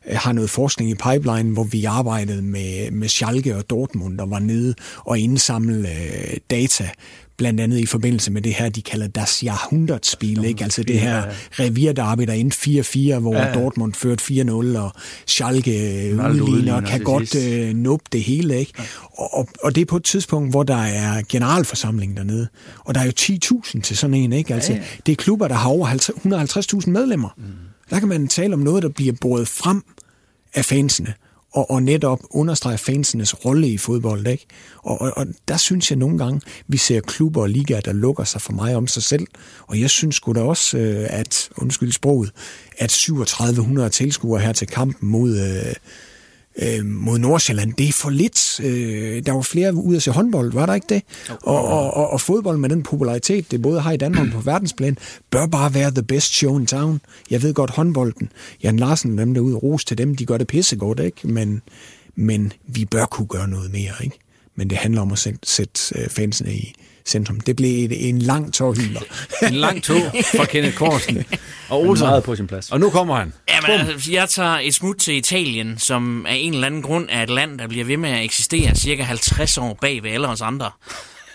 [0.07, 4.39] har noget forskning i pipeline, hvor vi arbejdede med, med Schalke og Dortmund, der var
[4.39, 6.89] nede og indsamle øh, data
[7.37, 10.65] blandt andet i forbindelse med det her, de kalder Das Jahrhundertspil, ikke?
[10.65, 13.53] altså det her revierderby, der endte 4-4, hvor ja.
[13.55, 14.93] Dortmund førte 4-0, og
[15.27, 18.59] Schalke øh, udligner og kan godt øh, nuppe det hele.
[18.59, 18.73] Ikke?
[18.79, 18.85] Ja.
[19.13, 22.49] Og, og det er på et tidspunkt, hvor der er generalforsamling dernede,
[22.79, 24.33] og der er jo 10.000 til sådan en.
[24.33, 24.55] Ikke?
[24.55, 24.85] Altså, ja, ja.
[25.07, 25.89] Det er klubber, der har over
[26.85, 27.29] 150.000 medlemmer.
[27.37, 27.45] Mm.
[27.93, 29.83] Der kan man tale om noget, der bliver båret frem
[30.55, 31.15] af fansene,
[31.53, 34.27] og, og netop understrege fansenes rolle i fodbold.
[34.27, 34.47] Ikke?
[34.83, 38.25] Og, og, og der synes jeg nogle gange, vi ser klubber og ligaer, der lukker
[38.25, 39.27] sig for mig om sig selv.
[39.67, 42.33] Og jeg synes sgu da også, øh, at, undskyld sproget,
[42.79, 45.39] at 3700 tilskuere her til kampen mod...
[45.39, 45.75] Øh,
[46.63, 48.61] øh, mod Nordsjælland, det er for lidt.
[48.61, 51.03] Øh, der var flere ude at se håndbold, var der ikke det?
[51.43, 54.99] Og, og, og, og fodbold med den popularitet, det både har i Danmark på verdensplan,
[55.31, 57.01] bør bare være the best show in town.
[57.31, 58.29] Jeg ved godt håndbolden.
[58.63, 61.29] Jan Larsen, dem derude, ros til dem, de gør det pissegodt, ikke?
[61.29, 61.63] Men,
[62.15, 64.19] men vi bør kunne gøre noget mere, ikke?
[64.57, 66.75] Men det handler om at sætte, sætte øh, fansene i,
[67.07, 67.41] centrum.
[67.41, 69.01] Det blev et, en lang tårhyler.
[69.49, 70.01] en lang tog
[70.37, 71.25] fra Kenneth Korsen.
[71.69, 72.07] Og Olsen.
[72.07, 72.71] Meget på sin plads.
[72.71, 73.33] Og nu kommer han.
[73.49, 77.23] Jamen, altså, jeg tager et smut til Italien, som af en eller anden grund er
[77.23, 80.41] et land, der bliver ved med at eksistere cirka 50 år bag ved alle os
[80.41, 80.71] andre.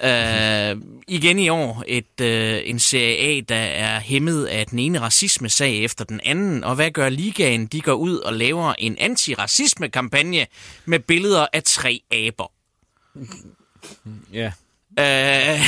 [0.04, 5.00] Uh, igen i år et uh, en serie A, der er hæmmet af den ene
[5.00, 6.64] racisme-sag efter den anden.
[6.64, 7.66] Og hvad gør ligaen?
[7.66, 10.46] De går ud og laver en antiracisme-kampagne
[10.86, 12.57] med billeder af tre aber.
[14.34, 14.52] Ja
[15.00, 15.60] øh,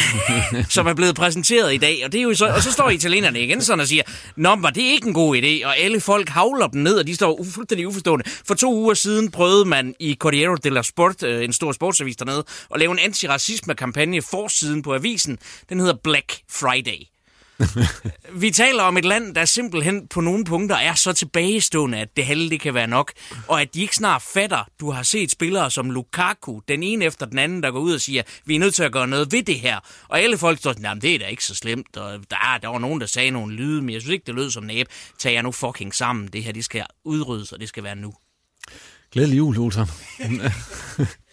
[0.70, 2.02] som er blevet præsenteret i dag.
[2.06, 4.04] Og, det er jo så, og så står italienerne igen sådan og siger,
[4.36, 5.66] Nå, var det ikke en god idé?
[5.66, 8.30] Og alle folk havler dem ned, og de står fuldstændig uforstående.
[8.48, 12.44] For to uger siden prøvede man i Corriere della Sport, øh, en stor sportsavis dernede,
[12.74, 15.38] at lave en antiracisme-kampagne forsiden på avisen.
[15.70, 17.06] Den hedder Black Friday.
[18.42, 22.26] vi taler om et land, der simpelthen på nogle punkter er så tilbagestående, at det
[22.26, 23.12] halve det kan være nok,
[23.48, 24.70] og at de ikke snart fatter.
[24.80, 28.02] Du har set spillere som Lukaku, den ene efter den anden, der går ud og
[28.02, 29.80] siger, vi er nødt til at gøre noget ved det her.
[30.08, 32.80] Og alle folk står sådan, det er da ikke så slemt, og der, der var
[32.80, 34.88] nogen, der sagde nogle lyde, men jeg synes ikke, det lød som næb.
[35.20, 38.14] Tag jer nu fucking sammen, det her, det skal udryddes, og det skal være nu.
[39.12, 39.86] Glædelig jul, Olsen.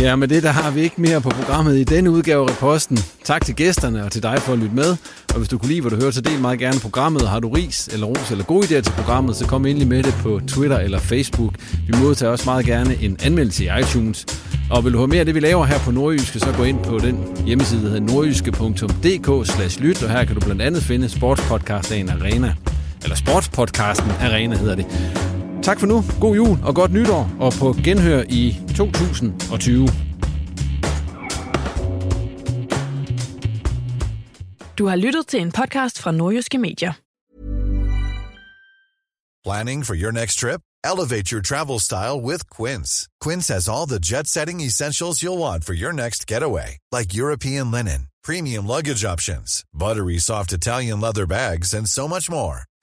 [0.00, 2.98] Ja, med det der har vi ikke mere på programmet i denne udgave af Reposten.
[3.24, 4.96] Tak til gæsterne og til dig for at lytte med.
[5.28, 7.28] Og hvis du kunne lide, hvad du hørte, så del meget gerne programmet.
[7.28, 10.14] Har du ris eller ros eller gode idéer til programmet, så kom endelig med det
[10.22, 11.54] på Twitter eller Facebook.
[11.88, 14.26] Vi modtager også meget gerne en anmeldelse i iTunes.
[14.70, 16.84] Og vil du høre mere af det, vi laver her på Nordjyske, så gå ind
[16.84, 22.08] på den hjemmeside, der hedder nordjyske.dk lyt, og her kan du blandt andet finde sportspodcasten
[22.08, 22.54] Arena.
[23.02, 24.86] Eller sportspodcasten Arena hedder det.
[25.64, 26.04] Tak for nu.
[26.20, 29.88] God jul og godt nytår, og på genhør i 2020.
[34.78, 36.92] Du har lyttet til en podcast fra Nordjyske Medier.
[39.44, 40.60] Planning for your next trip?
[40.92, 43.08] Elevate your travel style with Quince.
[43.24, 48.00] Quince has all the jet-setting essentials you'll want for your next getaway, like European linen,
[48.24, 52.58] premium luggage options, buttery soft Italian leather bags, and so much more.